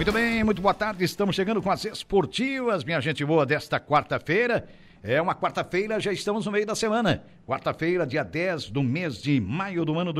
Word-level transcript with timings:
Muito 0.00 0.12
bem, 0.12 0.42
muito 0.42 0.62
boa 0.62 0.72
tarde. 0.72 1.04
Estamos 1.04 1.36
chegando 1.36 1.60
com 1.60 1.70
as 1.70 1.84
esportivas, 1.84 2.82
minha 2.82 2.98
gente 3.02 3.22
boa, 3.22 3.44
desta 3.44 3.78
quarta-feira. 3.78 4.66
É 5.02 5.20
uma 5.20 5.34
quarta-feira, 5.34 6.00
já 6.00 6.10
estamos 6.10 6.46
no 6.46 6.52
meio 6.52 6.64
da 6.64 6.74
semana. 6.74 7.22
Quarta-feira, 7.46 8.06
dia 8.06 8.22
10 8.22 8.70
do 8.70 8.82
mês 8.82 9.20
de 9.20 9.38
maio 9.42 9.84
do 9.84 9.98
ano 9.98 10.10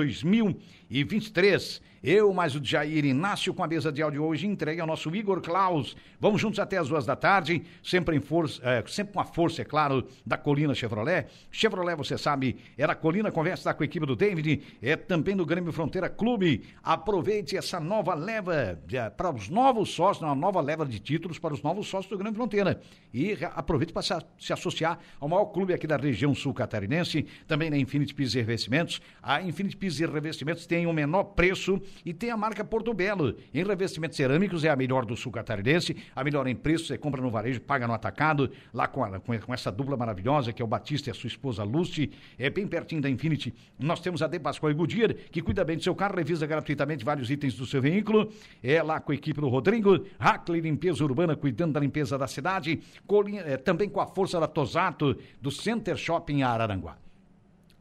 2023. 0.91 1.81
Eu, 2.03 2.33
mais 2.33 2.55
o 2.55 2.65
Jair 2.65 3.05
Inácio, 3.05 3.53
com 3.53 3.63
a 3.63 3.67
mesa 3.67 3.93
de 3.93 4.01
áudio 4.01 4.25
hoje, 4.25 4.47
entregue 4.47 4.81
ao 4.81 4.87
nosso 4.87 5.15
Igor 5.15 5.43
Klaus. 5.43 5.95
Vamos 6.19 6.41
juntos 6.41 6.59
até 6.59 6.79
as 6.79 6.89
duas 6.89 7.05
da 7.05 7.15
tarde, 7.15 7.63
sempre 7.83 8.17
em 8.17 8.21
força, 8.21 8.59
é, 8.65 8.83
sempre 8.87 9.13
com 9.13 9.21
a 9.21 9.25
força, 9.25 9.61
é 9.61 9.67
claro, 9.67 10.07
da 10.25 10.39
Colina 10.39 10.75
Chevrolet. 10.75 11.27
Chevrolet, 11.51 11.95
você 11.95 12.17
sabe, 12.17 12.57
era 12.79 12.95
Colina, 12.95 13.31
conversa 13.31 13.75
com 13.75 13.83
a 13.83 13.87
equipe 13.87 14.07
do 14.07 14.17
David, 14.17 14.63
é 14.81 14.97
também 14.97 15.37
do 15.37 15.45
Grêmio 15.45 15.71
Fronteira 15.73 16.09
Clube. 16.09 16.63
Aproveite 16.83 17.55
essa 17.55 17.79
nova 17.79 18.15
leva 18.15 18.79
é, 18.91 19.11
para 19.11 19.31
os 19.31 19.51
novos 19.51 19.91
sócios, 19.91 20.23
uma 20.23 20.35
nova 20.35 20.63
leva 20.63 20.87
de 20.87 20.99
títulos 20.99 21.39
para 21.39 21.53
os 21.53 21.63
novos 21.63 21.87
sócios 21.87 22.11
do 22.11 22.17
Grêmio 22.17 22.35
Fronteira. 22.35 22.81
E 23.13 23.37
aproveite 23.55 23.93
para 23.93 24.01
se, 24.01 24.15
se 24.39 24.55
associar 24.55 24.99
ao 25.21 25.29
maior 25.29 25.45
clube 25.47 25.75
aqui 25.75 25.87
da 25.87 25.99
região 25.99 26.35
sul 26.35 26.55
catarinense, 26.55 27.27
também 27.47 27.69
na 27.69 27.77
Infinity 27.77 28.15
Pisos 28.15 28.37
e 28.37 28.39
Revestimentos. 28.39 29.03
A 29.23 29.43
Infinity 29.43 29.77
Pisos 29.77 30.01
e 30.01 30.07
Revestimentos 30.07 30.65
tem 30.65 30.80
o 30.87 30.93
menor 30.93 31.25
preço 31.25 31.81
e 32.05 32.13
tem 32.13 32.31
a 32.31 32.37
marca 32.37 32.65
Porto 32.65 32.93
Belo. 32.93 33.37
Em 33.53 33.65
revestimentos 33.65 34.17
cerâmicos 34.17 34.65
é 34.65 34.69
a 34.69 34.77
melhor 34.77 35.05
do 35.05 35.17
sul 35.17 35.33
catarinense, 35.33 35.97
a 36.15 36.25
melhor 36.25 36.47
em 36.47 36.55
preço, 36.55 36.87
você 36.87 36.99
compra 36.99 37.21
no 37.21 37.31
varejo, 37.31 37.61
paga 37.61 37.87
no 37.87 37.95
atacado, 37.95 38.51
lá 38.73 38.87
com, 38.87 39.05
a, 39.05 39.21
com, 39.21 39.55
essa 39.55 39.71
dupla 39.71 39.97
maravilhosa 39.97 40.53
que 40.53 40.63
é 40.63 40.65
o 40.65 40.69
Batista 40.69 41.09
e 41.09 41.13
a 41.13 41.15
sua 41.15 41.29
esposa 41.29 41.63
Lucy, 41.63 42.11
é 42.39 42.51
bem 42.51 42.67
pertinho 42.67 43.03
da 43.03 43.09
Infinity. 43.09 43.55
Nós 43.79 44.01
temos 44.01 44.23
a 44.23 44.27
De 44.27 44.39
Pascoal 44.39 44.71
e 44.71 44.75
Goodyear, 44.75 45.15
que 45.31 45.43
cuida 45.43 45.65
bem 45.65 45.77
do 45.77 45.83
seu 45.83 45.95
carro, 45.95 46.17
revisa 46.17 46.47
gratuitamente 46.47 47.05
vários 47.05 47.31
itens 47.31 47.55
do 47.55 47.67
seu 47.67 47.81
veículo. 47.81 48.33
É 48.63 48.83
lá 48.83 49.01
com 49.01 49.13
a 49.13 49.15
equipe 49.15 49.41
do 49.41 49.49
Rodrigo, 49.49 50.05
Hackley 50.19 50.61
Limpeza 50.61 51.05
Urbana, 51.05 51.37
cuidando 51.37 51.73
da 51.73 51.81
limpeza 51.81 52.17
da 52.17 52.27
cidade, 52.27 52.81
é, 53.45 53.57
também 53.57 53.89
com 53.89 54.01
a 54.01 54.07
força 54.07 54.39
da 54.39 54.47
Tosato, 54.47 55.17
do 55.41 55.51
Center 55.51 55.97
Shopping 55.97 56.43
Araranguá. 56.43 56.97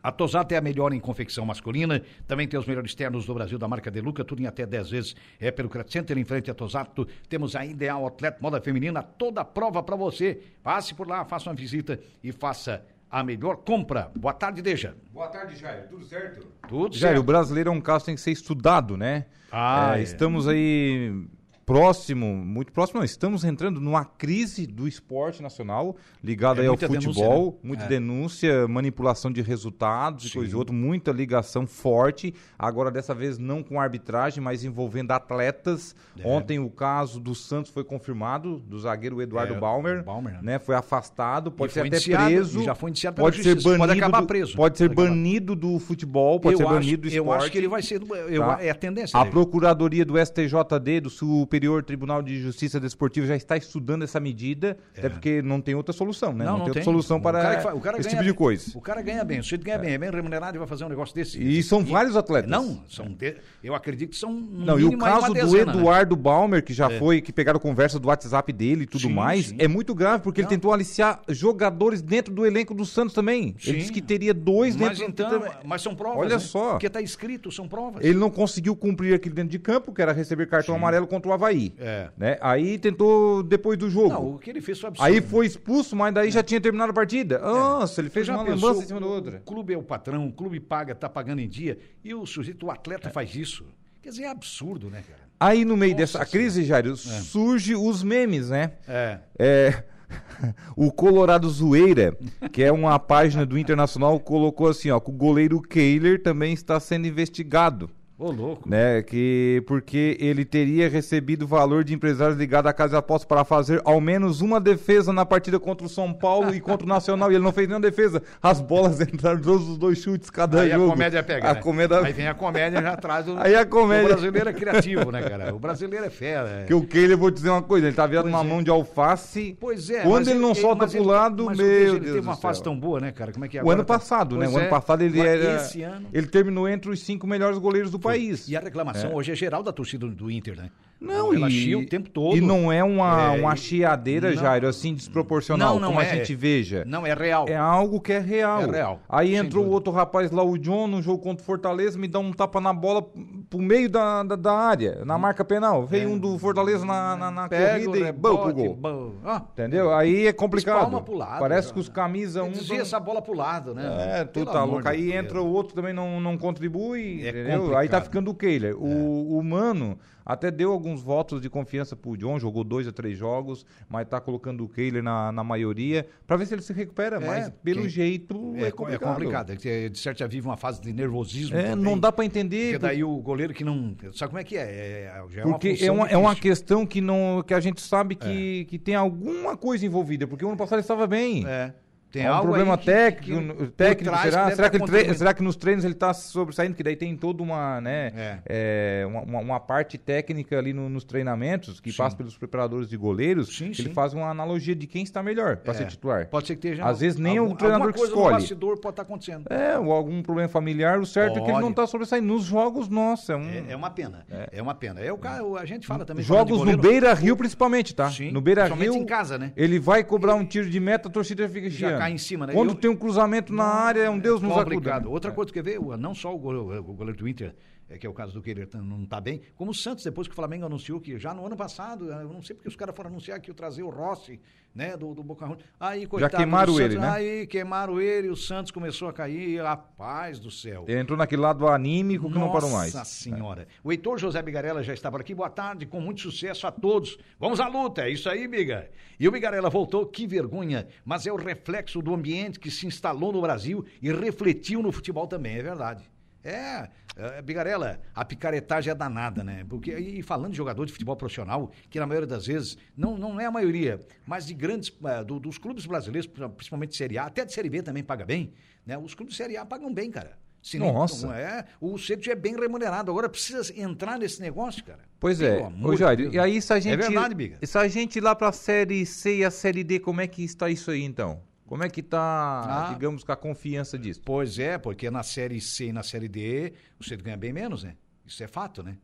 A 0.02 0.11
Tosato 0.11 0.53
é 0.53 0.58
a 0.58 0.61
melhor 0.61 0.94
em 0.94 1.00
confecção 1.00 1.45
masculina, 1.45 2.02
também 2.28 2.47
tem 2.47 2.59
os 2.59 2.66
melhores 2.66 2.95
ternos 2.95 3.25
do 3.25 3.33
Brasil 3.33 3.58
da 3.58 3.67
marca 3.67 3.92
Deluca, 3.92 4.23
tudo 4.23 4.41
em 4.41 4.47
até 4.47 4.66
10 4.66 4.89
vezes 4.89 5.16
é 5.39 5.52
pelo 5.52 5.67
Credit 5.67 5.91
Center 5.91 6.17
em 6.17 6.23
frente 6.23 6.50
a 6.50 6.53
Tosato. 6.53 7.06
Temos 7.28 7.56
a 7.56 7.66
Ideal 7.66 8.08
Atleta 8.08 8.38
Moda 8.41 8.61
Feminina, 8.61 9.03
toda 9.03 9.41
a 9.41 9.45
prova 9.45 9.83
para 9.83 9.95
você. 9.95 10.41
Passe 10.64 10.94
por 10.94 11.08
lá, 11.08 11.25
faça 11.25 11.50
uma 11.50 11.56
visita 11.56 12.00
e 12.23 12.31
faça 12.31 12.81
a 13.11 13.23
melhor 13.23 13.58
compra. 13.58 14.11
Boa 14.16 14.33
tarde, 14.33 14.61
Deja. 14.61 14.95
Boa 15.11 15.28
tarde, 15.28 15.56
Jair. 15.58 15.88
Tudo 15.89 16.06
certo? 16.06 16.47
Tudo 16.67 16.95
Jair, 16.95 17.16
certo. 17.16 17.19
o 17.19 17.23
brasileiro 17.23 17.69
é 17.69 17.73
um 17.73 17.81
caso 17.81 18.02
que 18.02 18.06
tem 18.08 18.16
que 18.16 18.22
ser 18.22 18.31
estudado, 18.31 18.95
né? 18.95 19.25
Ah, 19.52 19.97
é, 19.97 20.00
é. 20.00 20.03
Estamos 20.03 20.47
aí 20.47 21.28
próximo, 21.70 22.25
muito 22.25 22.72
próximo, 22.72 23.00
não, 23.00 23.06
estamos 23.06 23.44
entrando 23.44 23.80
numa 23.80 24.03
crise 24.03 24.66
do 24.66 24.88
esporte 24.88 25.42
nacional, 25.44 25.95
ligada 26.23 26.62
é 26.62 26.64
aí 26.64 26.67
ao 26.67 26.75
futebol, 26.75 26.98
denúncia, 27.00 27.52
né? 27.52 27.59
muita 27.62 27.84
é. 27.84 27.88
denúncia, 27.88 28.67
manipulação 28.67 29.31
de 29.31 29.42
resultados 29.44 30.23
Sim. 30.23 30.30
e 30.30 30.31
coisa 30.31 30.52
e 30.53 30.56
outra, 30.56 30.73
muita 30.73 31.12
ligação 31.12 31.67
forte, 31.67 32.34
agora 32.58 32.90
dessa 32.90 33.14
vez 33.14 33.38
não 33.38 33.62
com 33.62 33.80
arbitragem, 33.80 34.44
mas 34.44 34.64
envolvendo 34.64 35.12
atletas. 35.12 35.95
É. 36.17 36.28
Ontem 36.28 36.58
o 36.58 36.72
caso 36.72 37.20
do 37.20 37.36
Santos 37.36 37.72
foi 37.72 37.84
confirmado, 37.84 38.58
do 38.59 38.80
zagueiro 38.80 39.22
Eduardo 39.22 39.53
é, 39.53 39.59
Balmer, 39.59 40.03
Balmer 40.03 40.34
né? 40.34 40.40
né? 40.42 40.59
Foi 40.59 40.73
afastado, 40.73 41.52
pode 41.52 41.72
ser 41.72 41.81
até 41.81 42.00
preso, 42.00 42.64
já 42.64 42.73
foi 42.73 42.90
indiciado 42.90 43.22
pode 43.22 43.44
ser 43.44 43.62
banido, 43.62 43.78
pode 43.78 43.92
acabar 43.92 44.22
preso. 44.23 44.56
Pode 44.56 44.78
ser 44.78 44.90
pode 44.90 45.09
banido 45.09 45.56
do 45.56 45.78
futebol, 45.78 46.40
pode 46.40 46.56
eu 46.56 46.58
ser 46.58 46.64
acho, 46.64 46.73
banido 46.73 47.02
do 47.03 47.08
esporte. 47.08 47.28
Eu 47.28 47.34
acho 47.34 47.52
que 47.52 47.58
ele 47.59 47.67
vai 47.67 47.81
ser, 47.84 48.02
eu, 48.02 48.42
tá? 48.42 48.58
é 48.59 48.72
a 48.72 48.75
tendência. 48.75 49.19
A 49.19 49.25
Procuradoria 49.25 50.03
do 50.03 50.16
STJD, 50.18 51.01
do 51.01 51.09
Superior 51.12 51.59
Superior 51.59 51.84
Tribunal 51.84 52.22
de 52.22 52.42
Justiça 52.42 52.80
Desportiva 52.80 53.28
já 53.28 53.36
está 53.36 53.58
estudando 53.58 54.03
essa 54.03 54.18
medida, 54.18 54.78
é. 54.96 55.00
até 55.00 55.09
porque 55.09 55.42
não 55.42 55.59
tem 55.59 55.75
outra 55.75 55.92
solução, 55.92 56.31
né? 56.31 56.46
Não, 56.46 56.53
não, 56.53 56.59
não 56.59 56.66
tem, 56.66 56.70
outra 56.70 56.84
solução 56.84 57.20
para 57.20 57.75
o 57.75 57.81
cara, 57.81 58.00
esse 58.00 58.08
tipo 58.08 58.24
de 58.24 58.34
coisa. 58.34 58.72
O 58.74 58.80
cara 58.80 59.02
ganha 59.02 59.25
bem, 59.25 59.40
o 59.40 59.44
sujeito 59.44 59.66
ganha 59.66 59.75
é. 59.75 59.80
bem, 59.80 59.92
é 59.92 59.98
bem 59.98 60.09
remunerado 60.09 60.56
e 60.56 60.59
vai 60.59 60.68
fazer 60.68 60.86
um 60.86 60.90
negócio 60.90 61.14
desse. 61.14 61.38
E 61.38 61.62
são 61.62 61.81
e, 61.81 61.84
vários 61.84 62.16
atletas. 62.16 62.50
Não, 62.50 62.81
são 62.88 63.08
de, 63.08 63.36
eu 63.62 63.75
acredito 63.75 64.12
que 64.12 64.18
são 64.18 64.31
Não, 64.31 64.80
e 64.80 64.86
o 64.86 64.98
caso 64.98 65.34
do 65.34 65.34
né? 65.34 65.62
Eduardo 65.62 66.16
né? 66.16 66.22
Balmer, 66.22 66.64
que 66.64 66.74
já 66.74 66.90
é. 66.90 66.98
foi, 66.98 67.19
que 67.19 67.34
pegaram 67.34 67.59
conversa 67.59 68.00
do 68.00 68.08
WhatsApp 68.08 68.53
dele 68.53 68.84
e 68.84 68.88
tudo 68.88 69.08
sim, 69.08 69.14
mais, 69.14 69.48
sim. 69.48 69.56
é 69.59 69.68
muito 69.68 69.94
grave, 69.94 70.24
porque 70.24 70.42
não. 70.42 70.48
ele 70.48 70.56
tentou 70.56 70.72
aliciar 70.72 71.22
jogadores 71.28 72.02
dentro 72.02 72.34
do 72.34 72.46
elenco 72.46 72.74
do 72.74 72.86
Santos 72.86 73.14
também. 73.14 73.53
Sim. 73.59 73.72
Ele 73.72 73.80
disse 73.80 73.92
que 73.92 74.02
teria 74.02 74.34
dois 74.34 74.78
mas 74.78 74.98
dentro 74.98 75.25
então, 75.25 75.40
do... 75.40 75.68
Mas 75.68 75.81
são 75.81 75.94
provas, 75.94 76.19
Olha 76.19 76.36
né? 76.36 76.40
só. 76.40 76.72
Porque 76.72 76.88
está 76.88 77.02
escrito, 77.02 77.52
são 77.52 77.68
provas. 77.68 78.02
Ele 78.03 78.18
não 78.18 78.30
conseguiu 78.30 78.75
cumprir 78.78 79.14
aquilo 79.14 79.36
dentro 79.36 79.52
de 79.52 79.59
campo, 79.59 79.94
que 79.94 80.02
era 80.02 80.14
receber 80.14 80.48
cartão 80.48 80.75
amarelo 80.75 81.08
contra 81.08 81.30
o 81.30 81.34
Havaí. 81.34 81.49
É. 81.78 82.10
Né? 82.18 82.38
Aí 82.42 82.78
tentou 82.78 83.44
depois 83.44 83.78
do 83.78 83.90
jogo. 83.90 84.10
Não, 84.10 84.36
o 84.36 84.40
que 84.40 84.50
ele 84.50 84.62
fez 84.62 84.80
foi 84.80 84.90
absurdo. 84.90 85.08
Aí 85.08 85.22
foi 85.22 85.46
expulso, 85.46 85.96
mas 85.96 86.14
daí 86.14 86.28
é. 86.30 86.32
já 86.32 86.44
tinha 86.44 86.60
terminado 86.62 86.92
a 86.92 86.94
partida. 86.94 87.36
É. 87.36 87.42
Nossa, 87.42 88.02
ele 88.02 88.10
fez 88.10 88.28
uma 88.30 88.42
lambança 88.42 88.84
em 88.84 88.88
cima 88.88 89.00
do 89.00 89.08
outro. 89.08 89.38
O 89.38 89.42
clube 89.42 89.74
é 89.74 89.78
o 89.78 89.84
patrão, 89.84 90.28
o 90.28 90.32
clube 90.32 90.60
paga, 90.60 90.94
tá 90.96 91.10
pagando 91.10 91.40
em 91.40 91.50
dia, 91.50 91.78
e 92.04 92.14
o 92.14 92.26
sujeito, 92.26 92.66
o 92.66 92.72
atleta 92.72 93.10
é. 93.10 93.12
faz 93.12 93.36
isso. 93.36 93.66
Quer 94.02 94.10
dizer, 94.10 94.24
é 94.24 94.30
absurdo, 94.30 94.90
né, 94.90 95.04
cara? 95.08 95.30
Aí 95.40 95.64
no 95.64 95.78
meio 95.78 95.94
Nossa, 95.94 96.20
dessa 96.20 96.26
crise, 96.26 96.64
Jairo, 96.64 96.94
é. 96.94 96.96
surge 96.96 97.76
os 97.76 98.04
memes, 98.04 98.50
né? 98.50 98.74
É. 98.88 99.20
É 99.38 99.84
o 100.76 100.92
Colorado 100.92 101.50
Zoeira, 101.50 102.18
que 102.52 102.64
é 102.64 102.72
uma 102.72 102.98
página 103.00 103.46
do 103.46 103.58
Internacional, 103.58 104.20
colocou 104.20 104.68
assim, 104.68 104.90
ó, 104.90 105.00
que 105.00 105.10
o 105.10 105.14
goleiro 105.14 105.62
Kehler 105.62 106.22
também 106.22 106.54
está 106.54 106.80
sendo 106.80 107.08
investigado. 107.08 107.90
Ô, 108.19 108.31
louco. 108.31 108.68
Né, 108.68 109.02
que, 109.02 109.63
porque 109.66 110.18
ele 110.19 110.44
teria 110.44 110.90
recebido 110.90 111.47
valor 111.47 111.85
de 111.85 111.94
empresários 111.94 112.38
ligados 112.38 112.69
à 112.69 112.74
casa 112.74 112.90
de 112.90 112.97
apostas 112.97 113.25
para 113.25 113.46
fazer 113.46 113.81
ao 113.85 114.02
menos 114.02 114.41
uma 114.41 114.59
defesa 114.59 115.13
na 115.13 115.25
partida 115.25 115.57
contra 115.57 115.85
o 115.88 115.90
São 115.90 116.12
Paulo 116.12 116.53
e 116.53 116.59
contra 116.59 116.85
o 116.85 116.90
Nacional. 116.90 117.31
E 117.31 117.35
ele 117.35 117.44
não 117.46 117.53
fez 117.53 117.66
nenhuma 117.69 117.81
defesa. 117.81 118.22
As 118.44 118.59
bolas 118.59 119.00
entraram 119.02 119.40
todos 119.40 119.69
os 119.69 119.78
dois 119.78 120.00
chutes 120.00 120.30
cada 120.30 120.59
Aí 120.59 120.72
jogo. 120.72 120.88
a 120.88 120.90
comédia 120.90 121.24
pega. 121.24 121.50
A 121.50 121.53
né? 121.53 121.62
comédia... 121.62 122.00
Aí 122.02 122.12
vem 122.12 122.28
a 122.28 122.34
comédia 122.34 122.81
já 122.81 122.91
atrás 122.91 123.25
do. 123.25 123.40
Aí 123.40 123.56
a 123.56 123.66
comédia. 123.66 124.03
O 124.03 124.09
brasileiro 124.09 124.50
é 124.50 124.53
criativo, 124.53 125.12
né, 125.12 125.22
cara? 125.22 125.56
O 125.56 125.59
brasileiro 125.59 126.06
é 126.06 126.09
fera. 126.09 126.50
É. 126.50 126.66
Que 126.66 126.74
o 126.74 126.86
Keila, 126.86 127.13
eu 127.13 127.18
vou 127.18 127.31
dizer 127.31 127.50
uma 127.50 127.62
coisa, 127.62 127.88
ele 127.88 127.96
tá 127.96 128.06
virado 128.06 128.28
uma 128.28 128.41
é. 128.41 128.44
mão 128.44 128.62
de 128.62 128.69
alface. 128.69 129.56
Pois 129.62 129.90
é. 129.90 130.01
Quando 130.01 130.28
ele 130.28 130.40
não 130.40 130.51
ele, 130.51 130.59
solta 130.59 130.86
pro 130.86 131.03
lado, 131.03 131.46
mas 131.46 131.57
meu 131.57 131.66
Deus. 131.66 131.96
Ele 131.96 132.06
teve 132.06 132.19
uma 132.19 132.36
fase 132.36 132.62
tão 132.62 132.78
boa, 132.78 133.00
né, 133.00 133.13
cara? 133.13 133.31
Como 133.31 133.46
é 133.46 133.47
que 133.47 133.57
é 133.57 133.63
O 133.63 133.72
ano 133.72 133.86
tá... 133.86 133.94
passado, 133.94 134.36
né? 134.36 134.46
O 134.46 134.57
ano 134.57 134.66
é. 134.66 134.68
passado 134.68 135.03
ele 135.03 135.22
era. 135.22 135.56
Esse 135.56 135.84
ano... 135.84 136.07
Ele 136.12 136.28
terminou 136.28 136.68
entre 136.68 136.91
os 136.91 137.00
cinco 137.00 137.25
melhores 137.25 137.57
goleiros 137.57 137.90
do 137.90 137.97
país. 137.97 138.09
E 138.50 138.56
a 138.56 138.59
reclamação 138.59 138.59
reclamação 138.59 139.12
é. 139.12 139.16
hoje 139.16 139.31
é 139.31 139.36
geral 139.36 139.64
da 139.64 139.72
torcida 139.72 140.08
do 140.08 140.31
Inter, 140.31 140.56
né? 140.56 140.72
Não, 141.00 141.34
ela 141.34 141.50
chia 141.50 141.80
o 141.80 141.86
tempo 141.86 142.10
todo. 142.10 142.36
E 142.36 142.42
não 142.42 142.72
é 142.72 142.84
uma, 142.84 143.36
é, 143.36 143.40
uma 143.40 143.56
chiadeira, 143.56 144.32
não, 144.32 144.38
Jairo, 144.38 144.68
assim, 144.68 144.94
desproporcional, 144.94 145.76
não, 145.76 145.80
não 145.80 145.88
como 145.90 146.02
é, 146.02 146.12
a 146.12 146.16
gente 146.16 146.36
veja. 146.36 146.84
Não, 146.86 147.08
é 147.08 147.14
real. 147.14 147.48
É 147.48 147.56
algo 147.56 148.02
que 148.02 148.12
é 148.12 148.20
real. 148.20 148.64
É 148.64 148.66
real. 148.72 149.00
Aí 149.08 149.36
entrou 149.36 149.66
o 149.66 149.70
outro 149.70 149.94
rapaz 149.94 150.30
lá, 150.30 150.44
o 150.44 150.58
John, 150.58 150.88
no 150.88 151.02
jogo 151.02 151.24
contra 151.24 151.42
o 151.42 151.46
Fortaleza, 151.46 151.98
me 151.98 152.08
dá 152.08 152.20
um 152.20 152.34
tapa 152.34 152.60
na 152.60 152.74
bola 152.74 153.02
pro 153.50 153.60
meio 153.60 153.90
da, 153.90 154.24
da, 154.24 154.36
da 154.36 154.54
área, 154.54 155.06
na 155.06 155.16
hum. 155.16 155.20
marca 155.20 155.46
penal. 155.46 155.86
Veio 155.86 156.10
é. 156.10 156.12
um 156.12 156.18
do 156.18 156.38
Fortaleza 156.38 156.86
na, 156.86 157.16
na, 157.16 157.31
na 157.31 157.48
Pega 157.48 157.86
corrida 157.86 158.10
e 158.10 158.12
bom 158.12 158.38
pro 158.38 158.54
gol. 158.54 159.16
Ah, 159.24 159.42
Entendeu? 159.54 159.94
Aí 159.94 160.28
é 160.28 160.34
complicado. 160.34 161.00
Pro 161.00 161.16
lado, 161.16 161.40
Parece 161.40 161.72
que 161.72 161.80
os 161.80 161.88
camisas... 161.88 162.44
Um 162.44 162.52
desvia 162.52 162.81
essa 162.81 163.00
bola 163.00 163.22
pro 163.22 163.34
lado, 163.34 163.74
né? 163.74 164.20
É, 164.20 164.26
tu 164.26 164.46
tá 164.46 164.66
louco. 164.66 164.88
Aí 164.88 165.14
entra 165.14 165.42
o 165.42 165.48
outro 165.48 165.74
também 165.74 165.94
não, 165.94 166.20
não 166.20 166.38
contribui, 166.38 167.26
é 167.26 167.30
entendeu? 167.30 167.78
Aí 167.78 167.88
tá 167.88 168.02
ficando 168.02 168.31
o 168.31 168.36
Kehler. 168.36 168.76
O, 168.76 169.38
o 169.38 169.44
Mano 169.44 169.98
até 170.29 170.51
deu 170.51 170.72
alguns 170.72 171.01
votos 171.01 171.41
de 171.41 171.50
confiança 171.50 171.95
pro 171.95 172.16
John, 172.16 172.38
jogou 172.40 172.63
dois 172.63 172.88
a 172.88 172.91
três 172.91 173.17
jogos, 173.17 173.66
mas 173.90 174.07
tá 174.07 174.22
colocando 174.22 174.63
o 174.63 174.69
Kehler 174.69 175.01
na, 175.01 175.31
na 175.31 175.44
maioria, 175.44 176.06
para 176.28 176.38
ver 176.38 176.45
se 176.45 176.53
ele 176.53 176.62
se 176.62 176.72
recupera. 176.72 177.16
É, 177.16 177.25
mas 177.25 177.50
pelo 177.63 177.81
que... 177.81 177.89
jeito 177.89 178.54
é, 178.56 178.65
é, 178.65 178.68
é 178.68 178.71
complicado. 178.71 178.94
É 178.94 179.13
complicado. 179.13 179.56
De 179.57 179.98
certo 179.98 180.19
já 180.19 180.27
vive 180.27 180.45
uma 180.48 180.56
fase 180.56 180.80
de 180.81 180.94
nervosismo. 180.94 181.57
É, 181.57 181.71
também, 181.71 181.83
não 181.83 181.98
dá 181.98 182.12
para 182.12 182.24
entender. 182.24 182.74
Porque 182.74 182.77
daí 182.77 183.04
o 183.04 183.18
goleiro 183.18 183.56
que 183.56 183.63
não. 183.63 183.95
Sabe 184.13 184.30
como 184.30 184.39
é 184.39 184.44
que 184.44 184.56
é? 184.56 184.62
é 184.62 185.24
é 185.36 185.42
porque 185.42 185.69
uma 185.69 185.88
é 185.88 185.92
uma, 185.92 186.07
é 186.09 186.18
uma 186.18 186.36
questão 186.36 186.86
que, 186.86 187.01
não, 187.01 187.42
que 187.42 187.56
a 187.56 187.59
gente 187.59 187.81
sabe 187.81 188.13
que, 188.13 188.65
que 188.65 188.77
tem 188.77 188.94
alguma 188.94 189.57
coisa 189.57 189.83
envolvida, 189.83 190.27
porque 190.27 190.45
o 190.45 190.50
ano 190.50 190.57
passado 190.57 190.75
ele 190.75 190.81
estava 190.81 191.07
bem. 191.07 191.44
É. 191.48 191.74
Tem 192.11 192.25
é 192.25 192.33
um 192.33 192.41
problema 192.41 192.75
que, 192.75 192.85
técnico, 192.85 193.56
que, 193.56 193.67
técnico 193.67 194.17
será? 194.17 194.56
Será 194.56 194.69
que, 194.69 194.79
tre... 194.79 195.13
será 195.13 195.33
que 195.33 195.44
nos 195.44 195.56
treinos 195.56 195.85
ele 195.85 195.94
está 195.94 196.11
sobressaindo? 196.11 196.75
Que 196.75 196.81
daí 196.81 196.95
tem 196.95 197.15
toda 197.15 197.44
uma, 197.44 197.79
né, 197.79 198.11
é. 198.15 198.39
É, 198.47 199.06
uma, 199.06 199.39
uma, 199.39 199.59
parte 199.59 199.95
técnica 199.95 200.57
ali 200.57 200.73
no, 200.73 200.89
nos 200.89 201.03
treinamentos 201.03 201.79
que 201.79 201.91
sim. 201.91 201.97
passa 201.97 202.17
pelos 202.17 202.35
preparadores 202.35 202.89
de 202.89 202.97
goleiros. 202.97 203.56
Sim, 203.56 203.65
ele 203.65 203.75
sim. 203.75 203.94
faz 203.94 204.15
uma 204.15 204.27
analogia 204.27 204.75
de 204.75 204.88
quem 204.88 205.03
está 205.03 205.21
melhor 205.21 205.57
para 205.57 205.73
é. 205.73 205.77
ser 205.77 205.85
titular. 205.85 206.27
Pode 206.27 206.47
ser 206.47 206.56
que 206.56 206.67
esteja. 206.67 206.83
Às 206.83 207.00
vezes 207.00 207.19
nem 207.19 207.38
algum, 207.38 207.53
o 207.53 207.57
treinador 207.57 207.94
que 207.94 208.01
escolhe. 208.01 208.35
Bastidor 208.35 208.79
pode 208.79 208.94
estar 208.94 208.94
tá 208.94 209.01
acontecendo. 209.03 209.45
É, 209.51 209.77
ou 209.77 209.91
algum 209.91 210.23
problema 210.23 210.50
familiar. 210.50 211.00
O 211.00 211.06
certo 211.06 211.33
pode. 211.33 211.41
é 211.41 211.45
que 211.45 211.51
ele 211.51 211.61
não 211.61 211.69
está 211.69 211.85
sobressaindo. 211.85 212.25
Nos 212.25 212.44
jogos, 212.44 212.89
nossa. 212.89 213.33
É, 213.33 213.35
um... 213.35 213.50
é, 213.50 213.65
é 213.69 213.75
uma 213.75 213.91
pena. 213.91 214.25
É. 214.31 214.50
é, 214.53 214.61
uma 214.61 214.73
pena. 214.73 215.00
É 215.00 215.13
o 215.13 215.17
cara, 215.17 215.44
a 215.59 215.65
gente 215.65 215.85
fala 215.85 216.06
também. 216.06 216.23
Jogos 216.23 216.65
no 216.65 216.75
Beira 216.75 217.13
Rio, 217.13 217.38
principalmente, 217.38 217.94
tá? 217.94 218.09
Sim. 218.09 218.31
No 218.31 218.41
Beira 218.41 218.67
Rio. 218.67 218.95
em 218.95 219.06
casa, 219.06 219.38
né? 219.38 219.51
Ele 219.56 219.77
vai 219.77 220.03
cobrar 220.03 220.33
um 220.33 220.45
tiro 220.45 220.67
de 220.67 220.79
meta, 220.79 221.07
a 221.07 221.11
torcida 221.11 221.47
fica 221.47 221.69
Já 221.69 221.99
cai 222.00 222.12
em 222.12 222.18
cima, 222.18 222.48
né? 222.48 222.54
Quando 222.54 222.74
tem 222.75 222.90
um 222.90 222.96
cruzamento 222.96 223.54
na 223.54 223.66
área, 223.66 224.01
é 224.01 224.10
um 224.10 224.19
Deus 224.19 224.42
nos 224.42 224.57
acuda. 224.57 225.04
Outra 225.07 225.31
coisa 225.31 225.51
que 225.51 225.62
ver, 225.62 225.80
não 225.98 226.16
só 226.16 226.34
o 226.34 226.38
goleiro, 226.38 226.80
o 226.80 226.94
goleiro 226.94 227.18
do 227.19 227.28
Inter, 227.28 227.56
é, 227.89 227.97
que 227.97 228.06
é 228.06 228.09
o 228.09 228.13
caso 228.13 228.33
do 228.33 228.41
Querer 228.41 228.69
não 228.75 229.03
está 229.03 229.19
bem, 229.19 229.41
como 229.56 229.71
o 229.71 229.74
Santos, 229.74 230.03
depois 230.03 230.27
que 230.27 230.31
o 230.31 230.36
Flamengo 230.36 230.65
anunciou 230.65 231.01
que 231.01 231.18
já 231.18 231.33
no 231.33 231.45
ano 231.45 231.57
passado, 231.57 232.12
eu 232.12 232.31
não 232.31 232.41
sei 232.41 232.56
porque 232.56 232.69
os 232.69 232.75
caras 232.75 232.95
foram 232.95 233.09
anunciar 233.09 233.39
que 233.39 233.50
ia 233.50 233.53
trazer 233.53 233.83
o 233.83 233.89
Rossi, 233.89 234.39
né, 234.74 234.95
do, 234.95 235.15
do 235.15 235.24
Boca 235.24 235.45
Juniors. 235.47 235.65
Aí, 235.80 236.06
coitado 236.06 236.31
já 236.31 236.38
queimaram 236.38 236.74
Santos, 236.74 236.91
ele, 236.91 237.00
né? 237.00 237.09
Aí 237.09 237.47
queimaram 237.47 238.00
ele, 238.00 238.30
o 238.30 238.36
Santos 238.36 238.71
começou 238.71 239.07
a 239.07 239.13
cair, 239.13 239.59
a 239.62 239.75
paz 239.75 240.39
do 240.39 240.51
céu. 240.51 240.86
Ele 240.88 241.00
entrou 241.00 241.18
naquele 241.18 241.41
lado 241.41 241.68
anímico 241.68 242.27
que 242.27 242.36
Nossa 242.36 242.45
não 242.45 242.53
parou 242.53 242.69
mais. 242.69 242.94
Nossa 242.94 243.09
senhora. 243.09 243.63
É. 243.63 243.68
O 243.83 243.92
Heitor 243.92 244.19
José 244.19 244.42
Bigarella 244.42 244.83
já 244.83 244.94
estava 244.94 245.19
aqui, 245.19 245.33
boa 245.33 245.50
tarde, 245.50 245.85
com 245.85 246.00
muito 246.00 246.21
sucesso 246.21 246.68
a 246.68 246.71
todos. 246.71 247.18
Vamos 247.39 247.59
à 247.59 247.68
luta, 247.68 248.03
é 248.03 248.12
isso 248.12 248.30
aí, 248.30 248.47
Biga. 248.47 248.89
E 249.19 249.27
o 249.27 249.31
Bigarella 249.31 249.69
voltou, 249.69 250.06
que 250.06 250.27
vergonha, 250.27 250.88
mas 251.03 251.25
é 251.25 251.31
o 251.31 251.35
reflexo 251.35 252.01
do 252.01 252.13
ambiente 252.13 252.59
que 252.59 252.69
se 252.69 252.85
instalou 252.85 253.33
no 253.33 253.42
Brasil 253.42 253.83
e 254.01 254.12
refletiu 254.12 254.83
no 254.83 254.92
futebol 254.92 255.27
também, 255.27 255.57
é 255.57 255.63
verdade. 255.63 256.09
É, 256.44 256.89
é, 257.15 257.41
Bigarela, 257.41 258.00
a 258.15 258.24
picaretagem 258.24 258.91
é 258.91 258.95
danada, 258.95 259.44
né? 259.44 259.65
Porque, 259.68 259.94
e 259.94 260.21
falando 260.21 260.51
de 260.51 260.57
jogador 260.57 260.86
de 260.86 260.91
futebol 260.91 261.15
profissional, 261.15 261.71
que 261.89 262.00
na 262.00 262.07
maioria 262.07 262.27
das 262.27 262.47
vezes, 262.47 262.77
não, 262.95 263.18
não 263.18 263.39
é 263.39 263.45
a 263.45 263.51
maioria, 263.51 264.00
mas 264.25 264.45
de 264.45 264.53
grandes, 264.53 264.91
é, 265.03 265.24
do, 265.24 265.39
dos 265.39 265.57
clubes 265.57 265.86
brasileiros, 265.86 266.30
principalmente 266.56 266.91
de 266.91 266.97
Série 266.97 267.18
A, 267.18 267.25
até 267.25 267.44
de 267.44 267.53
Série 267.53 267.69
B 267.69 267.81
também 267.81 268.03
paga 268.03 268.25
bem, 268.25 268.53
né? 268.86 268.97
Os 268.97 269.13
clubes 269.13 269.33
de 269.33 269.38
Série 269.38 269.57
A 269.57 269.65
pagam 269.65 269.94
bem, 269.94 270.09
cara. 270.09 270.38
Se 270.62 270.77
Nossa. 270.77 271.27
Não 271.27 271.33
é, 271.33 271.65
o 271.80 271.97
Cedo 271.97 272.30
é 272.30 272.36
bem 272.36 272.56
remunerado. 272.56 273.09
Agora 273.09 273.30
precisa 273.30 273.62
entrar 273.80 274.18
nesse 274.18 274.42
negócio, 274.42 274.83
cara. 274.83 275.00
Pois 275.19 275.42
é. 275.42 275.57
Ô, 275.81 275.95
Jair, 275.95 276.33
e 276.33 276.38
aí 276.38 276.62
se 276.62 276.74
a 276.74 276.77
é 276.77 276.81
gente. 276.81 276.94
É 276.94 276.97
verdade, 276.97 277.33
Biga. 277.33 277.57
Se 277.65 277.77
a 277.77 277.88
gente 277.88 278.18
ir 278.18 278.21
lá 278.21 278.35
pra 278.35 278.51
Série 278.51 279.06
C 279.06 279.38
e 279.38 279.45
a 279.45 279.51
Série 279.51 279.83
D, 279.83 280.00
como 280.00 280.19
é 280.19 280.27
que 280.27 280.44
está 280.44 280.69
isso 280.69 280.92
aí, 280.92 281.03
então? 281.03 281.42
Como 281.69 281.83
é 281.83 281.88
que 281.88 282.00
está, 282.00 282.88
ah, 282.88 282.94
digamos, 282.95 283.24
com 283.24 283.31
a 283.31 283.36
confiança 283.36 283.95
disso? 283.95 284.19
Pois 284.25 284.57
é, 284.57 284.80
porque 284.80 285.12
na 285.12 285.21
Série 285.21 285.62
C 285.62 285.86
e 285.86 285.94
na 285.94 286.01
Série 286.01 286.27
D 286.27 286.74
o 287.00 287.04
Cedo 287.04 287.24
ganha 287.24 287.38
bem 287.38 287.54
menos, 287.54 287.83
né? 287.83 287.95
Isso 288.25 288.44
é 288.44 288.48
fato, 288.48 288.81
né? 288.81 288.98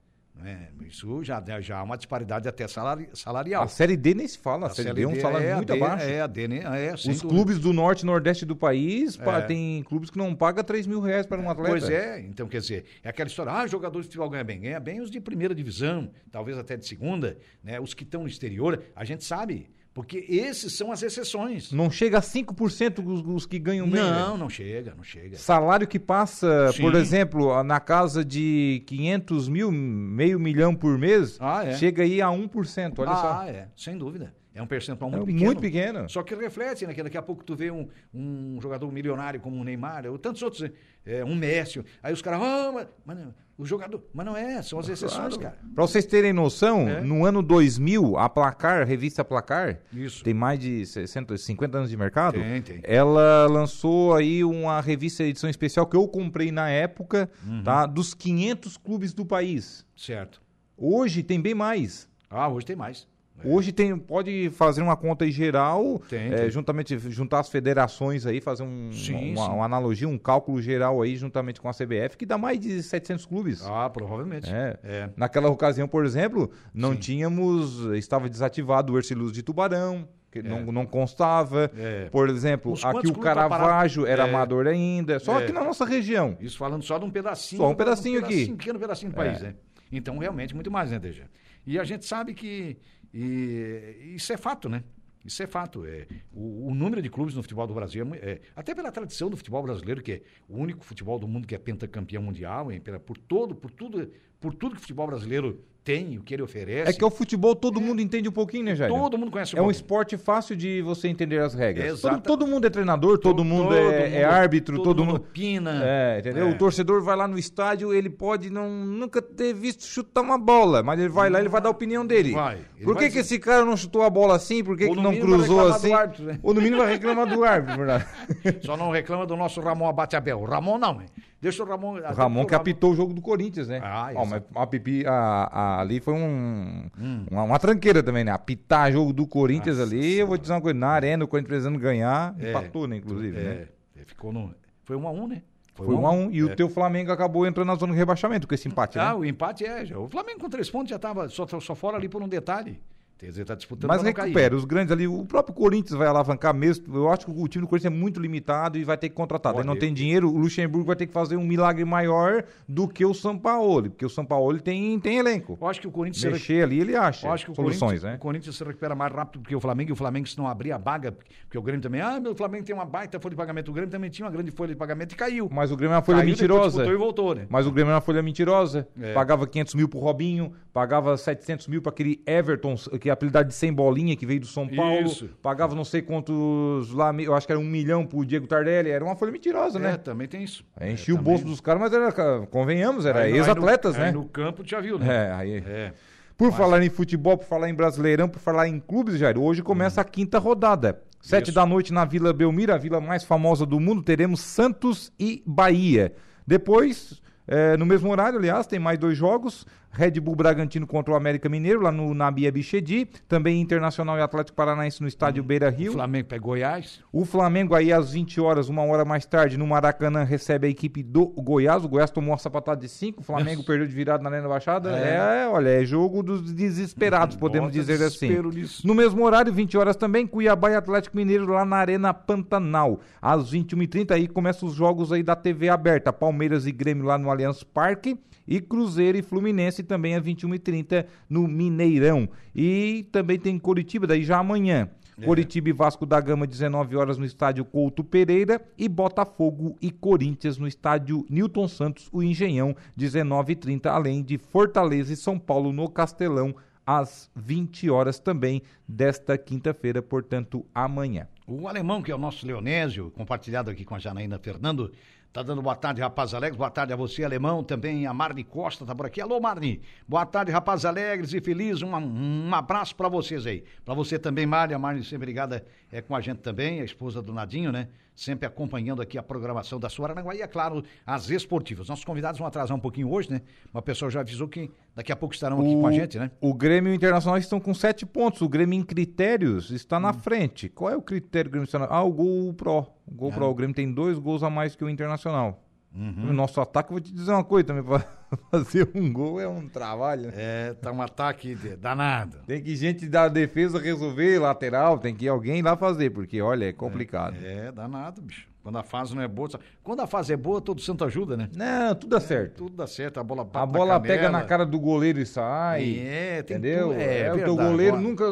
É, 0.43 0.69
isso 0.81 1.23
já, 1.23 1.41
já 1.61 1.77
há 1.77 1.83
uma 1.83 1.95
disparidade 1.95 2.47
até 2.47 2.67
salari, 2.67 3.07
salarial. 3.13 3.61
A 3.61 3.67
Série 3.67 3.95
D 3.95 4.15
nem 4.15 4.27
se 4.27 4.39
fala, 4.39 4.65
a, 4.65 4.71
a 4.71 4.73
Série, 4.73 4.93
D 4.93 5.03
é 5.03 5.07
um 5.07 5.21
salário 5.21 5.47
é 5.47 5.55
muito 5.55 5.71
D, 5.71 5.79
abaixo. 5.79 6.05
É, 6.05 6.21
a 6.21 6.27
D, 6.27 6.47
né? 6.47 6.87
é, 6.87 6.93
Os 6.95 7.03
dúvida. 7.03 7.27
clubes 7.27 7.59
do 7.59 7.71
norte 7.71 8.01
e 8.01 8.05
nordeste 8.07 8.47
do 8.47 8.55
país, 8.55 9.15
é. 9.19 9.41
tem 9.41 9.83
clubes 9.83 10.09
que 10.09 10.17
não 10.17 10.33
pagam 10.35 10.63
3 10.63 10.87
mil 10.87 10.99
reais 10.99 11.27
para 11.27 11.39
um 11.39 11.47
atleta. 11.47 11.69
Pois 11.69 11.87
é, 11.87 12.19
então 12.21 12.47
quer 12.47 12.61
dizer, 12.61 12.85
é 13.03 13.09
aquela 13.09 13.27
história, 13.27 13.53
ah, 13.53 13.67
jogador 13.67 13.99
de 13.99 14.07
futebol 14.07 14.27
ganha 14.27 14.43
bem. 14.43 14.59
Ganha 14.59 14.79
bem 14.79 15.01
os 15.01 15.11
de 15.11 15.21
primeira 15.21 15.53
divisão, 15.53 16.09
talvez 16.31 16.57
até 16.57 16.75
de 16.75 16.87
segunda, 16.87 17.37
né? 17.63 17.79
Os 17.79 17.93
que 17.93 18.03
estão 18.03 18.23
no 18.23 18.27
exterior, 18.27 18.81
a 18.95 19.05
gente 19.05 19.23
sabe, 19.23 19.69
porque 19.95 20.25
esses 20.27 20.73
são 20.73 20.91
as 20.91 21.01
exceções. 21.01 21.71
Não 21.71 21.89
chega 21.89 22.17
a 22.17 22.21
5% 22.21 23.01
os, 23.07 23.21
os 23.25 23.45
que 23.45 23.57
ganham 23.57 23.89
bem? 23.89 24.01
Não, 24.01 24.33
né? 24.33 24.37
não 24.37 24.49
chega, 24.49 24.93
não 24.93 25.05
chega. 25.05 25.37
Salário 25.37 25.87
que 25.87 25.97
passa, 25.97 26.73
Sim. 26.73 26.81
por 26.81 26.95
exemplo, 26.95 27.63
na 27.63 27.79
casa 27.79 28.23
de 28.23 28.83
500 28.87 29.47
mil, 29.47 29.71
meio 29.71 30.37
milhão 30.37 30.75
por 30.75 30.97
mês, 30.97 31.37
ah, 31.39 31.63
é. 31.63 31.75
chega 31.75 32.03
aí 32.03 32.21
a 32.21 32.27
1%, 32.27 32.99
olha 32.99 33.09
ah, 33.09 33.15
só. 33.15 33.39
Ah, 33.39 33.47
é, 33.47 33.69
sem 33.73 33.97
dúvida. 33.97 34.35
É 34.53 34.61
um 34.61 34.67
percentual 34.67 35.09
muito 35.09 35.23
é 35.23 35.25
pequeno. 35.27 35.45
Muito 35.45 35.61
pequeno. 35.61 36.09
Só 36.09 36.23
que 36.23 36.35
reflete, 36.35 36.85
né? 36.85 36.93
Que 36.93 37.01
daqui 37.01 37.17
a 37.17 37.21
pouco 37.21 37.41
tu 37.45 37.55
vê 37.55 37.71
um, 37.71 37.87
um 38.13 38.59
jogador 38.61 38.91
milionário 38.91 39.39
como 39.39 39.61
o 39.61 39.63
Neymar, 39.63 40.05
ou 40.07 40.17
tantos 40.17 40.41
outros, 40.41 40.69
é, 41.05 41.23
um 41.23 41.35
Messi. 41.35 41.81
Aí 42.03 42.13
os 42.13 42.21
caras, 42.21 42.41
ah, 42.41 42.71
mas, 42.73 42.87
mas 43.05 43.27
o 43.57 43.65
jogador. 43.65 44.03
Mas 44.13 44.25
não 44.25 44.35
é, 44.35 44.61
são 44.61 44.79
as 44.79 44.89
exceções, 44.89 45.37
claro. 45.37 45.39
cara. 45.39 45.57
Para 45.73 45.87
vocês 45.87 46.05
terem 46.05 46.33
noção, 46.33 46.87
é. 46.89 47.01
no 47.01 47.25
ano 47.25 47.41
2000, 47.41 48.17
a 48.17 48.29
Placar, 48.29 48.81
a 48.81 48.85
revista 48.85 49.23
Placar, 49.23 49.79
Isso. 49.93 50.23
tem 50.23 50.33
mais 50.33 50.59
de 50.59 50.85
60, 50.85 51.37
50 51.37 51.77
anos 51.77 51.89
de 51.89 51.97
mercado. 51.97 52.39
Tem, 52.39 52.61
tem. 52.61 52.79
Ela 52.83 53.47
lançou 53.47 54.13
aí 54.13 54.43
uma 54.43 54.81
revista 54.81 55.23
edição 55.23 55.49
especial 55.49 55.85
que 55.87 55.95
eu 55.95 56.07
comprei 56.07 56.51
na 56.51 56.69
época, 56.69 57.29
uhum. 57.45 57.63
tá? 57.63 57.85
Dos 57.85 58.13
500 58.13 58.77
clubes 58.77 59.13
do 59.13 59.25
país. 59.25 59.85
Certo. 59.95 60.41
Hoje 60.77 61.23
tem 61.23 61.39
bem 61.39 61.53
mais. 61.53 62.09
Ah, 62.29 62.49
hoje 62.49 62.65
tem 62.65 62.75
mais. 62.75 63.07
É. 63.43 63.47
Hoje 63.47 63.71
tem, 63.71 63.97
pode 63.97 64.49
fazer 64.51 64.81
uma 64.81 64.95
conta 64.95 65.25
em 65.25 65.31
geral, 65.31 66.01
tem, 66.09 66.27
é, 66.27 66.35
tem. 66.35 66.49
juntamente 66.49 66.97
juntar 66.97 67.39
as 67.39 67.49
federações 67.49 68.25
aí, 68.25 68.39
fazer 68.39 68.63
um, 68.63 68.91
sim, 68.91 69.33
uma, 69.33 69.45
sim. 69.45 69.51
uma, 69.51 69.65
analogia, 69.65 70.07
um 70.07 70.17
cálculo 70.17 70.61
geral 70.61 71.01
aí, 71.01 71.15
juntamente 71.15 71.59
com 71.59 71.67
a 71.67 71.73
CBF, 71.73 72.17
que 72.17 72.25
dá 72.25 72.37
mais 72.37 72.59
de 72.59 72.81
700 72.81 73.25
clubes. 73.25 73.61
Ah, 73.65 73.89
provavelmente. 73.89 74.49
É. 74.49 74.79
é. 74.83 75.09
Naquela 75.17 75.49
ocasião, 75.49 75.87
por 75.87 76.05
exemplo, 76.05 76.49
não 76.73 76.93
sim. 76.93 76.99
tínhamos, 76.99 77.85
estava 77.95 78.29
desativado 78.29 78.93
o 78.93 78.97
Erciluz 78.97 79.31
de 79.33 79.43
Tubarão, 79.43 80.07
que 80.31 80.39
é. 80.39 80.43
não, 80.43 80.71
não 80.71 80.85
constava. 80.85 81.71
É. 81.77 82.09
Por 82.09 82.29
exemplo, 82.29 82.71
Os 82.71 82.83
aqui 82.83 83.07
o 83.07 83.15
Caravaggio 83.15 84.05
era 84.05 84.23
amador 84.25 84.67
ainda, 84.67 85.19
só 85.19 85.39
aqui 85.39 85.51
na 85.51 85.63
nossa 85.63 85.85
região. 85.85 86.37
Isso 86.39 86.57
falando 86.57 86.83
só 86.83 86.97
de 86.97 87.05
um 87.05 87.11
pedacinho. 87.11 87.61
Só 87.61 87.69
um 87.69 87.75
pedacinho, 87.75 88.19
um 88.19 88.21
pedacinho 88.21 88.43
aqui. 88.43 88.51
Um 88.53 88.57
pequeno 88.57 88.79
pedacinho 88.79 89.11
do 89.11 89.15
país, 89.15 89.41
né? 89.41 89.55
Então, 89.91 90.17
realmente, 90.17 90.53
muito 90.53 90.71
mais, 90.71 90.91
né, 90.91 90.99
Deja? 90.99 91.25
E 91.65 91.79
a 91.79 91.83
gente 91.83 92.05
sabe 92.05 92.33
que 92.33 92.77
e 93.17 94.15
isso 94.15 94.33
é 94.33 94.37
fato, 94.37 94.67
né? 94.67 94.83
Isso 95.23 95.41
é 95.41 95.47
fato. 95.47 95.85
É, 95.85 96.05
o, 96.33 96.67
o 96.67 96.75
número 96.75 97.01
de 97.01 97.09
clubes 97.09 97.33
no 97.33 97.41
futebol 97.41 97.65
do 97.65 97.73
Brasil, 97.73 98.05
é, 98.13 98.17
é, 98.17 98.41
até 98.55 98.75
pela 98.75 98.91
tradição 98.91 99.29
do 99.29 99.37
futebol 99.37 99.63
brasileiro, 99.63 100.03
que 100.03 100.11
é 100.11 100.21
o 100.49 100.57
único 100.57 100.83
futebol 100.83 101.17
do 101.17 101.27
mundo 101.27 101.47
que 101.47 101.55
é 101.55 101.57
pentacampeão 101.57 102.21
mundial, 102.21 102.69
é, 102.69 102.79
pela, 102.79 102.99
por 102.99 103.17
todo, 103.17 103.55
por 103.55 103.71
tudo, 103.71 104.11
por 104.39 104.53
tudo 104.53 104.75
que 104.75 104.79
o 104.79 104.81
futebol 104.81 105.07
brasileiro 105.07 105.63
tem, 105.85 106.17
o 106.17 106.23
que 106.23 106.33
ele 106.33 106.41
oferece. 106.41 106.89
É 106.89 106.93
que 106.93 107.03
é 107.03 107.07
o 107.07 107.11
futebol 107.11 107.55
todo 107.55 107.79
é. 107.79 107.83
mundo 107.83 108.01
entende 108.01 108.27
um 108.27 108.31
pouquinho, 108.31 108.65
né, 108.65 108.75
Jair? 108.75 108.91
Todo 108.91 109.19
mundo 109.19 109.29
conhece 109.29 109.55
o 109.55 109.59
É 109.59 109.61
um 109.61 109.69
esporte 109.69 110.17
fácil 110.17 110.55
de 110.55 110.81
você 110.81 111.07
entender 111.07 111.39
as 111.39 111.53
regras. 111.53 112.01
Todo, 112.01 112.21
todo, 112.21 112.47
mundo 112.47 112.65
é 112.65 112.71
treinador, 112.71 113.19
todo, 113.19 113.37
todo 113.37 113.45
mundo, 113.45 113.71
é, 113.71 113.77
todo 113.77 113.91
mundo, 113.91 114.15
é, 114.15 114.23
árbitro, 114.23 114.77
todo, 114.77 114.85
todo 114.85 115.05
mundo 115.05 115.17
opina. 115.17 115.81
É, 115.85 116.19
entendeu? 116.19 116.47
É. 116.47 116.49
O 116.49 116.57
torcedor 116.57 117.03
vai 117.03 117.15
lá 117.15 117.27
no 117.27 117.37
estádio, 117.37 117.93
ele 117.93 118.09
pode 118.09 118.49
não 118.49 118.67
nunca 118.67 119.21
ter 119.21 119.53
visto 119.53 119.83
chutar 119.83 120.21
uma 120.21 120.39
bola, 120.39 120.81
mas 120.81 120.99
ele 120.99 121.09
vai 121.09 121.29
lá, 121.29 121.39
ele 121.39 121.49
vai 121.49 121.61
dar 121.61 121.69
a 121.69 121.71
opinião 121.71 122.03
dele. 122.03 122.31
Vai. 122.31 122.57
Por 122.83 122.97
que, 122.97 123.11
que 123.11 123.19
esse 123.19 123.37
cara 123.37 123.63
não 123.63 123.77
chutou 123.77 124.01
a 124.01 124.09
bola 124.09 124.35
assim? 124.35 124.63
Por 124.63 124.75
que, 124.75 124.89
que 124.89 124.95
não 124.95 125.15
cruzou 125.15 125.67
assim? 125.67 125.93
Árbitro, 125.93 126.25
né? 126.25 126.39
Ou 126.41 126.51
no 126.51 126.61
mínimo 126.61 126.81
vai 126.81 126.93
reclamar 126.93 127.27
do 127.27 127.43
árbitro, 127.43 127.77
verdade? 127.77 128.05
Só 128.65 128.75
não 128.75 128.89
reclama 128.89 129.27
do 129.27 129.35
nosso 129.35 129.61
Ramon 129.61 129.87
Abate 129.87 130.15
Abel. 130.15 130.39
O 130.39 130.45
Ramon 130.45 130.79
não, 130.79 130.99
hein? 130.99 131.07
Deixa 131.45 131.61
o 131.61 131.65
Ramon. 131.67 131.99
O 131.99 132.13
Ramon 132.13 132.43
que 132.43 132.55
apitou 132.55 132.91
o 132.91 132.95
jogo 132.95 133.13
do 133.13 133.21
Corinthians, 133.21 133.67
né? 133.67 133.79
Ah, 133.83 134.09
Ó, 134.15 134.25
mas 134.25 134.41
a 134.55 134.65
pipi, 134.65 135.05
a, 135.05 135.13
a, 135.13 135.81
ali 135.81 135.99
foi 135.99 136.15
um, 136.15 136.89
hum. 136.99 137.25
uma, 137.29 137.43
uma, 137.43 137.59
tranqueira 137.59 138.01
também, 138.01 138.23
né? 138.23 138.31
Apitar 138.31 138.91
jogo 138.91 139.13
do 139.13 139.27
Corinthians 139.27 139.77
Nossa, 139.77 139.93
ali, 139.93 140.17
eu 140.17 140.25
vou 140.25 140.39
te 140.39 140.41
dizer 140.41 140.53
uma 140.53 140.61
coisa, 140.61 140.79
na 140.79 140.87
arena, 140.87 141.23
o 141.23 141.27
Corinthians 141.27 141.49
precisando 141.49 141.77
ganhar, 141.77 142.35
é, 142.39 142.49
empatou, 142.49 142.87
né, 142.87 142.95
inclusive, 142.95 143.37
é, 143.37 143.43
né? 143.43 143.67
Ficou 144.07 144.33
no. 144.33 144.55
Foi 144.85 144.95
1 144.95 144.99
um 144.99 145.07
a 145.07 145.11
1 145.11 145.21
um, 145.21 145.27
né? 145.27 145.43
Foi 145.75 145.87
1 145.87 145.99
um 145.99 146.07
a 146.07 146.11
1 146.11 146.15
um, 146.15 146.31
e 146.31 146.39
é. 146.39 146.43
o 146.43 146.55
teu 146.55 146.67
Flamengo 146.67 147.11
acabou 147.11 147.45
entrando 147.45 147.67
na 147.67 147.75
zona 147.75 147.93
de 147.93 147.99
rebaixamento 147.99 148.47
com 148.47 148.55
esse 148.55 148.67
empate, 148.67 148.97
ah, 148.97 149.03
né? 149.03 149.09
Ah, 149.11 149.15
o 149.15 149.23
empate 149.23 149.65
é. 149.65 149.85
Já. 149.85 149.99
O 149.99 150.09
Flamengo 150.09 150.39
com 150.39 150.49
três 150.49 150.67
pontos 150.67 150.89
já 150.89 150.95
estava 150.95 151.29
só, 151.29 151.45
só 151.45 151.75
fora 151.75 151.95
ali 151.95 152.09
por 152.09 152.23
um 152.23 152.27
detalhe. 152.27 152.81
Quer 153.17 153.27
dizer, 153.27 153.45
tá 153.45 153.55
disputando 153.55 153.87
Mas 153.87 154.01
recupera, 154.01 154.53
os 154.53 154.65
grandes 154.65 154.91
ali, 154.91 155.07
o 155.07 155.23
próprio 155.23 155.55
Corinthians 155.55 155.97
vai 155.97 156.05
alavancar 156.05 156.53
mesmo. 156.53 156.93
Eu 156.93 157.09
acho 157.09 157.25
que 157.25 157.31
o 157.31 157.47
time 157.47 157.63
do 157.63 157.67
Corinthians 157.67 157.93
é 157.93 157.95
muito 157.95 158.19
limitado 158.19 158.77
e 158.77 158.83
vai 158.83 158.97
ter 158.97 159.07
que 159.07 159.15
contratar. 159.15 159.55
Ele 159.55 159.63
não 159.63 159.77
tem 159.77 159.93
dinheiro, 159.93 160.29
o 160.29 160.37
Luxemburgo 160.37 160.85
vai 160.85 160.97
ter 160.97 161.07
que 161.07 161.13
fazer 161.13 161.37
um 161.37 161.45
milagre 161.45 161.85
maior 161.85 162.43
do 162.67 162.89
que 162.89 163.05
o 163.05 163.13
São 163.13 163.37
Paulo, 163.37 163.89
porque 163.89 164.05
o 164.05 164.09
São 164.09 164.25
Paulo 164.25 164.59
tem, 164.59 164.99
tem 164.99 165.17
elenco. 165.17 165.57
Eu 165.61 165.67
acho 165.67 165.79
que 165.79 165.87
o 165.87 165.91
Corinthians 165.91 166.25
mexer 166.33 166.63
ali, 166.63 166.81
ele 166.81 166.93
acha. 166.93 167.25
Eu 167.25 167.31
acho 167.31 167.45
que 167.45 167.51
o 167.51 167.55
soluções, 167.55 168.03
né? 168.03 168.15
O 168.15 168.19
Corinthians 168.19 168.57
se 168.57 168.63
recupera 168.65 168.93
mais 168.93 169.13
rápido 169.13 169.41
do 169.43 169.47
que 169.47 169.55
o 169.55 169.61
Flamengo, 169.61 169.91
e 169.91 169.93
o 169.93 169.95
Flamengo 169.95 170.27
se 170.27 170.37
não 170.37 170.47
abrir 170.47 170.73
a 170.73 170.77
baga, 170.77 171.13
porque 171.43 171.57
o 171.57 171.61
Grêmio 171.61 171.81
também, 171.81 172.01
ah, 172.01 172.19
meu 172.19 172.35
Flamengo 172.35 172.65
tem 172.65 172.75
uma 172.75 172.85
baita 172.85 173.17
folha 173.17 173.31
de 173.31 173.37
pagamento, 173.37 173.69
o 173.69 173.73
Grêmio 173.73 173.89
também 173.89 174.09
tinha 174.09 174.25
uma 174.25 174.31
grande 174.31 174.51
folha 174.51 174.73
de 174.73 174.75
pagamento 174.75 175.13
e 175.13 175.15
caiu. 175.15 175.49
Mas 175.49 175.71
o 175.71 175.77
Grêmio 175.77 175.93
é 175.93 175.97
uma 175.97 176.03
folha 176.03 176.17
caiu, 176.17 176.29
mentirosa. 176.29 176.85
e 176.85 176.95
voltou, 176.97 177.33
né? 177.33 177.45
Mas 177.49 177.65
o 177.65 177.71
Grêmio 177.71 177.91
é 177.91 177.95
uma 177.95 178.01
folha 178.01 178.21
mentirosa. 178.21 178.85
É. 178.99 179.13
Pagava 179.13 179.47
500 179.47 179.75
mil 179.75 179.87
pro 179.87 179.99
Robinho, 179.99 180.51
pagava 180.73 181.15
700 181.15 181.67
mil 181.67 181.81
para 181.81 181.91
aquele 181.91 182.21
Everton, 182.27 182.75
que 183.05 183.09
é 183.09 183.11
a 183.11 183.13
apelidade 183.13 183.49
de 183.49 183.55
100 183.55 183.73
bolas 183.73 183.85
bolinha 183.85 184.15
que 184.15 184.25
veio 184.25 184.39
do 184.39 184.47
São 184.47 184.67
Paulo. 184.67 185.05
Isso. 185.05 185.29
Pagava 185.39 185.75
não 185.75 185.85
sei 185.85 186.01
quantos 186.01 186.91
lá, 186.91 187.13
eu 187.13 187.35
acho 187.35 187.45
que 187.45 187.53
era 187.53 187.59
um 187.59 187.63
milhão 187.63 188.03
pro 188.03 188.25
Diego 188.25 188.47
Tardelli. 188.47 188.89
Era 188.89 189.05
uma 189.05 189.15
folha 189.15 189.31
mentirosa, 189.31 189.77
né? 189.77 189.91
É, 189.91 189.97
também 189.97 190.27
tem 190.27 190.43
isso. 190.43 190.65
É, 190.79 190.91
enchia 190.91 191.13
é, 191.13 191.17
o 191.17 191.21
bolso 191.21 191.45
dos 191.45 191.61
caras, 191.61 191.81
mas 191.81 191.93
era, 191.93 192.11
convenhamos, 192.47 193.05
era 193.05 193.29
ex-atletas, 193.29 193.95
né? 193.95 194.07
Aí 194.07 194.11
no 194.11 194.25
campo 194.25 194.63
já 194.65 194.79
viu, 194.79 194.97
né? 194.97 195.05
É, 195.07 195.31
aí. 195.33 195.63
É. 195.67 195.93
Por 196.35 196.47
mas... 196.47 196.57
falar 196.57 196.83
em 196.83 196.89
futebol, 196.89 197.37
por 197.37 197.45
falar 197.45 197.69
em 197.69 197.75
Brasileirão, 197.75 198.27
por 198.27 198.39
falar 198.39 198.67
em 198.67 198.79
clubes, 198.79 199.19
Jair, 199.19 199.37
hoje 199.37 199.61
começa 199.61 200.01
hum. 200.01 200.03
a 200.03 200.05
quinta 200.05 200.39
rodada. 200.39 200.99
Sete 201.21 201.45
Isso. 201.45 201.55
da 201.55 201.63
noite 201.63 201.93
na 201.93 202.05
Vila 202.05 202.33
Belmira, 202.33 202.73
a 202.73 202.77
vila 202.77 202.99
mais 202.99 203.23
famosa 203.23 203.67
do 203.67 203.79
mundo, 203.79 204.01
teremos 204.01 204.41
Santos 204.41 205.13
e 205.19 205.43
Bahia. 205.45 206.11
Depois, 206.45 207.21
é, 207.47 207.77
no 207.77 207.85
mesmo 207.85 208.09
horário, 208.11 208.39
aliás, 208.39 208.65
tem 208.65 208.79
mais 208.79 208.97
dois 208.97 209.15
jogos. 209.15 209.65
Red 209.95 210.19
Bull 210.19 210.35
Bragantino 210.35 210.85
contra 210.85 211.13
o 211.13 211.17
América 211.17 211.47
Mineiro, 211.47 211.81
lá 211.81 211.91
no 211.91 212.13
Nabia 212.13 212.51
Bichedi. 212.51 213.07
Também 213.27 213.61
Internacional 213.61 214.17
e 214.17 214.21
Atlético 214.21 214.55
Paranaense 214.55 215.01
no 215.01 215.07
estádio 215.07 215.41
hum, 215.41 215.47
Beira 215.47 215.69
Rio. 215.69 215.91
O 215.91 215.93
Flamengo 215.93 216.27
pega 216.27 216.43
Goiás. 216.43 217.01
O 217.13 217.23
Flamengo 217.23 217.73
aí 217.73 217.93
às 217.93 218.11
20 218.11 218.41
horas, 218.41 218.67
uma 218.67 218.83
hora 218.83 219.05
mais 219.05 219.25
tarde, 219.25 219.57
no 219.57 219.65
Maracanã, 219.65 220.23
recebe 220.23 220.67
a 220.67 220.69
equipe 220.69 221.01
do 221.01 221.27
Goiás. 221.27 221.85
O 221.85 221.87
Goiás 221.87 222.11
tomou 222.11 222.31
uma 222.31 222.37
sapatada 222.37 222.81
de 222.81 222.89
5, 222.89 223.21
o 223.21 223.23
Flamengo 223.23 223.57
Nossa. 223.57 223.67
perdeu 223.67 223.87
de 223.87 223.93
virada 223.93 224.21
na 224.21 224.29
Arena 224.29 224.49
Baixada. 224.49 224.91
É. 224.97 225.43
é. 225.43 225.47
olha, 225.47 225.81
é 225.81 225.85
jogo 225.85 226.21
dos 226.21 226.51
desesperados, 226.51 227.37
podemos 227.37 227.71
dizer 227.71 228.03
assim. 228.03 228.35
Nisso. 228.35 228.85
No 228.85 228.93
mesmo 228.93 229.23
horário, 229.23 229.53
20 229.53 229.77
horas 229.77 229.95
também, 229.95 230.27
Cuiabá 230.27 230.71
e 230.71 230.75
Atlético 230.75 231.15
Mineiro 231.15 231.47
lá 231.47 231.63
na 231.63 231.77
Arena 231.77 232.13
Pantanal. 232.13 232.99
Às 233.21 233.51
21h30 233.51 234.11
aí 234.11 234.27
começam 234.27 234.67
os 234.67 234.75
jogos 234.75 235.13
aí 235.13 235.23
da 235.23 235.35
TV 235.35 235.69
aberta. 235.69 236.11
Palmeiras 236.11 236.67
e 236.67 236.71
Grêmio 236.71 237.05
lá 237.05 237.17
no 237.17 237.31
Allianz 237.31 237.63
Parque 237.63 238.19
e 238.47 238.61
Cruzeiro 238.61 239.17
e 239.17 239.21
Fluminense 239.21 239.83
também 239.85 240.15
às 240.15 240.23
21h30 240.23 241.05
no 241.29 241.47
Mineirão. 241.47 242.27
E 242.53 243.07
também 243.11 243.39
tem 243.39 243.57
Curitiba, 243.57 244.07
daí 244.07 244.23
já 244.23 244.39
amanhã. 244.39 244.89
É. 245.17 245.25
Coritiba 245.25 245.69
e 245.69 245.73
Vasco 245.73 246.05
da 246.05 246.19
Gama, 246.19 246.45
19 246.45 246.97
horas 246.97 247.17
no 247.17 247.25
estádio 247.25 247.63
Couto 247.63 248.03
Pereira. 248.03 248.61
E 248.77 248.89
Botafogo 248.89 249.77
e 249.81 249.89
Corinthians 249.89 250.57
no 250.57 250.67
estádio 250.67 251.25
Newton 251.29 251.67
Santos, 251.67 252.09
o 252.11 252.21
Engenhão, 252.21 252.75
19h30. 252.99 253.85
Além 253.85 254.21
de 254.21 254.37
Fortaleza 254.37 255.13
e 255.13 255.15
São 255.15 255.39
Paulo 255.39 255.71
no 255.71 255.87
Castelão, 255.89 256.53
às 256.85 257.31
20 257.35 257.89
horas 257.89 258.19
também 258.19 258.61
desta 258.87 259.37
quinta-feira, 259.37 260.01
portanto, 260.01 260.65
amanhã. 260.73 261.27
O 261.47 261.67
alemão, 261.67 262.01
que 262.01 262.11
é 262.11 262.15
o 262.15 262.19
nosso 262.19 262.45
Leonésio, 262.45 263.11
compartilhado 263.11 263.71
aqui 263.71 263.85
com 263.85 263.95
a 263.95 263.99
Janaína 263.99 264.37
Fernando, 264.37 264.91
Tá 265.35 265.43
dando 265.43 265.61
boa 265.61 265.75
tarde, 265.75 265.99
rapaz 265.99 266.33
alegres. 266.33 266.57
Boa 266.57 266.69
tarde 266.69 266.93
a 266.93 266.95
você, 266.95 267.21
alemão. 267.21 267.61
Também 267.61 268.07
a 268.07 268.13
Marne 268.13 268.41
Costa 268.41 268.85
tá 268.85 268.95
por 268.95 269.05
aqui. 269.05 269.19
Alô, 269.19 269.37
Marne. 269.37 269.81
Boa 270.07 270.25
tarde, 270.25 270.49
rapaz 270.49 270.85
alegres 270.85 271.33
e 271.33 271.41
felizes. 271.41 271.81
Um, 271.81 271.93
um 271.93 272.55
abraço 272.55 272.95
para 272.95 273.09
vocês 273.09 273.45
aí. 273.45 273.61
Para 273.83 273.93
você 273.93 274.17
também, 274.17 274.45
Marne. 274.45 274.73
A 274.73 274.79
Marne 274.79 275.03
sempre 275.03 275.25
ligada 275.25 275.65
é, 275.91 276.01
com 276.01 276.15
a 276.15 276.21
gente 276.21 276.37
também, 276.37 276.79
a 276.79 276.85
esposa 276.85 277.21
do 277.21 277.33
Nadinho, 277.33 277.69
né? 277.69 277.89
Sempre 278.15 278.47
acompanhando 278.47 279.01
aqui 279.01 279.17
a 279.17 279.23
programação 279.23 279.79
da 279.79 279.89
Suaranguá 279.89 280.33
e, 280.35 280.41
é 280.41 280.47
claro, 280.47 280.83
as 281.05 281.29
esportivas. 281.29 281.89
Nossos 281.89 282.05
convidados 282.05 282.39
vão 282.39 282.47
atrasar 282.47 282.75
um 282.75 282.79
pouquinho 282.79 283.11
hoje, 283.11 283.29
né? 283.29 283.41
Uma 283.73 283.81
pessoa 283.81 284.09
já 284.09 284.21
avisou 284.21 284.47
que 284.47 284.71
daqui 284.95 285.11
a 285.11 285.15
pouco 285.15 285.35
estarão 285.35 285.59
aqui 285.59 285.75
o, 285.75 285.81
com 285.81 285.87
a 285.87 285.91
gente, 285.91 286.17
né? 286.17 286.31
O 286.39 286.53
Grêmio 286.53 286.93
Internacional 286.93 287.37
estão 287.37 287.59
com 287.59 287.73
sete 287.73 288.05
pontos. 288.05 288.41
O 288.41 288.47
Grêmio 288.47 288.79
em 288.79 288.83
critérios 288.83 289.69
está 289.71 289.99
na 289.99 290.11
hum. 290.11 290.13
frente. 290.13 290.69
Qual 290.69 290.89
é 290.89 290.95
o 290.95 291.01
critério 291.01 291.49
do 291.49 291.53
Grêmio 291.53 291.67
Internacional? 291.67 292.01
Ah, 292.01 292.03
o 292.03 292.11
gol 292.11 292.53
pro. 292.53 292.87
O 293.05 293.13
gol 293.13 293.31
ah. 293.31 293.35
pro. 293.35 293.45
O 293.47 293.55
Grêmio 293.55 293.75
tem 293.75 293.91
dois 293.91 294.17
gols 294.17 294.43
a 294.43 294.49
mais 294.49 294.75
que 294.75 294.83
o 294.83 294.89
Internacional. 294.89 295.64
Uhum. 295.95 296.31
O 296.31 296.33
nosso 296.33 296.59
ataque, 296.59 296.91
vou 296.91 296.99
te 296.99 297.13
dizer 297.13 297.31
uma 297.31 297.43
coisa 297.43 297.67
também, 297.67 297.83
para 297.83 298.05
fazer 298.51 298.89
um 298.93 299.11
gol 299.13 299.39
é 299.39 299.47
um 299.47 299.67
trabalho. 299.69 300.29
É, 300.35 300.73
tá 300.73 300.91
um 300.91 301.01
ataque 301.01 301.55
danado. 301.55 302.39
Tem 302.45 302.61
que 302.61 302.75
gente 302.75 303.07
da 303.07 303.29
defesa 303.29 303.79
resolver, 303.79 304.39
lateral, 304.39 304.99
tem 304.99 305.15
que 305.15 305.27
alguém 305.27 305.61
lá 305.61 305.77
fazer, 305.77 306.09
porque 306.09 306.41
olha, 306.41 306.65
é 306.65 306.73
complicado. 306.73 307.37
É, 307.41 307.67
é 307.67 307.71
danado, 307.71 308.21
bicho. 308.21 308.54
Quando 308.65 308.79
a 308.79 308.83
fase 308.83 309.13
não 309.13 309.21
é 309.21 309.27
boa. 309.27 309.47
Quando 309.83 309.99
a 309.99 310.07
fase 310.07 310.33
é 310.33 310.35
boa, 310.35 310.59
todo 310.59 310.81
santo 310.81 311.05
ajuda, 311.05 311.37
né? 311.37 311.47
Não, 311.55 311.93
tudo 311.93 312.09
dá 312.09 312.17
é, 312.17 312.19
certo. 312.19 312.55
Tudo 312.55 312.75
dá 312.75 312.87
certo. 312.87 313.19
A 313.19 313.23
bola 313.23 313.43
bate 313.43 313.57
A 313.59 313.65
bola 313.67 313.99
pega 313.99 314.27
na 314.27 314.41
cara 314.41 314.65
do 314.65 314.79
goleiro 314.79 315.19
e 315.19 315.25
sai. 315.25 315.99
É, 315.99 316.41
tem 316.41 316.57
entendeu? 316.57 316.87
Tudo, 316.87 316.99
é, 316.99 317.19
é, 317.19 317.31
o 317.31 317.37
teu 317.37 317.55
goleiro 317.55 318.01
nunca 318.01 318.25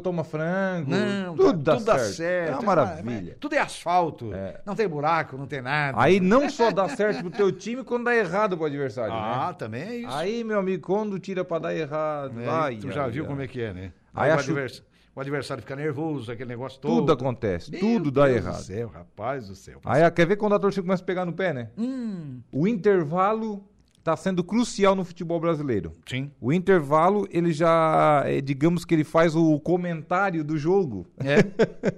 toma 0.00 0.22
frango. 0.22 0.92
Não, 0.92 1.34
tudo, 1.34 1.54
dá, 1.54 1.72
tudo 1.74 1.86
certo. 1.86 1.98
dá 1.98 2.04
certo. 2.04 2.50
É 2.50 2.54
uma 2.54 2.62
maravilha. 2.62 3.36
tudo 3.40 3.56
é 3.56 3.58
asfalto. 3.58 4.32
É. 4.32 4.60
Não 4.64 4.76
tem 4.76 4.86
buraco, 4.86 5.36
não 5.36 5.48
tem 5.48 5.60
nada. 5.60 6.00
Aí 6.00 6.20
não 6.20 6.48
só 6.48 6.70
dá 6.70 6.88
certo 6.88 7.22
pro 7.22 7.30
teu 7.32 7.50
time, 7.50 7.82
quando 7.82 8.04
dá 8.04 8.14
errado 8.14 8.56
pro 8.56 8.66
adversário. 8.66 9.12
Ah, 9.12 9.48
né? 9.48 9.54
também 9.58 9.82
é 9.82 9.96
isso. 9.96 10.14
Aí, 10.14 10.44
meu 10.44 10.60
amigo, 10.60 10.86
quando 10.86 11.18
tira 11.18 11.44
pra 11.44 11.58
dar 11.58 11.74
errado. 11.74 12.40
É, 12.40 12.44
vai, 12.44 12.76
tu 12.76 12.92
já 12.92 13.08
viu 13.08 13.26
como 13.26 13.42
é 13.42 13.48
que 13.48 13.60
é, 13.60 13.74
né? 13.74 13.92
Aí, 14.14 14.30
aí 14.30 14.36
o 14.36 14.38
adversário 14.38 14.89
o 15.14 15.20
adversário 15.20 15.62
fica 15.62 15.74
nervoso, 15.74 16.30
aquele 16.30 16.48
negócio 16.48 16.80
todo. 16.80 17.00
Tudo 17.00 17.12
acontece, 17.12 17.70
Meu 17.70 17.80
tudo 17.80 18.10
dá 18.10 18.26
Deus 18.26 18.36
errado. 18.38 18.56
Do 18.56 18.62
céu, 18.62 18.88
rapaz 18.88 19.48
do 19.48 19.54
céu. 19.54 19.80
Aí 19.84 20.08
quer 20.10 20.26
ver 20.26 20.36
quando 20.36 20.54
a 20.54 20.58
torcida 20.58 20.82
começa 20.82 21.02
a 21.02 21.06
pegar 21.06 21.24
no 21.24 21.32
pé, 21.32 21.52
né? 21.52 21.70
Hum. 21.76 22.40
O 22.52 22.66
intervalo 22.66 23.64
está 23.98 24.16
sendo 24.16 24.42
crucial 24.42 24.94
no 24.94 25.04
futebol 25.04 25.38
brasileiro. 25.40 25.92
Sim. 26.08 26.30
O 26.40 26.52
intervalo, 26.52 27.28
ele 27.30 27.52
já, 27.52 28.22
é, 28.24 28.40
digamos 28.40 28.84
que 28.84 28.94
ele 28.94 29.04
faz 29.04 29.34
o 29.34 29.58
comentário 29.60 30.44
do 30.44 30.56
jogo. 30.56 31.06
É. 31.18 31.38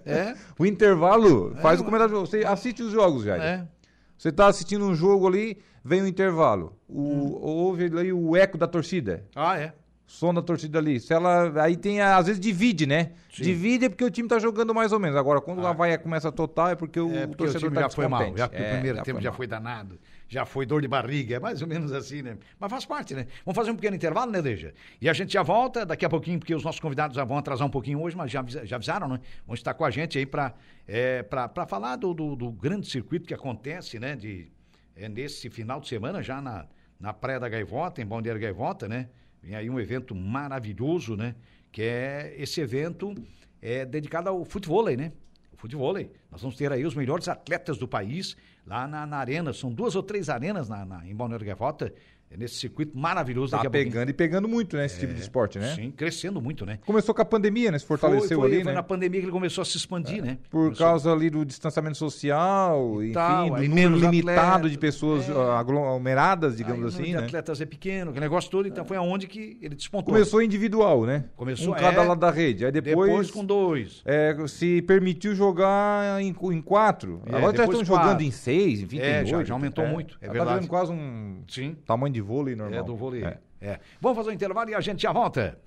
é. 0.10 0.34
o 0.58 0.66
intervalo 0.66 1.54
faz 1.60 1.78
é. 1.78 1.82
o 1.82 1.84
comentário 1.84 2.12
do 2.12 2.16
jogo. 2.16 2.26
Você 2.26 2.44
assiste 2.44 2.82
os 2.82 2.92
jogos, 2.92 3.24
já. 3.24 3.36
É. 3.36 3.68
Você 4.16 4.30
está 4.30 4.46
assistindo 4.46 4.84
um 4.84 4.94
jogo 4.94 5.26
ali, 5.28 5.58
vem 5.84 6.00
o 6.00 6.06
intervalo. 6.06 6.76
O, 6.88 7.02
hum. 7.02 7.38
Ouve 7.40 7.84
ali 7.84 8.12
o 8.12 8.36
eco 8.36 8.56
da 8.56 8.66
torcida. 8.66 9.24
Ah, 9.34 9.58
é 9.58 9.74
som 10.06 10.34
da 10.34 10.42
torcida 10.42 10.78
ali. 10.78 11.00
Se 11.00 11.12
ela 11.12 11.62
aí 11.62 11.76
tem 11.76 12.00
às 12.00 12.26
vezes 12.26 12.40
divide, 12.40 12.86
né? 12.86 13.12
Sim. 13.32 13.44
Divide 13.44 13.86
é 13.86 13.88
porque 13.88 14.04
o 14.04 14.10
time 14.10 14.28
tá 14.28 14.38
jogando 14.38 14.74
mais 14.74 14.92
ou 14.92 15.00
menos. 15.00 15.16
Agora 15.16 15.40
quando 15.40 15.66
ah. 15.66 15.70
a 15.70 15.72
vaia 15.72 15.96
começa 15.98 16.28
a 16.28 16.32
total 16.32 16.68
é 16.68 16.74
porque 16.74 17.00
o, 17.00 17.14
é 17.14 17.26
porque 17.26 17.38
torcedor 17.38 17.68
o 17.68 17.72
time 17.72 17.74
tá 17.76 17.82
já 17.82 17.90
foi 17.90 18.08
mal, 18.08 18.36
já 18.36 18.44
é, 18.44 18.46
o 18.46 18.72
primeiro 18.74 18.98
já 18.98 19.02
tempo 19.02 19.20
já 19.20 19.32
foi 19.32 19.46
danado, 19.46 19.98
já 20.28 20.44
foi 20.44 20.66
dor 20.66 20.82
de 20.82 20.88
barriga, 20.88 21.36
é 21.36 21.40
mais 21.40 21.62
ou 21.62 21.68
menos 21.68 21.92
assim, 21.92 22.22
né? 22.22 22.36
Mas 22.58 22.70
faz 22.70 22.84
parte, 22.84 23.14
né? 23.14 23.26
Vamos 23.44 23.56
fazer 23.56 23.70
um 23.70 23.76
pequeno 23.76 23.96
intervalo, 23.96 24.30
né, 24.30 24.42
Deja? 24.42 24.74
E 25.00 25.08
a 25.08 25.12
gente 25.12 25.32
já 25.32 25.42
volta 25.42 25.86
daqui 25.86 26.04
a 26.04 26.10
pouquinho, 26.10 26.38
porque 26.38 26.54
os 26.54 26.62
nossos 26.62 26.80
convidados 26.80 27.16
já 27.16 27.24
vão 27.24 27.38
atrasar 27.38 27.66
um 27.66 27.70
pouquinho 27.70 28.00
hoje, 28.00 28.16
mas 28.16 28.30
já, 28.30 28.44
já 28.46 28.76
avisaram, 28.76 29.08
né? 29.08 29.20
Vão 29.46 29.54
estar 29.54 29.74
com 29.74 29.84
a 29.84 29.90
gente 29.90 30.18
aí 30.18 30.26
para 30.26 30.54
é, 30.86 31.24
falar 31.66 31.96
do, 31.96 32.12
do, 32.12 32.36
do, 32.36 32.50
grande 32.50 32.86
circuito 32.86 33.26
que 33.26 33.34
acontece, 33.34 33.98
né? 33.98 34.14
De, 34.14 34.50
é, 34.94 35.08
nesse 35.08 35.48
final 35.48 35.80
de 35.80 35.88
semana 35.88 36.22
já 36.22 36.40
na, 36.40 36.66
na 37.00 37.12
Praia 37.12 37.40
da 37.40 37.48
Gaivota, 37.48 38.02
em 38.02 38.06
Balneário 38.06 38.40
Gaivota, 38.40 38.88
né? 38.88 39.08
Vem 39.42 39.54
aí 39.54 39.68
um 39.68 39.80
evento 39.80 40.14
maravilhoso, 40.14 41.16
né? 41.16 41.34
Que 41.70 41.82
é 41.82 42.34
esse 42.38 42.60
evento 42.60 43.14
é 43.60 43.84
dedicado 43.84 44.28
ao 44.28 44.44
futebol, 44.44 44.84
né? 44.84 45.12
O 45.52 45.56
futebol. 45.56 45.94
Nós 46.30 46.40
vamos 46.40 46.56
ter 46.56 46.70
aí 46.72 46.84
os 46.84 46.94
melhores 46.94 47.28
atletas 47.28 47.76
do 47.78 47.88
país 47.88 48.36
lá 48.66 48.86
na, 48.86 49.06
na 49.06 49.16
arena. 49.16 49.52
São 49.52 49.72
duas 49.72 49.96
ou 49.96 50.02
três 50.02 50.28
arenas 50.28 50.68
na, 50.68 50.84
na 50.84 51.06
em 51.06 51.14
Balneário 51.14 51.44
Gaivota 51.44 51.86
é 51.86 51.92
nesse 52.36 52.56
circuito 52.56 52.96
maravilhoso. 52.96 53.52
Tá 53.52 53.68
pegando 53.68 54.10
e 54.10 54.12
pegando 54.12 54.48
muito, 54.48 54.76
né? 54.76 54.86
Esse 54.86 54.96
é, 54.96 55.00
tipo 55.00 55.12
de 55.12 55.20
é, 55.20 55.22
esporte, 55.22 55.58
né? 55.58 55.74
Sim, 55.74 55.90
crescendo 55.90 56.40
muito, 56.40 56.64
né? 56.66 56.78
Começou 56.84 57.14
com 57.14 57.22
a 57.22 57.24
pandemia, 57.24 57.70
né? 57.70 57.78
Se 57.78 57.86
fortaleceu 57.86 58.28
foi, 58.28 58.36
foi, 58.36 58.46
ali, 58.46 58.64
foi 58.64 58.72
né? 58.72 58.74
na 58.74 58.82
pandemia 58.82 59.20
que 59.20 59.26
ele 59.26 59.32
começou 59.32 59.62
a 59.62 59.64
se 59.64 59.76
expandir, 59.76 60.18
é, 60.18 60.22
né? 60.22 60.38
Por 60.50 60.64
começou... 60.64 60.86
causa 60.86 61.12
ali 61.12 61.30
do 61.30 61.44
distanciamento 61.44 61.96
social, 61.96 63.02
e 63.02 63.06
enfim, 63.06 63.12
tal, 63.12 63.50
do 63.50 63.62
número 63.62 63.96
limitado 63.96 64.40
atletas, 64.40 64.70
de 64.70 64.78
pessoas 64.78 65.28
é, 65.28 65.32
aglomeradas, 65.32 66.56
digamos 66.56 66.94
assim, 66.94 67.12
né? 67.12 67.24
atletas 67.24 67.60
é 67.60 67.66
pequeno, 67.66 68.12
que 68.12 68.20
negócio 68.20 68.50
todo, 68.50 68.66
então 68.66 68.84
foi 68.84 68.96
aonde 68.96 69.26
que 69.26 69.58
ele 69.60 69.74
despontou. 69.74 70.12
Começou 70.12 70.42
individual, 70.42 71.04
né? 71.04 71.24
Começou 71.36 71.74
um 71.74 71.76
cada 71.76 72.02
é, 72.02 72.06
lado 72.06 72.20
da 72.20 72.30
rede. 72.30 72.64
Aí 72.64 72.72
depois, 72.72 73.08
depois 73.08 73.30
com 73.30 73.44
dois. 73.44 74.02
É, 74.04 74.36
se 74.46 74.82
permitiu 74.82 75.34
jogar 75.34 76.20
em, 76.20 76.28
em 76.28 76.62
quatro. 76.62 77.22
É, 77.26 77.36
Agora 77.36 77.56
já 77.56 77.64
estão 77.64 77.84
jogando 77.84 78.20
em 78.22 78.30
seis, 78.30 78.82
é, 78.82 78.86
tem 78.86 79.26
já, 79.26 79.38
oito, 79.38 79.48
já 79.48 79.54
aumentou 79.54 79.86
muito. 79.86 80.16
É 80.20 80.26
tá 80.26 80.32
verdade. 80.32 80.62
Tá 80.62 80.68
quase 80.68 80.92
um 80.92 81.42
Sim. 81.48 81.76
tamanho 81.86 82.12
de 82.12 82.21
vôlei 82.22 82.54
normal. 82.54 82.80
É 82.80 82.82
do 82.82 82.96
vôlei. 82.96 83.24
É. 83.24 83.38
é. 83.60 83.80
Vamos 84.00 84.16
fazer 84.16 84.30
um 84.30 84.32
intervalo 84.32 84.70
e 84.70 84.74
a 84.74 84.80
gente 84.80 85.02
já 85.02 85.12
volta. 85.12 85.58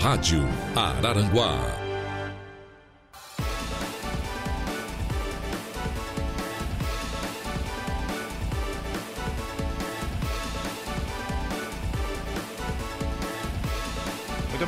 Rádio 0.00 0.42
Araranguá 0.74 1.91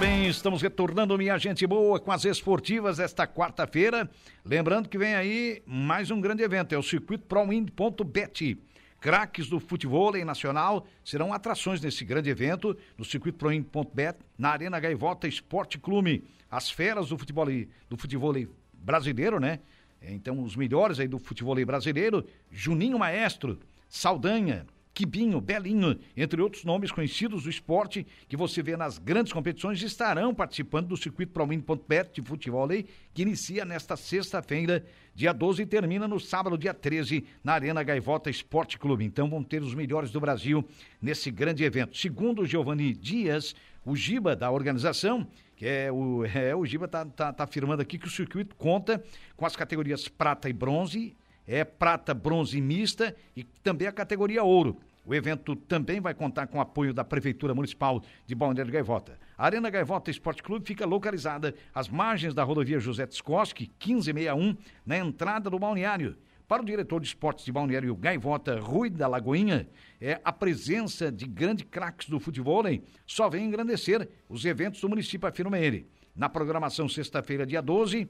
bem, 0.04 0.28
estamos 0.28 0.60
retornando, 0.60 1.16
minha 1.16 1.38
gente 1.38 1.66
boa, 1.66 1.98
com 1.98 2.12
as 2.12 2.26
esportivas 2.26 2.98
esta 2.98 3.26
quarta-feira. 3.26 4.10
Lembrando 4.44 4.86
que 4.86 4.98
vem 4.98 5.14
aí 5.14 5.62
mais 5.64 6.10
um 6.10 6.20
grande 6.20 6.42
evento, 6.42 6.74
é 6.74 6.78
o 6.78 6.82
Circuito 6.82 7.24
ProWind.bet. 7.24 8.58
Craques 9.00 9.48
do 9.48 9.58
futebol 9.58 10.12
nacional 10.22 10.86
serão 11.02 11.32
atrações 11.32 11.80
nesse 11.80 12.04
grande 12.04 12.28
evento, 12.28 12.76
no 12.98 13.04
Circuito 13.04 13.38
ProWind.bet, 13.38 14.18
na 14.36 14.50
Arena 14.50 14.78
Gaivota 14.78 15.26
Esporte 15.26 15.78
Clube. 15.78 16.22
As 16.50 16.70
feras 16.70 17.08
do 17.08 17.16
futebol, 17.16 17.46
do 17.88 17.96
futebol 17.96 18.34
brasileiro, 18.74 19.40
né? 19.40 19.60
Então, 20.02 20.42
os 20.42 20.54
melhores 20.54 21.00
aí 21.00 21.08
do 21.08 21.18
futebol 21.18 21.56
brasileiro, 21.64 22.26
Juninho 22.50 22.98
Maestro, 22.98 23.58
Saldanha, 23.88 24.66
Quibinho, 24.94 25.40
Belinho, 25.40 25.98
entre 26.16 26.40
outros 26.40 26.64
nomes 26.64 26.92
conhecidos 26.92 27.42
do 27.42 27.50
esporte 27.50 28.06
que 28.28 28.36
você 28.36 28.62
vê 28.62 28.76
nas 28.76 28.96
grandes 28.96 29.32
competições, 29.32 29.82
estarão 29.82 30.32
participando 30.32 30.86
do 30.86 30.96
circuito 30.96 31.32
ProWin.bet 31.32 32.12
de 32.14 32.22
futebol 32.22 32.68
que 33.12 33.22
inicia 33.22 33.64
nesta 33.64 33.96
sexta-feira, 33.96 34.86
dia 35.12 35.32
12, 35.32 35.62
e 35.62 35.66
termina 35.66 36.06
no 36.06 36.20
sábado, 36.20 36.56
dia 36.56 36.72
13, 36.72 37.24
na 37.42 37.54
Arena 37.54 37.82
Gaivota 37.82 38.30
Esporte 38.30 38.78
Clube. 38.78 39.04
Então 39.04 39.28
vão 39.28 39.42
ter 39.42 39.60
os 39.60 39.74
melhores 39.74 40.12
do 40.12 40.20
Brasil 40.20 40.64
nesse 41.02 41.28
grande 41.28 41.64
evento. 41.64 41.98
Segundo 41.98 42.42
o 42.42 42.46
Giovanni 42.46 42.94
Dias, 42.94 43.52
o 43.84 43.96
Giba 43.96 44.36
da 44.36 44.48
organização, 44.52 45.26
que 45.56 45.66
é 45.66 45.90
o, 45.90 46.24
é, 46.32 46.54
o 46.54 46.64
Giba 46.64 46.84
está 46.84 47.04
tá, 47.04 47.32
tá 47.32 47.42
afirmando 47.42 47.82
aqui 47.82 47.98
que 47.98 48.06
o 48.06 48.10
circuito 48.10 48.54
conta 48.54 49.02
com 49.36 49.44
as 49.44 49.56
categorias 49.56 50.06
prata 50.06 50.48
e 50.48 50.52
bronze 50.52 51.16
é 51.46 51.64
prata, 51.64 52.14
bronze 52.14 52.60
mista 52.60 53.14
e 53.36 53.44
também 53.44 53.86
a 53.88 53.92
categoria 53.92 54.42
ouro. 54.42 54.78
O 55.06 55.14
evento 55.14 55.54
também 55.54 56.00
vai 56.00 56.14
contar 56.14 56.46
com 56.46 56.56
o 56.56 56.60
apoio 56.60 56.94
da 56.94 57.04
Prefeitura 57.04 57.54
Municipal 57.54 58.02
de 58.26 58.34
Balneário 58.34 58.72
Gaivota. 58.72 59.18
A 59.36 59.44
Arena 59.44 59.68
Gaivota 59.68 60.10
Esporte 60.10 60.42
Clube 60.42 60.66
fica 60.66 60.86
localizada 60.86 61.54
às 61.74 61.88
margens 61.88 62.32
da 62.32 62.42
rodovia 62.42 62.80
José 62.80 63.06
Tskoski, 63.06 63.70
1561, 63.84 64.56
na 64.86 64.96
entrada 64.96 65.50
do 65.50 65.58
balneário. 65.58 66.16
Para 66.48 66.62
o 66.62 66.64
diretor 66.64 67.00
de 67.00 67.06
esportes 67.06 67.44
de 67.44 67.52
Balneário 67.52 67.94
Gaivota, 67.96 68.60
Rui 68.60 68.90
da 68.90 69.08
Lagoinha, 69.08 69.66
é 70.00 70.20
a 70.22 70.32
presença 70.32 71.10
de 71.10 71.26
grandes 71.26 71.66
craques 71.70 72.08
do 72.08 72.20
futebol 72.20 72.62
só 73.06 73.28
vem 73.30 73.46
engrandecer 73.46 74.08
os 74.28 74.44
eventos 74.44 74.80
do 74.80 74.88
município, 74.88 75.28
afirma 75.28 75.58
ele. 75.58 75.86
Na 76.14 76.28
programação 76.28 76.88
sexta-feira, 76.88 77.46
dia 77.46 77.60
12, 77.60 78.08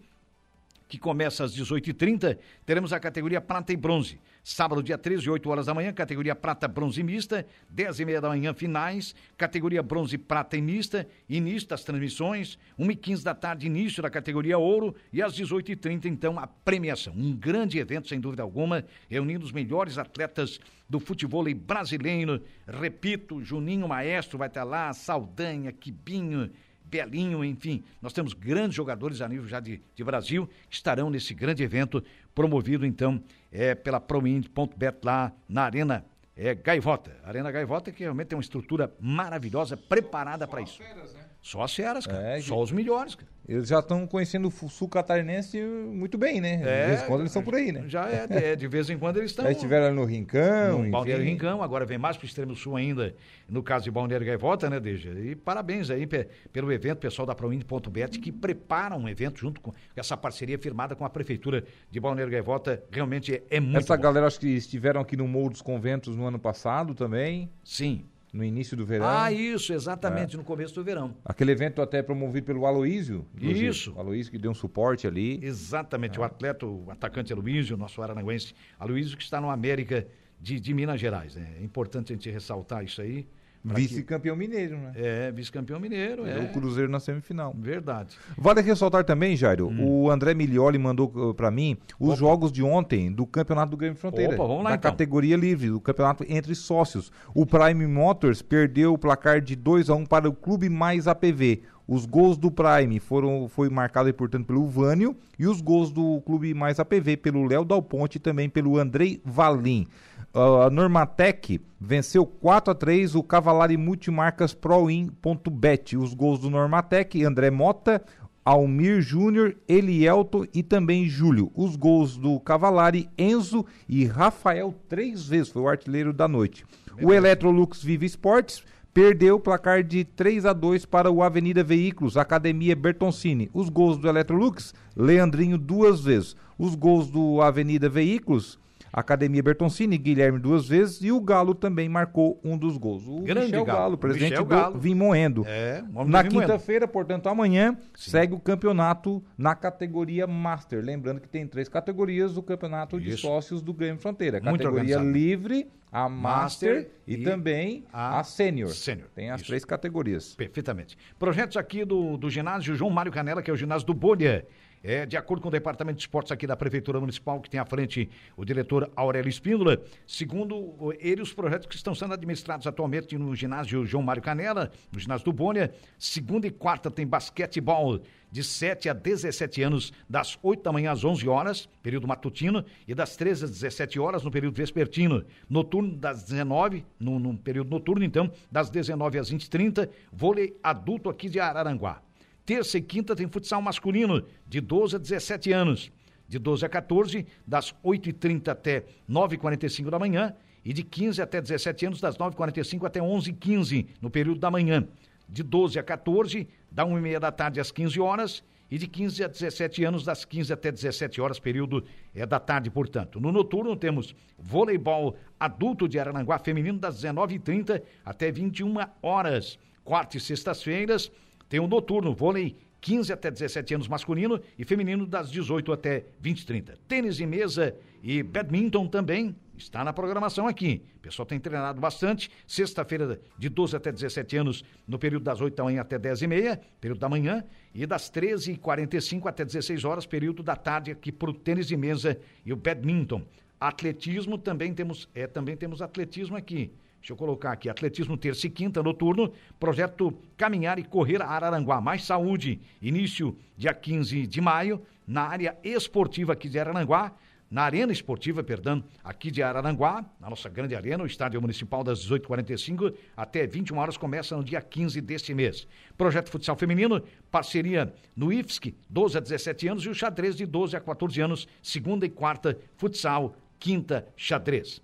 que 0.88 0.98
começa 0.98 1.44
às 1.44 1.56
18h30, 1.56 2.38
teremos 2.64 2.92
a 2.92 3.00
categoria 3.00 3.40
prata 3.40 3.72
e 3.72 3.76
bronze. 3.76 4.20
Sábado, 4.42 4.82
dia 4.82 4.98
13, 4.98 5.30
8 5.30 5.48
horas 5.48 5.66
da 5.66 5.72
manhã, 5.72 5.90
categoria 5.92 6.34
prata, 6.34 6.68
bronze 6.68 7.02
mista. 7.02 7.46
10 7.70 8.00
e 8.00 8.04
meia 8.04 8.20
da 8.20 8.28
manhã, 8.28 8.52
finais. 8.52 9.14
Categoria 9.38 9.82
bronze, 9.82 10.18
prata 10.18 10.56
e 10.56 10.60
mista. 10.60 11.08
Início 11.28 11.68
das 11.68 11.82
transmissões. 11.82 12.58
1 12.78 12.90
e 12.90 12.96
15 12.96 13.24
da 13.24 13.34
tarde, 13.34 13.66
início 13.66 14.02
da 14.02 14.10
categoria 14.10 14.58
ouro. 14.58 14.94
E 15.10 15.22
às 15.22 15.32
18h30, 15.32 16.04
então, 16.04 16.38
a 16.38 16.46
premiação. 16.46 17.14
Um 17.16 17.34
grande 17.34 17.78
evento, 17.78 18.08
sem 18.08 18.20
dúvida 18.20 18.42
alguma, 18.42 18.84
reunindo 19.08 19.46
os 19.46 19.52
melhores 19.52 19.96
atletas 19.96 20.60
do 20.86 21.00
futebol 21.00 21.44
brasileiro. 21.54 22.42
Repito, 22.68 23.42
Juninho 23.42 23.88
Maestro 23.88 24.36
vai 24.36 24.48
estar 24.48 24.64
lá, 24.64 24.92
Saldanha, 24.92 25.72
Quibinho. 25.72 26.50
Belinho, 26.94 27.44
enfim, 27.44 27.82
nós 28.00 28.12
temos 28.12 28.32
grandes 28.32 28.76
jogadores 28.76 29.20
a 29.20 29.28
nível 29.28 29.48
já 29.48 29.58
de, 29.58 29.82
de 29.96 30.04
Brasil 30.04 30.48
que 30.70 30.76
estarão 30.76 31.10
nesse 31.10 31.34
grande 31.34 31.60
evento 31.60 32.00
promovido 32.32 32.86
então 32.86 33.20
é, 33.50 33.74
pela 33.74 33.98
Promind.bet 33.98 34.98
lá 35.02 35.32
na 35.48 35.64
Arena 35.64 36.04
é, 36.36 36.54
Gaivota. 36.54 37.16
Arena 37.24 37.50
Gaivota 37.50 37.90
que 37.90 38.04
realmente 38.04 38.28
tem 38.28 38.36
uma 38.36 38.42
estrutura 38.42 38.94
maravilhosa, 39.00 39.76
preparada 39.76 40.46
para 40.46 40.62
isso. 40.62 40.80
Né? 40.80 41.23
Só 41.44 41.60
as 41.60 41.74
feras, 41.74 42.06
cara. 42.06 42.38
É, 42.38 42.40
Só 42.40 42.58
os 42.58 42.72
melhores, 42.72 43.14
cara. 43.14 43.30
Eles 43.46 43.68
já 43.68 43.80
estão 43.80 44.06
conhecendo 44.06 44.48
o 44.48 44.68
sul 44.70 44.88
catarinense 44.88 45.60
muito 45.60 46.16
bem, 46.16 46.40
né? 46.40 46.56
De 46.56 46.66
é, 46.66 46.86
vez 46.86 47.02
em 47.02 47.06
quando 47.06 47.20
eles 47.20 47.30
estão 47.30 47.42
por 47.42 47.54
aí, 47.54 47.70
né? 47.70 47.84
Já 47.86 48.08
é, 48.08 48.26
é 48.30 48.56
de 48.56 48.66
vez 48.66 48.88
em 48.88 48.98
quando 48.98 49.18
eles 49.18 49.30
estão. 49.30 49.44
Já 49.44 49.52
estiveram 49.52 49.94
no 49.94 50.06
Rincão. 50.06 50.82
No 50.82 50.90
Balneário 50.90 51.22
Rincão, 51.22 51.62
agora 51.62 51.84
vem 51.84 51.98
mais 51.98 52.16
para 52.16 52.24
o 52.24 52.26
extremo 52.26 52.56
sul 52.56 52.76
ainda, 52.76 53.14
no 53.46 53.62
caso 53.62 53.84
de 53.84 53.90
Balneário 53.90 54.26
Gaivota, 54.26 54.70
né, 54.70 54.80
Deja? 54.80 55.10
E 55.10 55.36
parabéns 55.36 55.90
aí 55.90 56.08
pelo 56.50 56.72
evento, 56.72 57.00
pessoal 57.00 57.26
da 57.26 57.34
Proind.bet, 57.34 58.18
que 58.20 58.32
prepara 58.32 58.96
um 58.96 59.06
evento 59.06 59.38
junto 59.38 59.60
com 59.60 59.74
essa 59.94 60.16
parceria 60.16 60.58
firmada 60.58 60.96
com 60.96 61.04
a 61.04 61.10
Prefeitura 61.10 61.62
de 61.90 62.00
Balneário 62.00 62.32
Gaivota. 62.32 62.82
Realmente 62.90 63.34
é, 63.34 63.42
é 63.50 63.60
muito 63.60 63.76
Essa 63.76 63.98
bom. 63.98 64.02
galera, 64.02 64.26
acho 64.26 64.40
que 64.40 64.48
estiveram 64.48 65.02
aqui 65.02 65.14
no 65.14 65.28
Morro 65.28 65.50
dos 65.50 65.60
Conventos 65.60 66.16
no 66.16 66.24
ano 66.24 66.38
passado 66.38 66.94
também. 66.94 67.50
Sim 67.62 68.06
no 68.34 68.42
início 68.42 68.76
do 68.76 68.84
verão. 68.84 69.06
Ah, 69.08 69.30
isso, 69.30 69.72
exatamente, 69.72 70.34
é. 70.34 70.36
no 70.36 70.42
começo 70.42 70.74
do 70.74 70.82
verão. 70.82 71.14
Aquele 71.24 71.52
evento 71.52 71.80
até 71.80 72.02
promovido 72.02 72.44
pelo 72.44 72.66
Aloísio. 72.66 73.24
Isso. 73.40 73.92
O 73.94 74.00
Aloísio 74.00 74.32
que 74.32 74.38
deu 74.38 74.50
um 74.50 74.54
suporte 74.54 75.06
ali. 75.06 75.38
Exatamente, 75.40 76.18
é. 76.18 76.20
o 76.20 76.24
atleta, 76.24 76.66
o 76.66 76.90
atacante 76.90 77.32
Aloísio, 77.32 77.76
nosso 77.76 78.02
aranaguense, 78.02 78.52
Aloísio 78.76 79.16
que 79.16 79.22
está 79.22 79.40
no 79.40 79.48
América 79.48 80.04
de, 80.40 80.58
de 80.58 80.74
Minas 80.74 81.00
Gerais. 81.00 81.36
Né? 81.36 81.58
É 81.60 81.62
importante 81.62 82.12
a 82.12 82.16
gente 82.16 82.28
ressaltar 82.28 82.84
isso 82.84 83.00
aí. 83.00 83.24
Vice-campeão 83.64 84.36
mineiro, 84.36 84.76
né? 84.76 84.92
É, 84.94 85.32
vice-campeão 85.32 85.80
mineiro. 85.80 86.26
É. 86.26 86.38
O 86.38 86.52
Cruzeiro 86.52 86.90
na 86.90 87.00
semifinal. 87.00 87.54
Verdade. 87.58 88.16
Vale 88.36 88.60
ressaltar 88.60 89.04
também, 89.04 89.34
Jairo, 89.36 89.68
hum. 89.68 90.04
o 90.04 90.10
André 90.10 90.34
Milioli 90.34 90.78
mandou 90.78 91.10
uh, 91.14 91.32
para 91.32 91.50
mim 91.50 91.76
os 91.98 92.10
Opa. 92.10 92.16
jogos 92.16 92.52
de 92.52 92.62
ontem 92.62 93.10
do 93.10 93.26
campeonato 93.26 93.70
do 93.70 93.76
Grêmio 93.76 93.96
Fronteira. 93.96 94.34
Opa, 94.34 94.46
vamos 94.46 94.64
lá, 94.64 94.70
da 94.70 94.76
então. 94.76 94.90
categoria 94.90 95.36
livre, 95.36 95.70
do 95.70 95.80
campeonato 95.80 96.24
entre 96.28 96.54
sócios. 96.54 97.10
O 97.34 97.46
Prime 97.46 97.86
Motors 97.86 98.42
perdeu 98.42 98.92
o 98.92 98.98
placar 98.98 99.40
de 99.40 99.56
2 99.56 99.88
a 99.88 99.94
1 99.94 100.04
para 100.04 100.28
o 100.28 100.34
Clube 100.34 100.68
Mais 100.68 101.08
APV. 101.08 101.62
Os 101.86 102.06
gols 102.06 102.38
do 102.38 102.50
Prime 102.50 102.98
foram 102.98 103.46
foi 103.46 103.68
marcado, 103.68 104.12
portanto, 104.14 104.46
pelo 104.46 104.66
Vânio 104.66 105.14
e 105.38 105.46
os 105.46 105.60
gols 105.60 105.90
do 105.90 106.20
Clube 106.22 106.54
Mais 106.54 106.80
APV 106.80 107.18
pelo 107.18 107.46
Léo 107.46 107.64
Dal 107.64 107.82
Ponte 107.82 108.16
e 108.16 108.18
também 108.18 108.48
pelo 108.48 108.78
Andrei 108.78 109.20
Valim 109.24 109.86
a 110.34 110.68
Normatec 110.68 111.60
venceu 111.80 112.26
4 112.26 112.72
a 112.72 112.74
3 112.74 113.14
o 113.14 113.22
Cavalari 113.22 113.76
Multimarcas 113.76 114.52
Proin.bet. 114.52 115.96
Os 115.96 116.12
gols 116.12 116.40
do 116.40 116.50
Normatec, 116.50 117.22
André 117.22 117.52
Mota, 117.52 118.02
Almir 118.44 119.00
Júnior, 119.00 119.56
Elielto 119.68 120.46
e 120.52 120.62
também 120.62 121.08
Júlio. 121.08 121.52
Os 121.54 121.76
gols 121.76 122.16
do 122.16 122.40
Cavalari, 122.40 123.08
Enzo 123.16 123.64
e 123.88 124.04
Rafael 124.04 124.74
três 124.88 125.24
vezes, 125.28 125.50
foi 125.50 125.62
o 125.62 125.68
artilheiro 125.68 126.12
da 126.12 126.26
noite. 126.26 126.66
O 127.00 127.12
Electrolux 127.12 127.82
Vive 127.82 128.04
Esportes 128.04 128.64
perdeu 128.92 129.36
o 129.36 129.40
placar 129.40 129.84
de 129.84 130.04
3 130.04 130.46
a 130.46 130.52
2 130.52 130.84
para 130.84 131.10
o 131.10 131.22
Avenida 131.22 131.62
Veículos, 131.62 132.16
Academia 132.16 132.74
Bertoncini. 132.74 133.50
Os 133.54 133.68
gols 133.68 133.98
do 133.98 134.08
Electrolux, 134.08 134.74
Leandrinho 134.96 135.58
duas 135.58 136.00
vezes. 136.00 136.36
Os 136.58 136.74
gols 136.74 137.08
do 137.08 137.40
Avenida 137.40 137.88
Veículos, 137.88 138.58
Academia 138.94 139.42
Bertoncini, 139.42 139.98
Guilherme 139.98 140.38
duas 140.38 140.68
vezes 140.68 141.02
e 141.02 141.10
o 141.10 141.20
Galo 141.20 141.52
também 141.52 141.88
marcou 141.88 142.40
um 142.44 142.56
dos 142.56 142.76
gols. 142.76 143.04
O 143.08 143.22
Grande 143.22 143.46
Michel 143.46 143.64
Galo, 143.64 143.78
Galo 143.78 143.98
presidente 143.98 144.30
Michel 144.30 144.44
do 144.44 144.48
Galo. 144.48 144.78
Vimoendo. 144.78 145.44
É, 145.48 145.82
Na 146.06 146.22
quinta-feira, 146.22 146.86
portanto, 146.86 147.28
amanhã, 147.28 147.76
Sim. 147.92 148.10
segue 148.12 148.34
o 148.34 148.38
campeonato 148.38 149.20
na 149.36 149.56
categoria 149.56 150.28
Master. 150.28 150.80
Lembrando 150.80 151.20
que 151.20 151.28
tem 151.28 151.44
três 151.44 151.68
categorias 151.68 152.34
do 152.34 152.42
campeonato 152.42 152.96
Isso. 153.00 153.16
de 153.16 153.16
sócios 153.16 153.60
do 153.60 153.74
Grêmio 153.74 154.00
Fronteira. 154.00 154.40
Categoria 154.40 154.98
livre, 154.98 155.68
a 155.90 156.08
Master, 156.08 156.74
Master 156.74 156.90
e, 157.04 157.14
e, 157.14 157.24
também 157.24 157.84
a, 157.92 158.20
a 158.20 158.22
Sênior. 158.24 158.70
Tem 159.12 159.30
as 159.30 159.40
Isso. 159.40 159.48
três 159.48 159.64
categorias. 159.64 160.36
Perfeitamente. 160.36 160.96
Projetos 161.18 161.56
aqui 161.56 161.84
do, 161.84 162.16
do 162.16 162.30
ginásio 162.30 162.76
João 162.76 162.90
Mário 162.90 163.10
Canela, 163.10 163.42
que 163.42 163.50
é 163.50 163.54
o 163.54 163.56
ginásio 163.56 163.88
do 163.88 163.94
Bolha. 163.94 164.46
É, 164.86 165.06
de 165.06 165.16
acordo 165.16 165.40
com 165.40 165.48
o 165.48 165.50
Departamento 165.50 165.96
de 165.96 166.02
Esportes 166.02 166.30
aqui 166.30 166.46
da 166.46 166.54
Prefeitura 166.54 167.00
Municipal, 167.00 167.40
que 167.40 167.48
tem 167.48 167.58
à 167.58 167.64
frente 167.64 168.10
o 168.36 168.44
diretor 168.44 168.90
Aurélio 168.94 169.30
Espíndola, 169.30 169.82
segundo 170.06 170.94
ele, 171.00 171.22
os 171.22 171.32
projetos 171.32 171.66
que 171.66 171.74
estão 171.74 171.94
sendo 171.94 172.12
administrados 172.12 172.66
atualmente 172.66 173.16
no 173.16 173.34
ginásio 173.34 173.86
João 173.86 174.02
Mário 174.02 174.20
Canela, 174.20 174.70
no 174.92 175.00
ginásio 175.00 175.24
do 175.24 175.32
Bônia, 175.32 175.72
segunda 175.98 176.46
e 176.46 176.50
quarta 176.50 176.90
tem 176.90 177.06
basquetebol 177.06 178.02
de 178.30 178.44
7 178.44 178.90
a 178.90 178.92
17 178.92 179.62
anos, 179.62 179.90
das 180.06 180.38
8 180.42 180.62
da 180.62 180.70
manhã 180.70 180.92
às 180.92 181.02
11 181.02 181.26
horas, 181.30 181.66
período 181.82 182.06
matutino, 182.06 182.62
e 182.86 182.94
das 182.94 183.16
13 183.16 183.46
às 183.46 183.50
17 183.52 183.98
horas 183.98 184.22
no 184.22 184.30
período 184.30 184.54
vespertino. 184.54 185.24
Noturno 185.48 185.96
das 185.96 186.24
19, 186.24 186.84
no, 187.00 187.18
no 187.18 187.34
período 187.38 187.70
noturno, 187.70 188.04
então, 188.04 188.30
das 188.52 188.68
19 188.68 189.18
às 189.18 189.32
20h30, 189.32 189.88
vôlei 190.12 190.58
adulto 190.62 191.08
aqui 191.08 191.30
de 191.30 191.40
Araranguá. 191.40 192.02
Terça 192.46 192.76
e 192.76 192.82
quinta 192.82 193.16
tem 193.16 193.26
futsal 193.28 193.62
masculino, 193.62 194.22
de 194.46 194.60
12 194.60 194.96
a 194.96 194.98
17 194.98 195.52
anos. 195.52 195.90
De 196.28 196.38
12 196.38 196.64
a 196.64 196.68
14, 196.68 197.26
das 197.46 197.74
8h30 197.84 198.48
até 198.48 198.84
9h45 199.08 199.90
da 199.90 199.98
manhã. 199.98 200.34
E 200.64 200.72
de 200.72 200.82
15 200.82 201.20
até 201.20 201.40
17 201.40 201.86
anos, 201.86 202.00
das 202.00 202.16
9h45 202.16 202.86
até 202.86 203.00
11h15, 203.00 203.86
no 204.00 204.10
período 204.10 204.40
da 204.40 204.50
manhã. 204.50 204.86
De 205.28 205.42
12 205.42 205.78
a 205.78 205.82
14, 205.82 206.48
da 206.70 206.84
1h30 206.84 207.18
da 207.18 207.32
tarde 207.32 207.60
às 207.60 207.70
15 207.70 208.00
horas. 208.00 208.42
E 208.70 208.78
de 208.78 208.86
15 208.86 209.24
a 209.24 209.28
17 209.28 209.84
anos, 209.84 210.04
das 210.04 210.24
15 210.24 210.52
até 210.52 210.72
17 210.72 211.20
horas, 211.20 211.38
período 211.38 211.84
é 212.14 212.26
da 212.26 212.40
tarde, 212.40 212.70
portanto. 212.70 213.20
No 213.20 213.30
noturno 213.30 213.76
temos 213.76 214.16
voleibol 214.38 215.16
adulto 215.38 215.86
de 215.86 215.98
Arananguá 215.98 216.38
feminino 216.38 216.78
das 216.78 217.02
19h30 217.02 217.82
até 218.04 218.32
21 218.32 218.74
horas. 219.02 219.58
Quarta 219.84 220.16
e 220.16 220.20
sextas-feiras, 220.20 221.12
tem 221.48 221.60
o 221.60 221.66
noturno, 221.66 222.14
vôlei 222.14 222.56
15 222.84 223.12
até 223.14 223.30
17 223.30 223.76
anos 223.76 223.88
masculino 223.88 224.38
e 224.58 224.64
feminino 224.64 225.06
das 225.06 225.30
18 225.30 225.72
até 225.72 226.04
20 226.20 226.40
e 226.40 226.46
30. 226.46 226.78
Tênis 226.86 227.16
de 227.16 227.24
mesa 227.24 227.74
e 228.02 228.22
badminton 228.22 228.86
também 228.86 229.34
está 229.56 229.82
na 229.82 229.90
programação 229.90 230.46
aqui. 230.46 230.82
O 230.96 231.00
pessoal 231.00 231.24
tem 231.24 231.40
treinado 231.40 231.80
bastante. 231.80 232.30
Sexta-feira, 232.46 233.18
de 233.38 233.48
12 233.48 233.74
até 233.74 233.90
17 233.90 234.36
anos, 234.36 234.64
no 234.86 234.98
período 234.98 235.22
das 235.22 235.40
8 235.40 235.54
da 235.54 235.64
manhã 235.64 235.80
até 235.80 235.98
10 235.98 236.22
e 236.22 236.26
meia, 236.26 236.60
período 236.78 236.98
da 236.98 237.08
manhã, 237.08 237.42
e 237.74 237.86
das 237.86 238.10
13h45 238.10 239.26
até 239.26 239.46
16 239.46 239.84
horas, 239.84 240.04
período 240.04 240.42
da 240.42 240.54
tarde, 240.54 240.90
aqui 240.90 241.10
para 241.10 241.30
o 241.30 241.32
tênis 241.32 241.66
de 241.66 241.78
mesa 241.78 242.18
e 242.44 242.52
o 242.52 242.56
badminton. 242.56 243.22
Atletismo 243.58 244.36
também 244.36 244.74
temos, 244.74 245.08
é, 245.14 245.26
também 245.26 245.56
temos 245.56 245.80
atletismo 245.80 246.36
aqui. 246.36 246.70
Deixa 247.04 247.12
eu 247.12 247.18
colocar 247.18 247.52
aqui, 247.52 247.68
atletismo 247.68 248.16
terça 248.16 248.46
e 248.46 248.50
quinta 248.50 248.82
noturno, 248.82 249.30
projeto 249.60 250.18
Caminhar 250.38 250.78
e 250.78 250.82
Correr 250.82 251.20
Araranguá, 251.20 251.78
mais 251.78 252.02
saúde, 252.02 252.58
início 252.80 253.36
dia 253.58 253.74
15 253.74 254.26
de 254.26 254.40
maio, 254.40 254.80
na 255.06 255.24
área 255.24 255.54
esportiva 255.62 256.32
aqui 256.32 256.48
de 256.48 256.58
Araranguá, 256.58 257.12
na 257.50 257.64
Arena 257.64 257.92
Esportiva, 257.92 258.42
perdão, 258.42 258.82
aqui 259.04 259.30
de 259.30 259.42
Araranguá, 259.42 260.02
na 260.18 260.30
nossa 260.30 260.48
grande 260.48 260.74
arena, 260.74 261.04
o 261.04 261.06
Estádio 261.06 261.42
Municipal 261.42 261.84
das 261.84 262.08
18h45 262.08 262.94
até 263.14 263.46
21 263.46 263.76
horas, 263.76 263.98
começa 263.98 264.34
no 264.34 264.42
dia 264.42 264.62
15 264.62 264.98
deste 265.02 265.34
mês. 265.34 265.68
Projeto 265.98 266.30
Futsal 266.30 266.56
Feminino, 266.56 267.02
parceria 267.30 267.92
no 268.16 268.32
IFSC, 268.32 268.74
12 268.88 269.18
a 269.18 269.20
17 269.20 269.68
anos, 269.68 269.84
e 269.84 269.90
o 269.90 269.94
xadrez 269.94 270.36
de 270.36 270.46
12 270.46 270.74
a 270.74 270.80
14 270.80 271.20
anos, 271.20 271.46
segunda 271.62 272.06
e 272.06 272.08
quarta, 272.08 272.58
futsal, 272.78 273.36
quinta, 273.58 274.08
xadrez. 274.16 274.80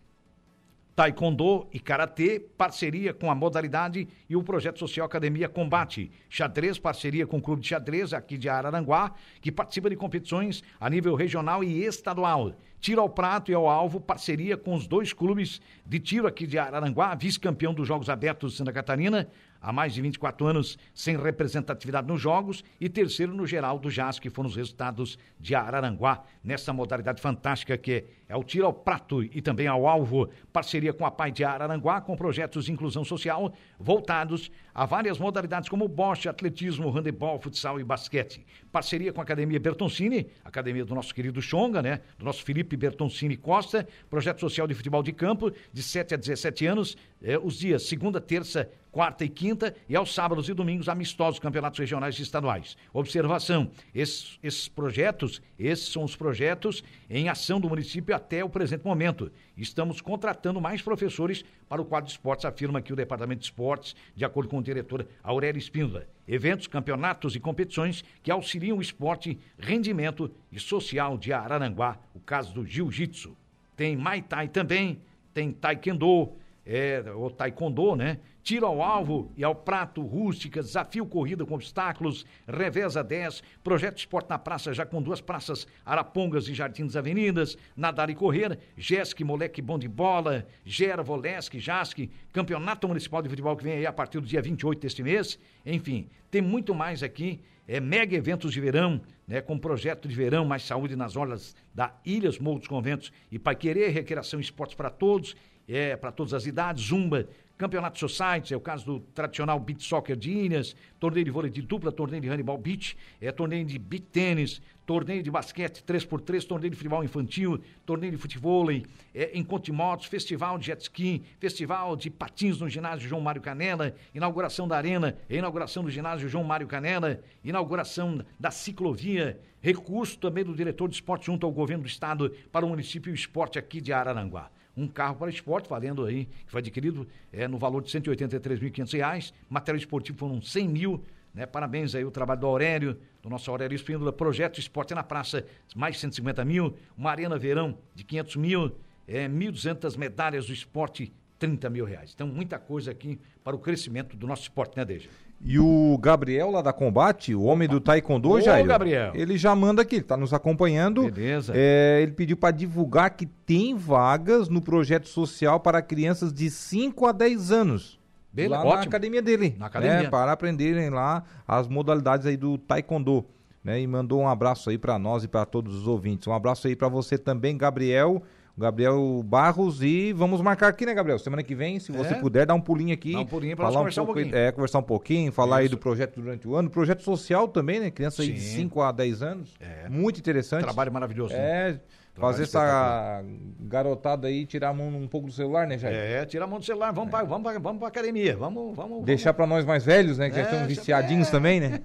Taekwondo 0.94 1.66
e 1.72 1.80
Karatê, 1.80 2.40
parceria 2.40 3.14
com 3.14 3.30
a 3.30 3.34
modalidade 3.34 4.06
e 4.28 4.36
o 4.36 4.42
projeto 4.42 4.78
social 4.78 5.06
Academia 5.06 5.48
Combate. 5.48 6.10
Xadrez, 6.28 6.78
parceria 6.78 7.26
com 7.26 7.38
o 7.38 7.42
Clube 7.42 7.62
de 7.62 7.68
Xadrez 7.68 8.12
aqui 8.12 8.36
de 8.36 8.48
Araranguá, 8.48 9.12
que 9.40 9.52
participa 9.52 9.88
de 9.88 9.96
competições 9.96 10.62
a 10.78 10.90
nível 10.90 11.14
regional 11.14 11.64
e 11.64 11.84
estadual. 11.84 12.52
Tiro 12.80 13.02
ao 13.02 13.10
prato 13.10 13.50
e 13.50 13.54
ao 13.54 13.68
alvo, 13.68 14.00
parceria 14.00 14.56
com 14.56 14.74
os 14.74 14.86
dois 14.86 15.12
clubes 15.12 15.60
de 15.84 16.00
tiro 16.00 16.26
aqui 16.26 16.46
de 16.46 16.58
Araranguá, 16.58 17.14
vice-campeão 17.14 17.74
dos 17.74 17.86
Jogos 17.86 18.08
Abertos 18.08 18.52
de 18.52 18.58
Santa 18.58 18.72
Catarina, 18.72 19.28
há 19.60 19.70
mais 19.70 19.92
de 19.92 20.00
24 20.00 20.46
anos 20.46 20.78
sem 20.94 21.14
representatividade 21.14 22.08
nos 22.08 22.20
Jogos 22.20 22.64
e 22.80 22.88
terceiro 22.88 23.34
no 23.34 23.46
geral 23.46 23.78
do 23.78 23.90
JAS, 23.90 24.18
que 24.18 24.30
foram 24.30 24.48
os 24.48 24.56
resultados 24.56 25.18
de 25.38 25.54
Araranguá, 25.54 26.22
nessa 26.42 26.72
modalidade 26.72 27.20
fantástica 27.20 27.76
que 27.76 27.92
é 27.92 28.04
o 28.36 28.44
tiro 28.44 28.66
ao 28.66 28.72
prato 28.72 29.22
e 29.22 29.42
também 29.42 29.66
ao 29.66 29.86
alvo. 29.86 30.28
Parceria 30.52 30.92
com 30.92 31.04
a 31.04 31.10
Pai 31.10 31.32
de 31.32 31.44
Araranguá, 31.44 32.00
com 32.00 32.16
projetos 32.16 32.66
de 32.66 32.72
inclusão 32.72 33.04
social 33.04 33.52
voltados 33.78 34.50
a 34.74 34.86
várias 34.86 35.18
modalidades 35.18 35.68
como 35.68 35.88
boxe, 35.88 36.28
atletismo, 36.28 36.90
handebol, 36.90 37.38
futsal 37.40 37.80
e 37.80 37.84
basquete. 37.84 38.44
Parceria 38.70 39.12
com 39.12 39.20
a 39.20 39.24
Academia 39.24 39.58
Bertoncini, 39.58 40.28
academia 40.44 40.84
do 40.84 40.94
nosso 40.94 41.14
querido 41.14 41.42
Xonga, 41.42 41.82
né? 41.82 42.00
Do 42.18 42.24
nosso 42.24 42.44
Felipe 42.44 42.76
Bertoncini 42.76 43.36
Costa, 43.36 43.86
projeto 44.08 44.40
social 44.40 44.66
de 44.66 44.74
futebol 44.74 45.02
de 45.02 45.12
campo, 45.12 45.52
de 45.72 45.82
7 45.82 46.14
a 46.14 46.16
17 46.16 46.66
anos, 46.66 46.96
é, 47.22 47.38
os 47.38 47.58
dias 47.58 47.82
segunda, 47.82 48.20
terça, 48.20 48.70
quarta 48.90 49.24
e 49.24 49.28
quinta, 49.28 49.74
e 49.88 49.96
aos 49.96 50.14
sábados 50.14 50.48
e 50.48 50.54
domingos, 50.54 50.88
amistosos 50.88 51.38
campeonatos 51.38 51.78
regionais 51.78 52.18
e 52.18 52.22
estaduais. 52.22 52.76
Observação: 52.92 53.70
esses, 53.94 54.38
esses 54.42 54.68
projetos, 54.68 55.42
esses 55.58 55.88
são 55.88 56.04
os 56.04 56.16
projetos 56.16 56.82
em 57.08 57.28
ação 57.28 57.60
do 57.60 57.68
município 57.68 58.14
até 58.20 58.44
o 58.44 58.48
presente 58.48 58.84
momento. 58.84 59.32
Estamos 59.56 60.00
contratando 60.00 60.60
mais 60.60 60.82
professores 60.82 61.42
para 61.68 61.80
o 61.80 61.84
quadro 61.84 62.06
de 62.06 62.12
esportes, 62.12 62.44
afirma 62.44 62.78
aqui 62.78 62.92
o 62.92 62.96
Departamento 62.96 63.40
de 63.40 63.46
Esportes, 63.46 63.96
de 64.14 64.24
acordo 64.24 64.48
com 64.48 64.58
o 64.58 64.62
diretor 64.62 65.06
Aurélia 65.22 65.58
Espíndola. 65.58 66.06
Eventos, 66.28 66.66
campeonatos 66.66 67.34
e 67.34 67.40
competições 67.40 68.04
que 68.22 68.30
auxiliam 68.30 68.76
o 68.76 68.82
esporte, 68.82 69.38
rendimento 69.58 70.30
e 70.52 70.60
social 70.60 71.16
de 71.16 71.32
Araranguá, 71.32 71.98
o 72.14 72.20
caso 72.20 72.54
do 72.54 72.64
jiu-jitsu. 72.64 73.36
Tem 73.74 73.96
Mai 73.96 74.22
Tai 74.22 74.46
também, 74.48 75.00
tem 75.32 75.50
Taekwondo, 75.50 76.32
é, 76.72 77.02
o 77.16 77.28
Taekwondo, 77.28 77.96
né? 77.96 78.20
tiro 78.44 78.64
ao 78.64 78.80
alvo 78.80 79.32
e 79.36 79.42
ao 79.42 79.56
prato, 79.56 80.02
rústica, 80.02 80.62
desafio 80.62 81.04
corrida 81.04 81.44
com 81.44 81.54
obstáculos, 81.54 82.24
reveza 82.46 83.02
10, 83.02 83.42
projeto 83.62 83.98
esporte 83.98 84.30
na 84.30 84.38
praça 84.38 84.72
já 84.72 84.86
com 84.86 85.02
duas 85.02 85.20
praças, 85.20 85.66
Arapongas 85.84 86.46
e 86.46 86.54
Jardim 86.54 86.86
das 86.86 86.94
Avenidas, 86.94 87.58
nadar 87.76 88.08
e 88.08 88.14
correr, 88.14 88.56
Jesque, 88.76 89.24
moleque 89.24 89.60
bom 89.60 89.80
de 89.80 89.88
bola, 89.88 90.46
Gera, 90.64 91.02
Volesque, 91.02 91.58
Jasque, 91.58 92.08
campeonato 92.32 92.86
municipal 92.86 93.20
de 93.20 93.28
futebol 93.28 93.56
que 93.56 93.64
vem 93.64 93.72
aí 93.72 93.86
a 93.86 93.92
partir 93.92 94.20
do 94.20 94.26
dia 94.26 94.40
28 94.40 94.80
deste 94.80 95.02
mês, 95.02 95.40
enfim, 95.66 96.08
tem 96.30 96.40
muito 96.40 96.72
mais 96.72 97.02
aqui, 97.02 97.40
é 97.66 97.78
mega 97.78 98.16
eventos 98.16 98.52
de 98.52 98.60
verão, 98.60 99.00
né, 99.26 99.40
com 99.40 99.56
projeto 99.58 100.08
de 100.08 100.14
verão, 100.14 100.44
mais 100.44 100.64
saúde 100.64 100.96
nas 100.96 101.14
orlas 101.14 101.54
da 101.72 101.94
Ilhas, 102.04 102.38
Morros 102.38 102.66
Conventos 102.66 103.12
e 103.30 103.38
Querer 103.38 103.90
recreação 103.90 104.40
e 104.40 104.42
esportes 104.42 104.74
para 104.74 104.90
todos, 104.90 105.36
é, 105.70 105.96
para 105.96 106.10
todas 106.10 106.34
as 106.34 106.46
idades, 106.46 106.84
Zumba, 106.84 107.28
Campeonato 107.56 107.98
Society, 107.98 108.54
é 108.54 108.56
o 108.56 108.60
caso 108.60 108.86
do 108.86 109.00
tradicional 109.14 109.60
beach 109.60 109.84
soccer 109.84 110.16
de 110.16 110.30
Ilhas, 110.30 110.74
torneio 110.98 111.26
de 111.26 111.30
vôlei 111.30 111.50
de 111.50 111.60
dupla, 111.60 111.92
torneio 111.92 112.22
de 112.22 112.28
handball 112.28 112.56
beach, 112.56 112.96
é 113.20 113.30
torneio 113.30 113.66
de 113.66 113.78
beach 113.78 114.06
tênis, 114.10 114.62
torneio 114.86 115.22
de 115.22 115.30
basquete 115.30 115.84
3x3, 115.86 116.46
torneio 116.46 116.70
de 116.70 116.76
futebol 116.76 117.04
infantil, 117.04 117.60
torneio 117.84 118.12
de 118.12 118.18
futebol, 118.18 118.70
é, 118.70 119.30
encontro 119.34 119.66
de 119.66 119.72
motos, 119.72 120.06
festival 120.06 120.58
de 120.58 120.66
jet 120.66 120.80
ski, 120.80 121.22
festival 121.38 121.94
de 121.96 122.08
patins 122.08 122.58
no 122.58 122.68
ginásio 122.68 123.06
João 123.06 123.20
Mário 123.20 123.42
Canela, 123.42 123.94
inauguração 124.14 124.66
da 124.66 124.78
arena, 124.78 125.16
inauguração 125.28 125.84
do 125.84 125.90
ginásio 125.90 126.30
João 126.30 126.44
Mário 126.44 126.66
Canela, 126.66 127.20
inauguração 127.44 128.24
da 128.38 128.50
ciclovia, 128.50 129.38
recurso 129.60 130.18
também 130.18 130.44
do 130.44 130.54
diretor 130.54 130.88
de 130.88 130.94
esporte 130.94 131.26
junto 131.26 131.44
ao 131.44 131.52
governo 131.52 131.84
do 131.84 131.88
estado 131.88 132.34
para 132.50 132.64
o 132.64 132.68
município 132.70 133.12
esporte 133.12 133.58
aqui 133.58 133.82
de 133.82 133.92
Araranguá 133.92 134.50
um 134.76 134.86
carro 134.86 135.16
para 135.16 135.30
esporte, 135.30 135.68
valendo 135.68 136.04
aí, 136.04 136.26
que 136.46 136.50
foi 136.50 136.60
adquirido 136.60 137.06
é, 137.32 137.46
no 137.48 137.58
valor 137.58 137.82
de 137.82 137.92
R$ 137.92 138.00
183.500. 138.00 139.32
Material 139.48 139.78
esportivo 139.78 140.18
foram 140.18 140.40
100 140.40 140.68
mil. 140.68 141.04
Né? 141.34 141.46
Parabéns 141.46 141.94
aí 141.94 142.04
o 142.04 142.10
trabalho 142.10 142.40
do 142.40 142.46
Aurélio, 142.46 142.98
do 143.22 143.28
nosso 143.28 143.50
Aurélio 143.50 143.74
Espíndola. 143.74 144.12
Projeto 144.12 144.58
Esporte 144.58 144.94
na 144.94 145.02
Praça, 145.02 145.44
mais 145.74 145.98
150 145.98 146.44
mil. 146.44 146.76
Uma 146.96 147.10
Arena 147.10 147.38
Verão 147.38 147.76
de 147.94 148.04
500 148.04 148.36
mil. 148.36 148.76
É, 149.06 149.28
1.200 149.28 149.98
medalhas 149.98 150.46
do 150.46 150.52
esporte, 150.52 151.12
30 151.38 151.68
mil 151.68 151.84
reais. 151.84 152.12
Então, 152.14 152.28
muita 152.28 152.58
coisa 152.58 152.92
aqui 152.92 153.18
para 153.42 153.56
o 153.56 153.58
crescimento 153.58 154.16
do 154.16 154.26
nosso 154.26 154.42
esporte, 154.42 154.76
né, 154.76 154.84
Deja? 154.84 155.08
E 155.42 155.58
o 155.58 155.96
Gabriel 155.98 156.50
lá 156.50 156.60
da 156.60 156.72
Combate, 156.72 157.34
o 157.34 157.44
homem 157.44 157.66
do 157.66 157.80
Taekwondo, 157.80 158.30
Ô, 158.30 158.40
Jair, 158.40 158.66
Gabriel. 158.66 159.12
ele 159.14 159.38
já 159.38 159.56
manda 159.56 159.80
aqui, 159.80 159.96
ele 159.96 160.04
tá 160.04 160.16
nos 160.16 160.34
acompanhando. 160.34 161.10
Beleza. 161.10 161.54
É, 161.56 162.00
ele 162.02 162.12
pediu 162.12 162.36
para 162.36 162.50
divulgar 162.50 163.10
que 163.10 163.24
tem 163.24 163.74
vagas 163.74 164.50
no 164.50 164.60
projeto 164.60 165.08
social 165.08 165.58
para 165.58 165.80
crianças 165.80 166.32
de 166.32 166.50
5 166.50 167.06
a 167.06 167.12
10 167.12 167.52
anos. 167.52 167.98
Beleza, 168.30 168.54
lá 168.54 168.60
ótimo. 168.60 168.76
na 168.76 168.82
academia 168.82 169.22
dele. 169.22 169.56
Na 169.58 169.66
academia. 169.66 170.02
Né, 170.02 170.10
para 170.10 170.30
aprenderem 170.30 170.90
lá 170.90 171.24
as 171.48 171.66
modalidades 171.66 172.26
aí 172.26 172.36
do 172.36 172.58
Taekwondo. 172.58 173.24
Né, 173.64 173.80
e 173.80 173.86
mandou 173.86 174.20
um 174.20 174.28
abraço 174.28 174.70
aí 174.70 174.78
para 174.78 174.98
nós 174.98 175.24
e 175.24 175.28
para 175.28 175.44
todos 175.46 175.74
os 175.74 175.86
ouvintes. 175.86 176.28
Um 176.28 176.32
abraço 176.32 176.66
aí 176.66 176.76
para 176.76 176.88
você 176.88 177.16
também, 177.18 177.56
Gabriel. 177.56 178.22
Gabriel 178.60 179.22
Barros 179.24 179.82
e 179.82 180.12
vamos 180.12 180.40
marcar 180.42 180.68
aqui, 180.68 180.84
né, 180.84 180.92
Gabriel? 180.92 181.18
Semana 181.18 181.42
que 181.42 181.54
vem, 181.54 181.80
se 181.80 181.90
você 181.90 182.14
é. 182.14 182.18
puder, 182.18 182.46
dar 182.46 182.54
um 182.54 182.60
pulinho 182.60 182.92
aqui. 182.92 183.12
Dar 183.12 183.20
um 183.20 183.26
pulinho 183.26 183.56
para 183.56 183.72
conversar 183.72 184.02
um, 184.02 184.04
pouco, 184.04 184.20
um 184.20 184.24
pouquinho. 184.24 184.42
É, 184.42 184.52
conversar 184.52 184.78
um 184.78 184.82
pouquinho, 184.82 185.32
falar 185.32 185.56
Isso. 185.56 185.62
aí 185.62 185.68
do 185.70 185.78
projeto 185.78 186.20
durante 186.20 186.46
o 186.46 186.54
ano. 186.54 186.68
Projeto 186.68 187.02
social 187.02 187.48
também, 187.48 187.80
né? 187.80 187.90
Criança 187.90 188.22
aí 188.22 188.32
de 188.32 188.40
5 188.40 188.82
a 188.82 188.92
10 188.92 189.22
anos. 189.22 189.54
É. 189.58 189.88
Muito 189.88 190.18
interessante. 190.20 190.62
Trabalho 190.62 190.92
maravilhoso. 190.92 191.32
É. 191.32 191.72
Né? 191.72 191.80
Fazer 192.14 192.42
essa 192.42 193.22
garotada 193.60 194.28
aí, 194.28 194.44
tirar 194.44 194.70
a 194.70 194.74
mão 194.74 194.88
um 194.88 195.06
pouco 195.06 195.28
do 195.28 195.32
celular, 195.32 195.66
né, 195.66 195.78
Jair? 195.78 195.94
É, 195.96 196.26
tirar 196.26 196.44
a 196.44 196.46
mão 196.48 196.58
do 196.58 196.64
celular, 196.64 196.92
vamos, 196.92 197.08
é. 197.08 197.10
pra, 197.10 197.22
vamos, 197.24 197.42
pra, 197.42 197.58
vamos 197.58 197.78
pra 197.78 197.88
academia, 197.88 198.36
vamos, 198.36 198.76
vamos. 198.76 199.04
Deixar 199.04 199.32
para 199.32 199.46
nós 199.46 199.64
mais 199.64 199.84
velhos, 199.84 200.18
né, 200.18 200.28
que 200.28 200.38
é, 200.38 200.42
já 200.42 200.50
estão 200.50 200.66
viciadinhos 200.66 201.28
é. 201.28 201.30
também, 201.30 201.60
né? 201.60 201.80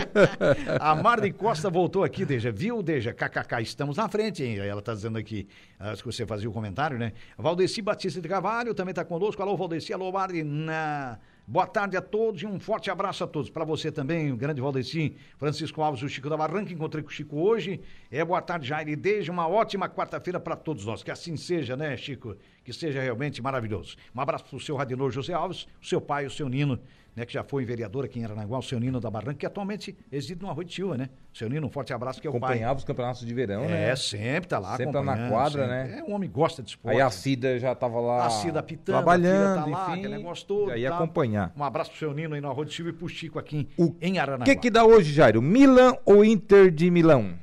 a 0.80 0.94
Marli 0.96 1.30
Costa 1.32 1.70
voltou 1.70 2.02
aqui, 2.02 2.24
Deja, 2.24 2.50
viu, 2.50 2.82
Deja? 2.82 3.12
KKK, 3.12 3.60
estamos 3.62 3.96
na 3.96 4.08
frente, 4.08 4.42
hein? 4.42 4.58
Ela 4.58 4.82
tá 4.82 4.94
dizendo 4.94 5.18
aqui, 5.18 5.46
acho 5.78 6.02
que 6.02 6.10
você 6.10 6.26
fazia 6.26 6.48
o 6.48 6.52
comentário, 6.52 6.98
né? 6.98 7.12
Valdeci 7.36 7.82
Batista 7.82 8.20
de 8.20 8.28
Carvalho 8.28 8.74
também 8.74 8.94
tá 8.94 9.04
conosco, 9.04 9.40
alô, 9.42 9.56
Valdeci, 9.56 9.92
alô, 9.92 10.10
Marli, 10.10 10.42
na... 10.42 11.18
Boa 11.50 11.66
tarde 11.66 11.96
a 11.96 12.00
todos 12.00 12.40
e 12.42 12.46
um 12.46 12.60
forte 12.60 12.92
abraço 12.92 13.24
a 13.24 13.26
todos. 13.26 13.50
Para 13.50 13.64
você 13.64 13.90
também, 13.90 14.30
o 14.30 14.36
grande 14.36 14.60
Valdecim, 14.60 15.16
Francisco 15.36 15.82
Alves, 15.82 16.00
o 16.00 16.08
Chico 16.08 16.30
da 16.30 16.36
Barranca. 16.36 16.72
Encontrei 16.72 17.02
com 17.02 17.10
o 17.10 17.12
Chico 17.12 17.40
hoje. 17.40 17.80
É 18.08 18.24
boa 18.24 18.40
tarde, 18.40 18.68
Jair. 18.68 18.96
Desde 18.96 19.32
uma 19.32 19.48
ótima 19.48 19.88
quarta-feira 19.88 20.38
para 20.38 20.54
todos 20.54 20.86
nós. 20.86 21.02
Que 21.02 21.10
assim 21.10 21.36
seja, 21.36 21.76
né, 21.76 21.96
Chico? 21.96 22.36
Que 22.62 22.72
seja 22.72 23.02
realmente 23.02 23.42
maravilhoso. 23.42 23.96
Um 24.14 24.20
abraço 24.20 24.44
para 24.44 24.56
o 24.58 24.60
seu 24.60 24.76
Radinor 24.76 25.10
José 25.10 25.32
Alves, 25.32 25.66
o 25.82 25.86
seu 25.86 26.00
pai, 26.00 26.24
o 26.24 26.30
seu 26.30 26.48
Nino, 26.48 26.78
né, 27.20 27.26
que 27.26 27.34
já 27.34 27.44
foi 27.44 27.64
vereador 27.64 28.06
aqui 28.06 28.18
em 28.18 28.24
Aranaguá, 28.24 28.58
o 28.58 28.62
seu 28.62 28.80
Nino 28.80 28.98
da 28.98 29.10
Barranca, 29.10 29.34
que 29.34 29.46
atualmente 29.46 29.94
reside 30.10 30.42
no 30.42 30.48
Arroio 30.48 30.66
de 30.66 30.74
Silva, 30.74 30.96
né? 30.96 31.10
Seu 31.34 31.48
Nino, 31.50 31.66
um 31.66 31.70
forte 31.70 31.92
abraço, 31.92 32.20
que 32.20 32.26
é 32.26 32.30
o 32.30 32.34
Acompanhava 32.34 32.74
pai. 32.74 32.78
os 32.78 32.84
campeonatos 32.84 33.26
de 33.26 33.34
verão, 33.34 33.62
é, 33.64 33.68
né? 33.68 33.88
É, 33.90 33.96
sempre 33.96 34.48
tá 34.48 34.58
lá 34.58 34.76
Sempre 34.76 34.94
tá 34.94 35.02
na 35.02 35.28
quadra, 35.28 35.68
sempre. 35.68 35.92
né? 35.92 35.98
É, 35.98 36.02
um 36.02 36.14
homem 36.14 36.30
gosta 36.30 36.62
de 36.62 36.70
esporte. 36.70 36.96
Aí 36.96 37.00
a 37.02 37.10
Cida 37.10 37.58
já 37.58 37.74
tava 37.74 38.00
lá 38.00 38.26
a 38.26 38.30
Cida 38.30 38.62
pitando, 38.62 38.96
trabalhando, 38.96 39.58
a 39.58 39.62
tá 39.62 39.68
lá, 39.68 39.98
enfim. 39.98 40.08
negócio 40.08 40.46
todo. 40.46 40.70
Aí 40.70 40.82
tá. 40.82 40.94
acompanhar. 40.94 41.52
Um 41.54 41.62
abraço 41.62 41.90
pro 41.90 41.98
seu 41.98 42.14
Nino 42.14 42.34
aí 42.34 42.40
no 42.40 42.48
Arroio 42.48 42.66
de 42.66 42.74
Silva 42.74 42.90
e 42.90 42.94
pro 42.94 43.08
Chico 43.08 43.38
aqui 43.38 43.68
o 43.76 43.94
em 44.00 44.18
Aranaguá. 44.18 44.44
O 44.44 44.46
que 44.46 44.56
que 44.56 44.70
dá 44.70 44.84
hoje, 44.84 45.12
Jairo? 45.12 45.42
Milan 45.42 45.94
ou 46.06 46.24
Inter 46.24 46.70
de 46.70 46.90
Milão? 46.90 47.34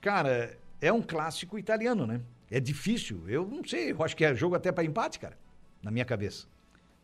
Cara, 0.00 0.56
é 0.80 0.92
um 0.92 1.02
clássico 1.02 1.58
italiano, 1.58 2.06
né? 2.06 2.20
É 2.48 2.60
difícil. 2.60 3.24
Eu 3.26 3.44
não 3.44 3.64
sei, 3.64 3.90
eu 3.90 4.04
acho 4.04 4.16
que 4.16 4.24
é 4.24 4.32
jogo 4.36 4.54
até 4.54 4.70
para 4.70 4.84
empate, 4.84 5.18
cara, 5.18 5.36
na 5.82 5.90
minha 5.90 6.04
cabeça. 6.04 6.46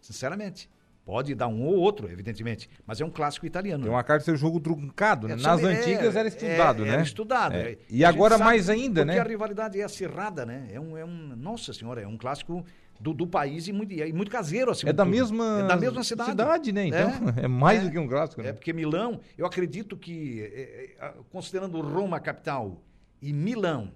Sinceramente. 0.01 0.71
Pode 1.11 1.35
dar 1.35 1.49
um 1.49 1.65
ou 1.65 1.75
outro, 1.75 2.09
evidentemente, 2.09 2.71
mas 2.87 3.01
é 3.01 3.05
um 3.05 3.11
clássico 3.11 3.45
italiano. 3.45 3.83
Tem 3.83 3.93
uma 3.93 4.05
carta 4.05 4.21
de 4.21 4.27
ser 4.27 4.37
jogo 4.37 4.61
truncado, 4.61 5.27
né? 5.27 5.35
É, 5.35 5.37
Nas 5.39 5.61
antigas 5.61 6.15
era 6.15 6.29
estudado, 6.29 6.85
é, 6.85 6.87
né? 6.87 6.93
Era 6.93 7.03
estudado. 7.03 7.57
É. 7.57 7.77
E 7.91 8.05
agora 8.05 8.39
mais 8.39 8.71
ainda, 8.71 9.05
né? 9.05 9.15
Porque 9.15 9.27
a 9.27 9.29
rivalidade 9.29 9.81
é 9.81 9.83
acirrada, 9.83 10.47
né? 10.47 10.69
É 10.73 10.79
um, 10.79 10.97
é 10.97 11.05
um, 11.05 11.35
nossa 11.37 11.73
senhora, 11.73 12.01
é 12.01 12.07
um 12.07 12.17
clássico 12.17 12.65
do, 13.01 13.13
do 13.13 13.27
país 13.27 13.67
e 13.67 13.73
muito, 13.73 13.93
e 13.93 14.13
muito 14.13 14.31
caseiro, 14.31 14.71
assim. 14.71 14.89
É 14.89 14.93
da 14.93 15.05
mesma, 15.05 15.63
é 15.65 15.67
da 15.67 15.77
mesma 15.77 16.05
cidade. 16.05 16.31
cidade 16.31 16.71
né? 16.71 16.87
Então, 16.87 17.11
é, 17.37 17.43
é 17.43 17.49
mais 17.49 17.81
é, 17.81 17.87
do 17.87 17.91
que 17.91 17.99
um 17.99 18.07
clássico, 18.07 18.41
né? 18.41 18.51
É 18.51 18.53
porque 18.53 18.73
Milão, 18.73 19.19
eu 19.37 19.45
acredito 19.45 19.97
que, 19.97 20.95
considerando 21.33 21.81
Roma 21.81 22.21
capital 22.21 22.81
e 23.21 23.33
Milão, 23.33 23.91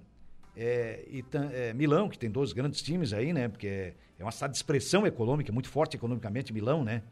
É, 0.57 1.05
e 1.09 1.25
é, 1.53 1.73
Milão, 1.73 2.09
que 2.09 2.19
tem 2.19 2.31
dois 2.31 2.53
grandes 2.53 2.81
times 2.81 3.13
aí, 3.13 3.33
né? 3.33 3.49
Porque 3.49 3.67
é, 3.67 3.95
é 4.19 4.23
uma 4.25 4.31
cidade 4.31 4.53
de 4.53 4.59
expressão 4.59 5.07
econômica, 5.07 5.53
muito 5.53 5.69
forte 5.69 5.97
economicamente, 5.97 6.53
Milão, 6.53 6.85
né? 6.85 7.03